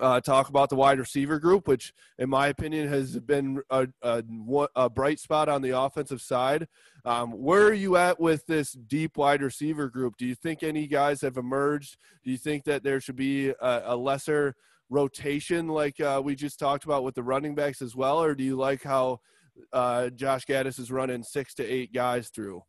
uh, 0.00 0.20
talk 0.20 0.48
about 0.48 0.70
the 0.70 0.76
wide 0.76 0.98
receiver 0.98 1.38
group, 1.38 1.68
which, 1.68 1.92
in 2.18 2.28
my 2.28 2.48
opinion, 2.48 2.88
has 2.88 3.18
been 3.20 3.60
a, 3.70 3.86
a, 4.02 4.22
a 4.74 4.90
bright 4.90 5.20
spot 5.20 5.48
on 5.48 5.62
the 5.62 5.78
offensive 5.78 6.20
side. 6.20 6.66
Um, 7.04 7.32
where 7.32 7.64
are 7.66 7.72
you 7.72 7.96
at 7.96 8.18
with 8.18 8.46
this 8.46 8.72
deep 8.72 9.16
wide 9.16 9.42
receiver 9.42 9.88
group? 9.88 10.16
Do 10.16 10.26
you 10.26 10.34
think 10.34 10.62
any 10.62 10.86
guys 10.86 11.20
have 11.20 11.36
emerged? 11.36 11.96
Do 12.24 12.30
you 12.30 12.38
think 12.38 12.64
that 12.64 12.82
there 12.82 13.00
should 13.00 13.16
be 13.16 13.50
a, 13.50 13.82
a 13.86 13.96
lesser 13.96 14.56
rotation 14.88 15.68
like 15.68 16.00
uh, 16.00 16.20
we 16.22 16.34
just 16.34 16.58
talked 16.58 16.84
about 16.84 17.04
with 17.04 17.14
the 17.14 17.22
running 17.22 17.54
backs 17.54 17.80
as 17.80 17.94
well, 17.94 18.22
or 18.22 18.34
do 18.34 18.42
you 18.42 18.56
like 18.56 18.82
how 18.82 19.20
uh, 19.72 20.10
Josh 20.10 20.44
Gattis 20.46 20.78
is 20.78 20.90
running 20.90 21.22
six 21.22 21.54
to 21.54 21.64
eight 21.64 21.92
guys 21.92 22.28
through? 22.28 22.62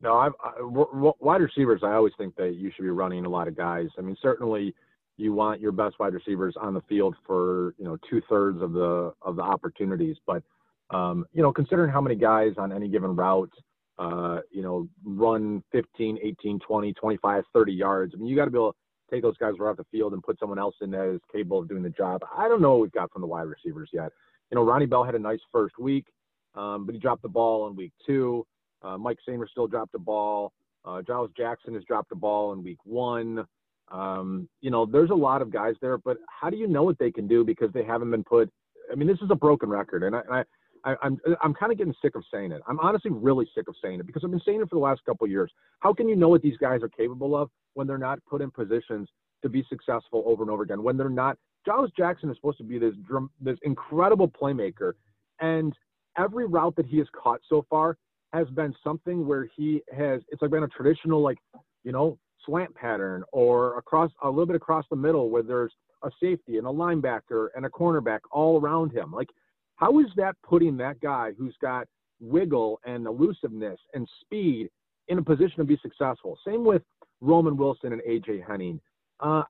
No, 0.00 0.14
I, 0.14 0.28
wide 0.60 1.40
receivers. 1.40 1.80
I 1.82 1.92
always 1.94 2.12
think 2.18 2.36
that 2.36 2.54
you 2.54 2.70
should 2.74 2.82
be 2.82 2.90
running 2.90 3.24
a 3.24 3.28
lot 3.28 3.48
of 3.48 3.56
guys. 3.56 3.88
I 3.98 4.02
mean, 4.02 4.16
certainly 4.20 4.74
you 5.16 5.32
want 5.32 5.60
your 5.60 5.72
best 5.72 5.98
wide 5.98 6.14
receivers 6.14 6.54
on 6.60 6.74
the 6.74 6.80
field 6.82 7.14
for 7.26 7.74
you 7.78 7.84
know 7.84 7.96
two 8.08 8.20
thirds 8.28 8.60
of 8.62 8.72
the 8.72 9.12
of 9.22 9.36
the 9.36 9.42
opportunities. 9.42 10.16
But 10.26 10.42
um, 10.90 11.26
you 11.32 11.42
know, 11.42 11.52
considering 11.52 11.90
how 11.90 12.00
many 12.00 12.14
guys 12.14 12.52
on 12.58 12.72
any 12.72 12.88
given 12.88 13.16
route, 13.16 13.52
uh, 13.98 14.40
you 14.50 14.62
know, 14.62 14.88
run 15.04 15.62
15, 15.72 16.18
18, 16.22 16.58
20, 16.60 16.92
25, 16.92 17.44
30 17.52 17.72
yards. 17.72 18.12
I 18.14 18.18
mean, 18.18 18.26
you 18.26 18.36
got 18.36 18.46
to 18.46 18.50
be 18.50 18.58
able 18.58 18.72
to 18.72 18.78
take 19.10 19.22
those 19.22 19.36
guys 19.36 19.54
right 19.58 19.70
off 19.70 19.76
the 19.76 19.84
field 19.90 20.12
and 20.12 20.22
put 20.22 20.38
someone 20.38 20.58
else 20.58 20.74
in 20.80 20.90
that 20.90 21.14
is 21.14 21.20
capable 21.32 21.60
of 21.60 21.68
doing 21.68 21.82
the 21.82 21.90
job. 21.90 22.22
I 22.36 22.48
don't 22.48 22.60
know 22.60 22.72
what 22.72 22.80
we've 22.80 22.92
got 22.92 23.12
from 23.12 23.22
the 23.22 23.28
wide 23.28 23.46
receivers 23.46 23.90
yet. 23.92 24.10
You 24.50 24.56
know, 24.56 24.64
Ronnie 24.64 24.86
Bell 24.86 25.04
had 25.04 25.14
a 25.14 25.18
nice 25.18 25.40
first 25.52 25.78
week, 25.78 26.06
um, 26.54 26.86
but 26.86 26.94
he 26.94 27.00
dropped 27.00 27.22
the 27.22 27.28
ball 27.28 27.68
in 27.68 27.76
week 27.76 27.92
two. 28.04 28.46
Uh, 28.82 28.98
Mike 28.98 29.18
Sainristil 29.26 29.70
dropped 29.70 29.92
the 29.92 29.98
ball. 29.98 30.52
Uh, 30.84 31.00
Giles 31.00 31.30
Jackson 31.36 31.74
has 31.74 31.84
dropped 31.84 32.10
the 32.10 32.16
ball 32.16 32.52
in 32.52 32.62
week 32.62 32.78
one. 32.84 33.46
Um, 33.90 34.48
you 34.60 34.70
know, 34.70 34.86
there's 34.86 35.10
a 35.10 35.14
lot 35.14 35.42
of 35.42 35.52
guys 35.52 35.74
there, 35.80 35.98
but 35.98 36.18
how 36.28 36.50
do 36.50 36.56
you 36.56 36.66
know 36.66 36.82
what 36.82 36.98
they 36.98 37.10
can 37.10 37.28
do 37.28 37.44
because 37.44 37.72
they 37.72 37.84
haven't 37.84 38.10
been 38.10 38.24
put? 38.24 38.50
I 38.90 38.94
mean, 38.94 39.08
this 39.08 39.18
is 39.22 39.30
a 39.30 39.34
broken 39.34 39.68
record, 39.68 40.02
and 40.02 40.16
I, 40.16 40.22
I 40.30 40.44
I, 40.84 40.96
I'm 41.02 41.18
I'm 41.42 41.54
kind 41.54 41.72
of 41.72 41.78
getting 41.78 41.94
sick 42.02 42.14
of 42.14 42.24
saying 42.32 42.52
it. 42.52 42.62
I'm 42.68 42.78
honestly 42.80 43.10
really 43.10 43.48
sick 43.54 43.68
of 43.68 43.74
saying 43.82 44.00
it 44.00 44.06
because 44.06 44.22
I've 44.24 44.30
been 44.30 44.42
saying 44.44 44.60
it 44.60 44.68
for 44.68 44.76
the 44.76 44.82
last 44.82 45.04
couple 45.04 45.24
of 45.24 45.30
years. 45.30 45.50
How 45.80 45.92
can 45.92 46.08
you 46.08 46.16
know 46.16 46.28
what 46.28 46.42
these 46.42 46.56
guys 46.58 46.82
are 46.82 46.88
capable 46.88 47.36
of 47.36 47.50
when 47.74 47.86
they're 47.86 47.98
not 47.98 48.18
put 48.26 48.42
in 48.42 48.50
positions 48.50 49.08
to 49.42 49.48
be 49.48 49.64
successful 49.68 50.22
over 50.26 50.42
and 50.42 50.50
over 50.50 50.62
again? 50.62 50.82
When 50.82 50.96
they're 50.96 51.08
not, 51.08 51.38
Giles 51.66 51.90
Jackson 51.96 52.30
is 52.30 52.36
supposed 52.36 52.58
to 52.58 52.64
be 52.64 52.78
this 52.78 52.94
drum, 53.06 53.30
this 53.40 53.58
incredible 53.62 54.28
playmaker, 54.28 54.92
and 55.40 55.72
every 56.18 56.46
route 56.46 56.76
that 56.76 56.86
he 56.86 56.98
has 56.98 57.06
caught 57.14 57.40
so 57.48 57.64
far 57.70 57.96
has 58.32 58.48
been 58.50 58.74
something 58.84 59.26
where 59.26 59.48
he 59.56 59.82
has. 59.96 60.20
It's 60.28 60.42
like 60.42 60.50
been 60.50 60.64
a 60.64 60.68
traditional 60.68 61.22
like, 61.22 61.38
you 61.82 61.92
know, 61.92 62.18
slant 62.46 62.74
pattern 62.74 63.24
or 63.32 63.78
across 63.78 64.10
a 64.22 64.28
little 64.28 64.46
bit 64.46 64.56
across 64.56 64.84
the 64.90 64.96
middle 64.96 65.30
where 65.30 65.42
there's 65.42 65.72
a 66.02 66.10
safety 66.20 66.58
and 66.58 66.66
a 66.66 66.70
linebacker 66.70 67.48
and 67.56 67.64
a 67.64 67.68
cornerback 67.68 68.20
all 68.30 68.60
around 68.60 68.92
him. 68.92 69.12
Like, 69.12 69.28
how 69.76 69.98
is 70.00 70.06
that 70.16 70.36
putting 70.42 70.76
that 70.78 71.00
guy 71.00 71.32
who's 71.36 71.56
got 71.60 71.86
wiggle 72.20 72.80
and 72.84 73.06
elusiveness 73.06 73.78
and 73.94 74.08
speed 74.20 74.68
in 75.08 75.18
a 75.18 75.22
position 75.22 75.58
to 75.58 75.64
be 75.64 75.78
successful? 75.82 76.38
Same 76.46 76.64
with 76.64 76.82
Roman 77.20 77.56
Wilson 77.56 77.92
and 77.92 78.02
AJ 78.02 78.46
Henning. 78.46 78.80
Uh, 79.20 79.42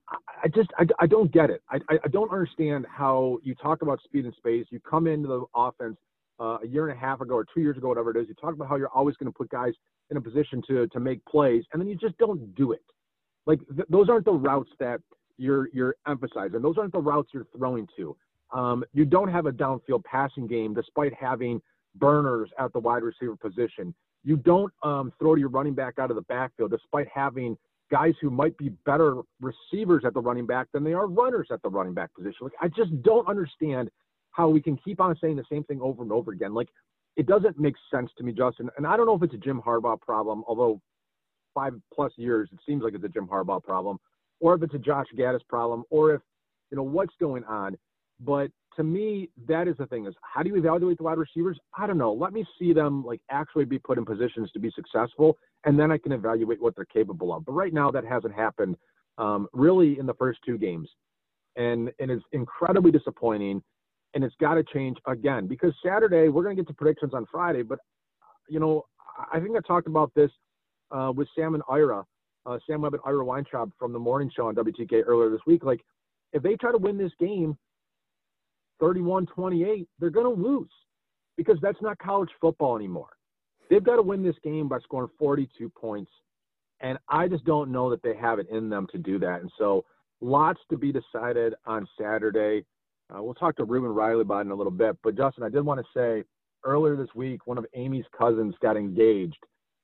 I 0.43 0.49
just 0.55 0.69
I, 0.79 0.85
I 1.01 1.07
don't 1.07 1.33
get 1.33 1.51
it. 1.51 1.63
I, 1.71 1.79
I 1.91 2.09
don't 2.09 2.31
understand 2.31 2.87
how 2.89 3.39
you 3.43 3.55
talk 3.55 3.83
about 3.83 4.01
speed 4.05 4.25
and 4.25 4.35
space. 4.35 4.67
You 4.71 4.79
come 4.81 5.07
into 5.07 5.27
the 5.27 5.45
offense 5.55 5.97
uh, 6.39 6.59
a 6.63 6.67
year 6.67 6.89
and 6.89 6.97
a 6.97 7.01
half 7.01 7.21
ago 7.21 7.35
or 7.35 7.47
two 7.53 7.61
years 7.61 7.77
ago, 7.77 7.89
whatever 7.89 8.11
it 8.11 8.17
is. 8.17 8.29
You 8.29 8.35
talk 8.35 8.55
about 8.55 8.69
how 8.69 8.77
you're 8.77 8.89
always 8.89 9.17
going 9.17 9.33
to 9.33 9.37
put 9.37 9.49
guys 9.49 9.73
in 10.11 10.17
a 10.17 10.21
position 10.21 10.63
to 10.69 10.87
to 10.89 11.01
make 11.01 11.25
plays, 11.27 11.65
and 11.73 11.81
then 11.81 11.89
you 11.89 11.97
just 11.97 12.17
don't 12.19 12.55
do 12.55 12.73
it. 12.73 12.83
Like 13.47 13.61
th- 13.75 13.89
those 13.89 14.09
aren't 14.09 14.25
the 14.25 14.33
routes 14.33 14.71
that 14.79 15.01
you're 15.37 15.69
you're 15.73 15.97
emphasizing. 16.07 16.63
Those 16.63 16.79
aren't 16.79 16.93
the 16.93 17.01
routes 17.01 17.31
you're 17.33 17.47
throwing 17.57 17.89
to. 17.97 18.17
Um, 18.53 18.85
you 18.93 19.05
don't 19.05 19.29
have 19.29 19.47
a 19.47 19.53
downfield 19.53 20.05
passing 20.05 20.47
game 20.47 20.75
despite 20.75 21.13
having 21.15 21.61
burners 21.97 22.51
at 22.59 22.73
the 22.73 22.79
wide 22.79 23.03
receiver 23.03 23.37
position. 23.37 23.95
You 24.23 24.37
don't 24.37 24.73
um, 24.83 25.13
throw 25.19 25.35
your 25.35 25.49
running 25.49 25.75
back 25.75 25.99
out 25.99 26.11
of 26.11 26.17
the 26.17 26.23
backfield 26.23 26.71
despite 26.71 27.09
having 27.13 27.57
guys 27.91 28.15
who 28.21 28.31
might 28.31 28.57
be 28.57 28.71
better 28.87 29.21
receivers 29.41 30.05
at 30.07 30.15
the 30.15 30.21
running 30.21 30.47
back 30.47 30.69
than 30.73 30.85
they 30.85 30.95
are 30.95 31.07
runners 31.07 31.49
at 31.51 31.63
the 31.63 31.69
running 31.69 31.95
back 31.95 32.15
position. 32.15 32.39
Like 32.43 32.53
I 32.61 32.69
just 32.69 33.03
don't 33.03 33.29
understand 33.29 33.91
how 34.31 34.49
we 34.49 34.61
can 34.61 34.77
keep 34.77 35.01
on 35.01 35.17
saying 35.21 35.37
the 35.37 35.45
same 35.51 35.65
thing 35.65 35.81
over 35.81 36.03
and 36.03 36.11
over 36.11 36.33
again. 36.33 36.55
Like 36.55 36.69
it 37.17 37.27
doesn't 37.27 37.59
make 37.59 37.75
sense 37.93 38.11
to 38.19 38.25
me, 38.25 38.33
Justin. 38.33 38.71
And 38.77 38.87
I 38.87 38.97
don't 38.97 39.07
know 39.07 39.15
if 39.15 39.23
it's 39.23 39.35
a 39.35 39.39
Jim 39.39 39.63
Harbaugh 39.65 40.01
problem, 40.01 40.45
although 40.49 40.81
five 41.55 41.75
plus 41.93 42.13
years 42.17 42.49
it 42.53 42.59
seems 42.67 42.83
like 42.83 42.95
it's 42.95 43.05
a 43.05 43.09
Jim 43.09 43.27
Harbaugh 43.27 43.63
problem, 43.63 43.99
or 44.41 44.55
if 44.55 44.63
it's 44.63 44.75
a 44.75 44.79
Josh 44.79 45.07
Gattis 45.17 45.47
problem, 45.49 45.85
or 45.91 46.15
if 46.15 46.21
you 46.71 46.77
know 46.77 46.83
what's 46.83 47.15
going 47.21 47.45
on. 47.45 47.77
But 48.21 48.51
to 48.77 48.83
me, 48.83 49.31
that 49.47 49.69
is 49.69 49.77
the 49.79 49.87
thing: 49.87 50.07
is 50.07 50.15
how 50.23 50.43
do 50.43 50.49
you 50.49 50.57
evaluate 50.57 50.99
the 50.99 51.05
wide 51.05 51.19
receivers? 51.19 51.59
I 51.79 51.87
don't 51.87 51.99
know. 51.99 52.13
Let 52.13 52.33
me 52.33 52.45
see 52.59 52.73
them 52.73 53.05
like 53.05 53.21
actually 53.31 53.65
be 53.65 53.79
put 53.79 53.99
in 53.99 54.05
positions 54.05 54.51
to 54.53 54.59
be 54.59 54.71
successful, 54.75 55.39
and 55.65 55.79
then 55.79 55.93
I 55.93 55.99
can 55.99 56.13
evaluate 56.13 56.61
what 56.61 56.75
they're 56.75 56.85
capable 56.85 57.33
of. 57.33 57.45
But 57.45 57.53
right 57.53 57.73
now, 57.73 57.91
that 57.93 58.05
hasn't 58.05 58.35
happened 58.35 58.77
um, 59.19 59.49
really 59.53 59.99
in 59.99 60.07
the 60.07 60.15
first 60.15 60.41
two 60.45 60.59
games, 60.59 60.89
and 61.57 61.93
and 62.01 62.11
it's 62.11 62.25
incredibly 62.33 62.91
disappointing 62.91 63.63
and 64.15 64.25
it's 64.25 64.35
got 64.41 64.55
to 64.55 64.65
change 64.65 64.97
again 65.07 65.47
because 65.47 65.73
Saturday 65.85 66.29
we're 66.29 66.43
going 66.43 66.57
to 66.57 66.63
get 66.63 66.69
to 66.69 66.75
predictions 66.75 67.13
on 67.15 67.27
Friday, 67.31 67.63
but 67.63 67.79
you 68.49 68.61
know 68.61 68.85
I 69.33 69.41
think 69.41 69.57
I 69.57 69.61
talked 69.67 69.87
about 69.87 70.13
this 70.15 70.31
uh, 70.91 71.13
with 71.15 71.29
Sam 71.37 71.55
and 71.55 71.63
Ira, 71.69 72.05
uh, 72.47 72.59
Sam 72.67 72.83
Webb 72.83 72.95
and 72.95 73.03
Ira 73.05 73.25
Weintraub 73.25 73.73
from 73.79 73.93
the 73.93 73.99
morning 73.99 74.31
show 74.35 74.49
on 74.49 74.55
WTK 74.55 75.03
earlier 75.07 75.31
this 75.31 75.41
week. 75.47 75.65
Like 75.65 75.81
if 76.33 76.43
they 76.43 76.57
try 76.57 76.73
to 76.73 76.79
win 76.79 76.99
this 76.99 77.13
game 77.19 77.57
31-28, 78.83 79.87
they're 79.99 80.11
going 80.11 80.37
to 80.37 80.43
lose 80.43 80.71
because 81.37 81.57
that's 81.63 81.81
not 81.81 81.99
college 81.99 82.31
football 82.41 82.77
anymore. 82.77 83.11
They've 83.71 83.83
got 83.83 83.97
to 83.97 84.03
win 84.03 84.23
this 84.23 84.37
game 84.43 84.69
by 84.69 84.79
scoring 84.81 85.11
42 85.19 85.71
points, 85.71 86.11
and 86.81 86.99
I 87.09 87.29
just 87.29 87.45
don't 87.45 87.73
know 87.73 87.89
that 87.91 88.03
they 88.03 88.15
have 88.17 88.39
it 88.39 88.49
in 88.51 88.69
them 88.69 88.87
to 88.93 88.99
do 88.99 89.19
that. 89.21 89.41
And 89.41 89.51
so 89.59 89.85
lots 90.21 90.61
to 90.71 90.77
be 90.77 90.93
decided 90.93 91.55
on 91.67 91.89
Saturday. 91.99 92.65
Uh, 93.13 93.23
we'll 93.23 93.35
talk 93.35 93.57
to 93.57 93.65
Ruben 93.65 93.91
Riley 93.91 94.23
about 94.23 94.39
it 94.39 94.47
in 94.47 94.51
a 94.51 94.55
little 94.55 94.73
bit. 94.73 94.97
But 95.03 95.17
Justin, 95.17 95.45
I 95.45 95.49
did 95.49 95.65
want 95.65 95.81
to 95.81 95.87
say 95.95 96.25
earlier 96.65 96.97
this 96.97 97.15
week, 97.15 97.47
one 97.47 97.59
of 97.59 97.67
Amy's 97.75 98.07
cousins 98.17 98.55
got 98.63 98.77
engaged. 98.77 99.39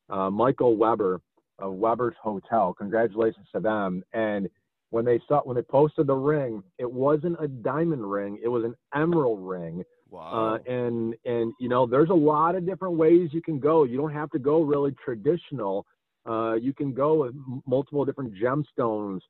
Uh, 0.08 0.30
Michael 0.30 0.76
Weber 0.76 1.20
of 1.58 1.74
Weber's 1.74 2.14
Hotel. 2.22 2.74
Congratulations 2.74 3.46
to 3.54 3.60
them. 3.60 4.02
And 4.12 4.48
when 4.90 5.04
they 5.04 5.20
saw 5.28 5.40
when 5.42 5.56
they 5.56 5.62
posted 5.62 6.06
the 6.06 6.14
ring, 6.14 6.62
it 6.78 6.90
wasn't 6.90 7.36
a 7.40 7.46
diamond 7.46 8.10
ring; 8.10 8.40
it 8.42 8.48
was 8.48 8.64
an 8.64 8.74
emerald 8.94 9.40
ring. 9.40 9.84
Wow. 10.10 10.58
Uh, 10.66 10.72
and 10.72 11.14
and 11.24 11.52
you 11.60 11.68
know, 11.68 11.86
there's 11.86 12.10
a 12.10 12.14
lot 12.14 12.56
of 12.56 12.66
different 12.66 12.96
ways 12.96 13.30
you 13.32 13.40
can 13.40 13.60
go. 13.60 13.84
You 13.84 13.96
don't 13.96 14.12
have 14.12 14.30
to 14.30 14.38
go 14.38 14.62
really 14.62 14.94
traditional. 15.04 15.86
Uh, 16.28 16.54
you 16.54 16.72
can 16.72 16.92
go 16.92 17.22
with 17.22 17.34
multiple 17.66 18.04
different 18.04 18.34
gemstones. 18.34 19.20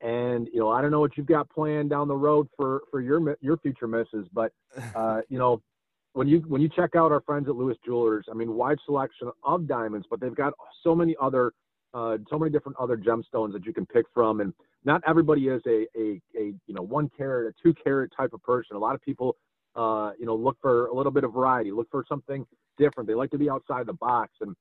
And 0.00 0.48
you 0.52 0.60
know, 0.60 0.70
I 0.70 0.80
don't 0.80 0.90
know 0.90 1.00
what 1.00 1.16
you've 1.16 1.26
got 1.26 1.50
planned 1.50 1.90
down 1.90 2.08
the 2.08 2.16
road 2.16 2.48
for 2.56 2.82
for 2.90 3.00
your 3.00 3.36
your 3.40 3.56
future 3.58 3.88
misses, 3.88 4.26
but 4.32 4.52
uh, 4.94 5.22
you 5.28 5.38
know, 5.38 5.60
when 6.12 6.28
you 6.28 6.40
when 6.46 6.62
you 6.62 6.68
check 6.68 6.94
out 6.94 7.12
our 7.12 7.20
friends 7.20 7.48
at 7.48 7.56
Lewis 7.56 7.76
Jewelers, 7.84 8.26
I 8.30 8.34
mean, 8.34 8.54
wide 8.54 8.78
selection 8.84 9.30
of 9.44 9.66
diamonds, 9.66 10.06
but 10.08 10.20
they've 10.20 10.34
got 10.34 10.52
so 10.82 10.94
many 10.94 11.16
other 11.20 11.52
uh, 11.94 12.18
so 12.30 12.38
many 12.38 12.50
different 12.50 12.76
other 12.78 12.96
gemstones 12.96 13.52
that 13.52 13.64
you 13.64 13.72
can 13.72 13.86
pick 13.86 14.04
from. 14.12 14.40
And 14.40 14.52
not 14.84 15.02
everybody 15.06 15.48
is 15.48 15.62
a, 15.66 15.86
a, 15.96 16.20
a 16.36 16.44
you 16.66 16.74
know 16.74 16.82
one 16.82 17.10
carat, 17.16 17.54
a 17.54 17.62
two 17.62 17.74
carat 17.74 18.12
type 18.16 18.32
of 18.32 18.42
person. 18.42 18.76
A 18.76 18.78
lot 18.78 18.94
of 18.94 19.02
people 19.02 19.36
uh, 19.74 20.12
you 20.18 20.26
know 20.26 20.34
look 20.34 20.56
for 20.60 20.86
a 20.86 20.94
little 20.94 21.12
bit 21.12 21.24
of 21.24 21.32
variety, 21.32 21.70
look 21.72 21.88
for 21.90 22.04
something 22.08 22.46
different. 22.78 23.08
They 23.08 23.14
like 23.14 23.30
to 23.30 23.38
be 23.38 23.50
outside 23.50 23.86
the 23.86 23.94
box, 23.94 24.32
and 24.40 24.54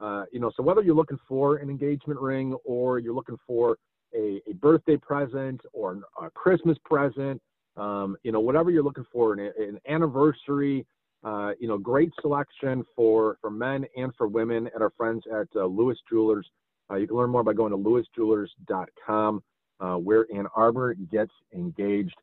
uh, 0.00 0.24
you 0.32 0.40
know 0.40 0.50
so 0.56 0.62
whether 0.62 0.82
you're 0.82 0.94
looking 0.94 1.18
for 1.28 1.56
an 1.56 1.70
engagement 1.70 2.20
ring 2.20 2.54
or 2.64 2.98
you're 2.98 3.14
looking 3.14 3.38
for 3.46 3.76
a, 4.14 4.40
a 4.48 4.54
birthday 4.54 4.96
present 4.96 5.60
or 5.72 6.00
a 6.22 6.30
Christmas 6.30 6.76
present, 6.84 7.40
um, 7.76 8.16
you 8.22 8.32
know 8.32 8.40
whatever 8.40 8.70
you're 8.70 8.82
looking 8.82 9.06
for, 9.12 9.32
an, 9.32 9.52
an 9.58 9.80
anniversary. 9.88 10.86
Uh, 11.22 11.50
you 11.60 11.68
know, 11.68 11.76
great 11.76 12.10
selection 12.22 12.82
for 12.96 13.36
for 13.42 13.50
men 13.50 13.84
and 13.96 14.10
for 14.16 14.26
women 14.26 14.68
at 14.74 14.80
our 14.80 14.90
friends 14.96 15.22
at 15.30 15.46
uh, 15.54 15.66
Lewis 15.66 15.98
Jewelers. 16.08 16.48
Uh, 16.90 16.96
you 16.96 17.06
can 17.06 17.16
learn 17.16 17.30
more 17.30 17.44
by 17.44 17.52
going 17.52 17.70
to 17.70 17.76
lewisjewelers.com, 17.76 19.42
uh, 19.80 19.94
where 19.94 20.26
Ann 20.34 20.46
Arbor 20.56 20.94
gets 20.94 21.32
engaged. 21.54 22.16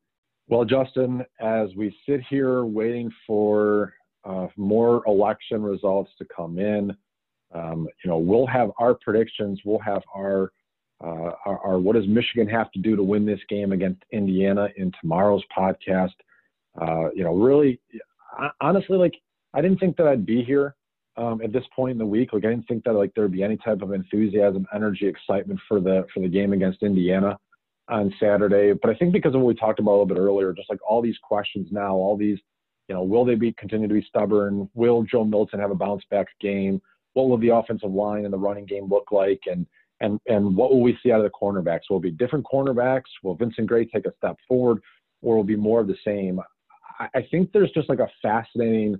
Well, 0.49 0.65
Justin, 0.65 1.23
as 1.39 1.69
we 1.75 1.95
sit 2.07 2.21
here 2.29 2.63
waiting 2.63 3.11
for 3.25 3.93
uh, 4.23 4.47
more 4.55 5.03
election 5.05 5.61
results 5.61 6.11
to 6.17 6.25
come 6.33 6.57
in, 6.57 6.95
um, 7.53 7.87
you 8.03 8.09
know, 8.09 8.17
we'll 8.17 8.47
have 8.47 8.71
our 8.79 8.93
predictions. 8.93 9.59
We'll 9.65 9.79
have 9.79 10.03
our, 10.15 10.51
uh, 11.03 11.31
our, 11.45 11.59
our, 11.59 11.79
what 11.79 11.95
does 11.95 12.07
Michigan 12.07 12.47
have 12.47 12.71
to 12.71 12.79
do 12.79 12.95
to 12.95 13.03
win 13.03 13.25
this 13.25 13.39
game 13.49 13.71
against 13.71 14.03
Indiana 14.11 14.67
in 14.77 14.91
tomorrow's 14.99 15.43
podcast. 15.55 16.13
Uh, 16.81 17.09
you 17.13 17.23
know, 17.23 17.35
really, 17.35 17.79
honestly, 18.61 18.97
like 18.97 19.13
I 19.53 19.61
didn't 19.61 19.79
think 19.79 19.97
that 19.97 20.07
I'd 20.07 20.25
be 20.25 20.43
here 20.43 20.75
um, 21.17 21.41
at 21.43 21.51
this 21.51 21.63
point 21.75 21.93
in 21.93 21.97
the 21.97 22.05
week. 22.05 22.33
Like 22.33 22.45
I 22.45 22.49
didn't 22.49 22.67
think 22.67 22.83
that 22.83 22.93
like 22.93 23.11
there'd 23.15 23.31
be 23.31 23.43
any 23.43 23.57
type 23.57 23.81
of 23.81 23.93
enthusiasm, 23.93 24.65
energy, 24.73 25.07
excitement 25.07 25.59
for 25.67 25.79
the 25.79 26.05
for 26.13 26.19
the 26.19 26.27
game 26.27 26.53
against 26.53 26.83
Indiana 26.83 27.37
on 27.89 28.13
Saturday. 28.19 28.73
But 28.73 28.91
I 28.91 28.95
think 28.95 29.13
because 29.13 29.33
of 29.33 29.41
what 29.41 29.47
we 29.47 29.55
talked 29.55 29.79
about 29.79 29.91
a 29.91 29.93
little 29.93 30.05
bit 30.05 30.17
earlier, 30.17 30.53
just 30.53 30.69
like 30.69 30.79
all 30.87 31.01
these 31.01 31.17
questions 31.23 31.67
now, 31.71 31.95
all 31.95 32.17
these, 32.17 32.37
you 32.87 32.95
know, 32.95 33.03
will 33.03 33.25
they 33.25 33.35
be 33.35 33.53
continue 33.53 33.87
to 33.87 33.93
be 33.93 34.05
stubborn? 34.07 34.69
Will 34.73 35.03
Joe 35.03 35.23
Milton 35.23 35.59
have 35.59 35.71
a 35.71 35.75
bounce 35.75 36.03
back 36.09 36.27
game? 36.41 36.81
What 37.13 37.29
will 37.29 37.37
the 37.37 37.49
offensive 37.49 37.91
line 37.91 38.25
and 38.25 38.33
the 38.33 38.37
running 38.37 38.65
game 38.65 38.87
look 38.89 39.11
like? 39.11 39.41
And 39.47 39.65
and 40.01 40.19
and 40.27 40.55
what 40.55 40.71
will 40.71 40.81
we 40.81 40.97
see 41.01 41.11
out 41.11 41.19
of 41.19 41.23
the 41.23 41.29
cornerbacks? 41.29 41.81
Will 41.89 41.97
it 41.97 42.03
be 42.03 42.11
different 42.11 42.45
cornerbacks? 42.45 43.03
Will 43.23 43.35
Vincent 43.35 43.67
Gray 43.67 43.85
take 43.85 44.05
a 44.05 44.13
step 44.17 44.37
forward, 44.47 44.79
or 45.21 45.37
will 45.37 45.43
be 45.43 45.55
more 45.55 45.79
of 45.79 45.87
the 45.87 45.97
same? 46.05 46.39
I, 46.99 47.07
I 47.15 47.27
think 47.29 47.51
there's 47.51 47.71
just 47.71 47.89
like 47.89 47.99
a 47.99 48.09
fascinating 48.21 48.97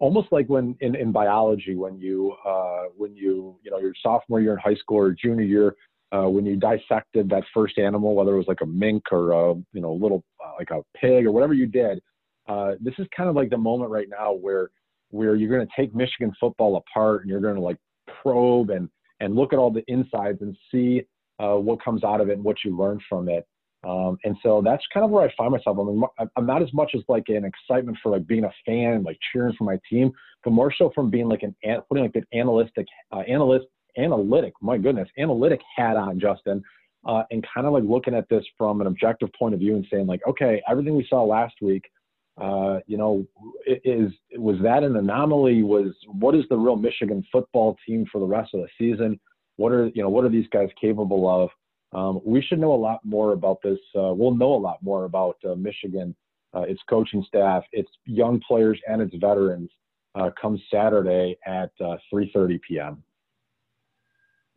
almost 0.00 0.28
like 0.32 0.46
when 0.48 0.74
in, 0.80 0.96
in 0.96 1.12
biology 1.12 1.76
when 1.76 1.98
you 1.98 2.34
uh, 2.46 2.84
when 2.96 3.14
you 3.14 3.56
you 3.62 3.70
know 3.70 3.78
your 3.78 3.92
sophomore 4.02 4.40
year 4.40 4.52
in 4.52 4.58
high 4.58 4.74
school 4.74 4.98
or 4.98 5.12
junior 5.12 5.44
year 5.44 5.76
uh, 6.12 6.28
when 6.28 6.44
you 6.44 6.56
dissected 6.56 7.28
that 7.28 7.44
first 7.54 7.78
animal 7.78 8.14
whether 8.14 8.34
it 8.34 8.38
was 8.38 8.48
like 8.48 8.62
a 8.62 8.66
mink 8.66 9.02
or 9.12 9.32
a 9.32 9.54
you 9.72 9.80
know 9.80 9.92
little 9.92 10.24
uh, 10.44 10.52
like 10.58 10.70
a 10.70 10.82
pig 10.98 11.26
or 11.26 11.32
whatever 11.32 11.54
you 11.54 11.66
did 11.66 12.00
uh, 12.48 12.72
this 12.80 12.94
is 12.98 13.06
kind 13.16 13.28
of 13.28 13.36
like 13.36 13.50
the 13.50 13.56
moment 13.56 13.90
right 13.90 14.08
now 14.08 14.32
where 14.32 14.70
where 15.10 15.34
you're 15.34 15.50
going 15.50 15.66
to 15.66 15.72
take 15.76 15.94
Michigan 15.94 16.32
football 16.40 16.76
apart 16.76 17.20
and 17.20 17.30
you're 17.30 17.40
going 17.40 17.54
to 17.54 17.60
like 17.60 17.76
probe 18.22 18.70
and 18.70 18.88
and 19.20 19.34
look 19.34 19.52
at 19.52 19.58
all 19.58 19.70
the 19.70 19.84
insides 19.88 20.40
and 20.40 20.56
see 20.70 21.02
uh, 21.38 21.54
what 21.54 21.82
comes 21.82 22.04
out 22.04 22.20
of 22.20 22.28
it 22.28 22.34
and 22.34 22.44
what 22.44 22.56
you 22.64 22.76
learn 22.76 22.98
from 23.08 23.28
it 23.28 23.46
um, 23.82 24.18
and 24.24 24.36
so 24.42 24.60
that's 24.62 24.84
kind 24.92 25.04
of 25.04 25.10
where 25.10 25.26
I 25.26 25.32
find 25.36 25.52
myself. 25.52 25.78
I 25.78 25.84
mean, 25.84 26.02
I'm 26.36 26.46
not 26.46 26.62
as 26.62 26.72
much 26.74 26.92
as 26.94 27.02
like 27.08 27.24
an 27.28 27.44
excitement 27.44 27.96
for 28.02 28.12
like 28.12 28.26
being 28.26 28.44
a 28.44 28.52
fan, 28.66 29.02
like 29.02 29.18
cheering 29.32 29.54
for 29.56 29.64
my 29.64 29.78
team, 29.88 30.12
but 30.44 30.50
more 30.50 30.72
so 30.76 30.90
from 30.94 31.10
being 31.10 31.28
like 31.28 31.42
an 31.42 31.54
putting 31.88 32.04
like 32.04 32.14
an 32.14 32.26
analytic, 32.34 32.86
uh, 33.12 33.20
analyst, 33.20 33.66
analytic. 33.96 34.52
My 34.60 34.76
goodness, 34.76 35.08
analytic 35.18 35.60
hat 35.76 35.96
on, 35.96 36.20
Justin, 36.20 36.62
uh, 37.06 37.22
and 37.30 37.46
kind 37.54 37.66
of 37.66 37.72
like 37.72 37.84
looking 37.84 38.14
at 38.14 38.28
this 38.28 38.44
from 38.58 38.82
an 38.82 38.86
objective 38.86 39.30
point 39.38 39.54
of 39.54 39.60
view 39.60 39.76
and 39.76 39.86
saying 39.90 40.06
like, 40.06 40.20
okay, 40.28 40.60
everything 40.70 40.94
we 40.94 41.06
saw 41.08 41.22
last 41.24 41.54
week, 41.62 41.84
uh, 42.40 42.80
you 42.86 42.96
know, 42.96 43.26
is 43.66 44.12
was 44.36 44.56
that 44.62 44.82
an 44.82 44.96
anomaly? 44.96 45.62
Was 45.62 45.94
what 46.06 46.34
is 46.34 46.44
the 46.48 46.56
real 46.56 46.76
Michigan 46.76 47.24
football 47.30 47.76
team 47.86 48.06
for 48.10 48.18
the 48.18 48.26
rest 48.26 48.54
of 48.54 48.60
the 48.60 48.68
season? 48.78 49.20
What 49.56 49.72
are 49.72 49.88
you 49.94 50.02
know 50.02 50.08
what 50.08 50.24
are 50.24 50.30
these 50.30 50.48
guys 50.52 50.68
capable 50.80 51.28
of? 51.28 51.50
Um, 51.92 52.20
we 52.24 52.40
should 52.40 52.60
know 52.60 52.72
a 52.72 52.76
lot 52.76 53.00
more 53.04 53.32
about 53.32 53.58
this. 53.62 53.78
Uh, 53.94 54.14
we'll 54.14 54.34
know 54.34 54.54
a 54.54 54.56
lot 54.56 54.82
more 54.82 55.04
about 55.04 55.36
uh, 55.48 55.54
Michigan, 55.54 56.14
uh, 56.54 56.60
its 56.60 56.80
coaching 56.88 57.24
staff, 57.26 57.64
its 57.72 57.90
young 58.04 58.40
players, 58.46 58.80
and 58.88 59.02
its 59.02 59.14
veterans 59.16 59.70
uh, 60.14 60.30
come 60.40 60.60
Saturday 60.72 61.36
at 61.46 61.70
3:30 61.80 62.54
uh, 62.54 62.58
p.m. 62.66 63.02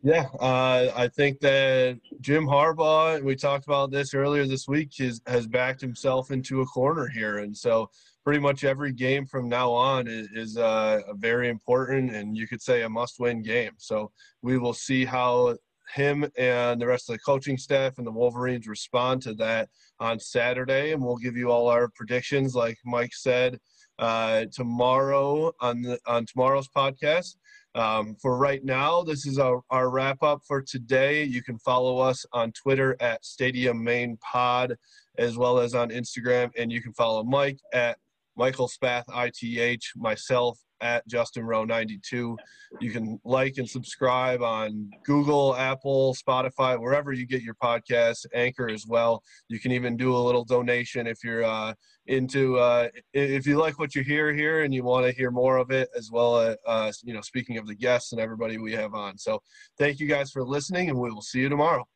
Yeah, 0.04 0.26
uh, 0.38 0.92
I 0.94 1.08
think 1.08 1.40
that 1.40 1.98
Jim 2.20 2.44
Harbaugh, 2.44 3.22
we 3.22 3.34
talked 3.34 3.64
about 3.64 3.90
this 3.90 4.12
earlier 4.12 4.46
this 4.46 4.68
week, 4.68 5.00
is, 5.00 5.22
has 5.26 5.46
backed 5.46 5.80
himself 5.80 6.30
into 6.30 6.60
a 6.60 6.66
corner 6.66 7.08
here. 7.08 7.38
And 7.38 7.56
so 7.56 7.88
pretty 8.22 8.38
much 8.38 8.64
every 8.64 8.92
game 8.92 9.24
from 9.24 9.48
now 9.48 9.72
on 9.72 10.06
is, 10.06 10.28
is 10.34 10.58
uh, 10.58 11.00
a 11.08 11.14
very 11.14 11.48
important 11.48 12.14
and 12.14 12.36
you 12.36 12.46
could 12.46 12.60
say 12.60 12.82
a 12.82 12.88
must 12.88 13.18
win 13.18 13.42
game. 13.42 13.72
So 13.78 14.12
we 14.42 14.58
will 14.58 14.74
see 14.74 15.06
how 15.06 15.56
him 15.94 16.30
and 16.36 16.82
the 16.82 16.86
rest 16.86 17.08
of 17.08 17.14
the 17.14 17.20
coaching 17.20 17.56
staff 17.56 17.96
and 17.96 18.06
the 18.06 18.12
Wolverines 18.12 18.68
respond 18.68 19.22
to 19.22 19.32
that 19.36 19.70
on 20.00 20.20
Saturday, 20.20 20.92
and 20.92 21.02
we'll 21.02 21.16
give 21.16 21.36
you 21.36 21.50
all 21.50 21.68
our 21.68 21.88
predictions, 21.88 22.54
like 22.54 22.76
Mike 22.84 23.14
said, 23.14 23.58
uh, 23.98 24.44
tomorrow 24.52 25.52
on 25.60 25.80
the, 25.80 25.98
on 26.06 26.26
tomorrow's 26.26 26.68
podcast. 26.68 27.36
Um, 27.74 28.16
for 28.22 28.36
right 28.38 28.64
now, 28.64 29.02
this 29.02 29.26
is 29.26 29.38
our, 29.38 29.60
our 29.70 29.90
wrap 29.90 30.22
up 30.22 30.42
for 30.46 30.62
today. 30.62 31.24
You 31.24 31.42
can 31.42 31.58
follow 31.58 31.98
us 31.98 32.24
on 32.32 32.52
Twitter 32.52 32.96
at 33.00 33.24
Stadium 33.24 33.82
Main 33.82 34.16
Pod, 34.18 34.76
as 35.18 35.36
well 35.36 35.58
as 35.58 35.74
on 35.74 35.90
Instagram, 35.90 36.50
and 36.56 36.70
you 36.70 36.80
can 36.80 36.92
follow 36.92 37.24
Mike 37.24 37.58
at 37.72 37.98
Michael 38.36 38.68
Spath 38.68 39.04
ITH, 39.08 39.82
myself 39.96 40.58
at 40.80 41.06
Justin 41.08 41.44
Roh 41.44 41.64
92. 41.64 42.36
You 42.80 42.90
can 42.90 43.18
like 43.24 43.56
and 43.58 43.68
subscribe 43.68 44.42
on 44.42 44.90
Google, 45.04 45.56
Apple, 45.56 46.14
Spotify, 46.14 46.80
wherever 46.80 47.12
you 47.12 47.26
get 47.26 47.42
your 47.42 47.54
podcasts, 47.54 48.26
Anchor 48.34 48.68
as 48.68 48.86
well. 48.86 49.22
You 49.48 49.60
can 49.60 49.72
even 49.72 49.96
do 49.96 50.14
a 50.14 50.18
little 50.18 50.44
donation 50.44 51.06
if 51.06 51.22
you're 51.22 51.44
uh, 51.44 51.74
into, 52.06 52.58
uh, 52.58 52.88
if 53.12 53.46
you 53.46 53.58
like 53.58 53.78
what 53.78 53.94
you 53.94 54.02
hear 54.02 54.32
here 54.32 54.64
and 54.64 54.74
you 54.74 54.84
want 54.84 55.06
to 55.06 55.12
hear 55.12 55.30
more 55.30 55.56
of 55.56 55.70
it, 55.70 55.88
as 55.96 56.10
well 56.12 56.38
as, 56.38 56.56
uh, 56.66 56.92
you 57.02 57.14
know, 57.14 57.20
speaking 57.20 57.58
of 57.58 57.66
the 57.66 57.74
guests 57.74 58.12
and 58.12 58.20
everybody 58.20 58.58
we 58.58 58.72
have 58.72 58.94
on. 58.94 59.16
So 59.18 59.40
thank 59.78 60.00
you 60.00 60.08
guys 60.08 60.30
for 60.30 60.42
listening, 60.44 60.90
and 60.90 60.98
we 60.98 61.10
will 61.10 61.22
see 61.22 61.40
you 61.40 61.48
tomorrow. 61.48 61.86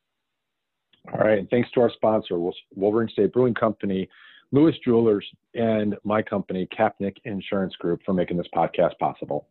All 1.13 1.21
right. 1.21 1.47
Thanks 1.51 1.71
to 1.73 1.81
our 1.81 1.91
sponsor, 1.91 2.39
Wolverine 2.75 3.09
State 3.09 3.33
Brewing 3.33 3.55
Company. 3.55 4.09
Lewis 4.51 4.77
Jewelers, 4.85 5.27
and 5.55 5.97
my 6.05 6.23
company, 6.23 6.67
Kapnick 6.77 7.17
Insurance 7.25 7.77
Group, 7.77 8.01
for 8.05 8.15
making 8.15 8.39
this 8.39 8.47
podcast 8.55 8.99
possible. 8.99 9.49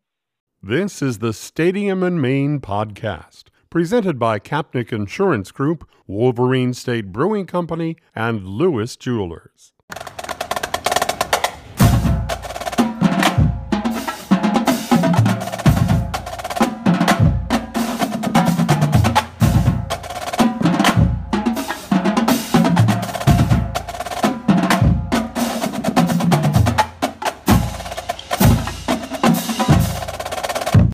This 0.64 1.02
is 1.04 1.20
the 1.20 1.34
Stadium 1.34 2.02
and 2.02 2.20
Main 2.20 2.60
podcast, 2.60 3.46
presented 3.70 4.18
by 4.18 4.40
Kapnick 4.40 4.92
Insurance 4.92 5.52
Group, 5.52 5.88
Wolverine 6.08 6.74
State 6.74 7.12
Brewing 7.12 7.46
Company, 7.46 7.98
and 8.16 8.48
Lewis 8.48 8.96
Jewelers. 8.96 9.74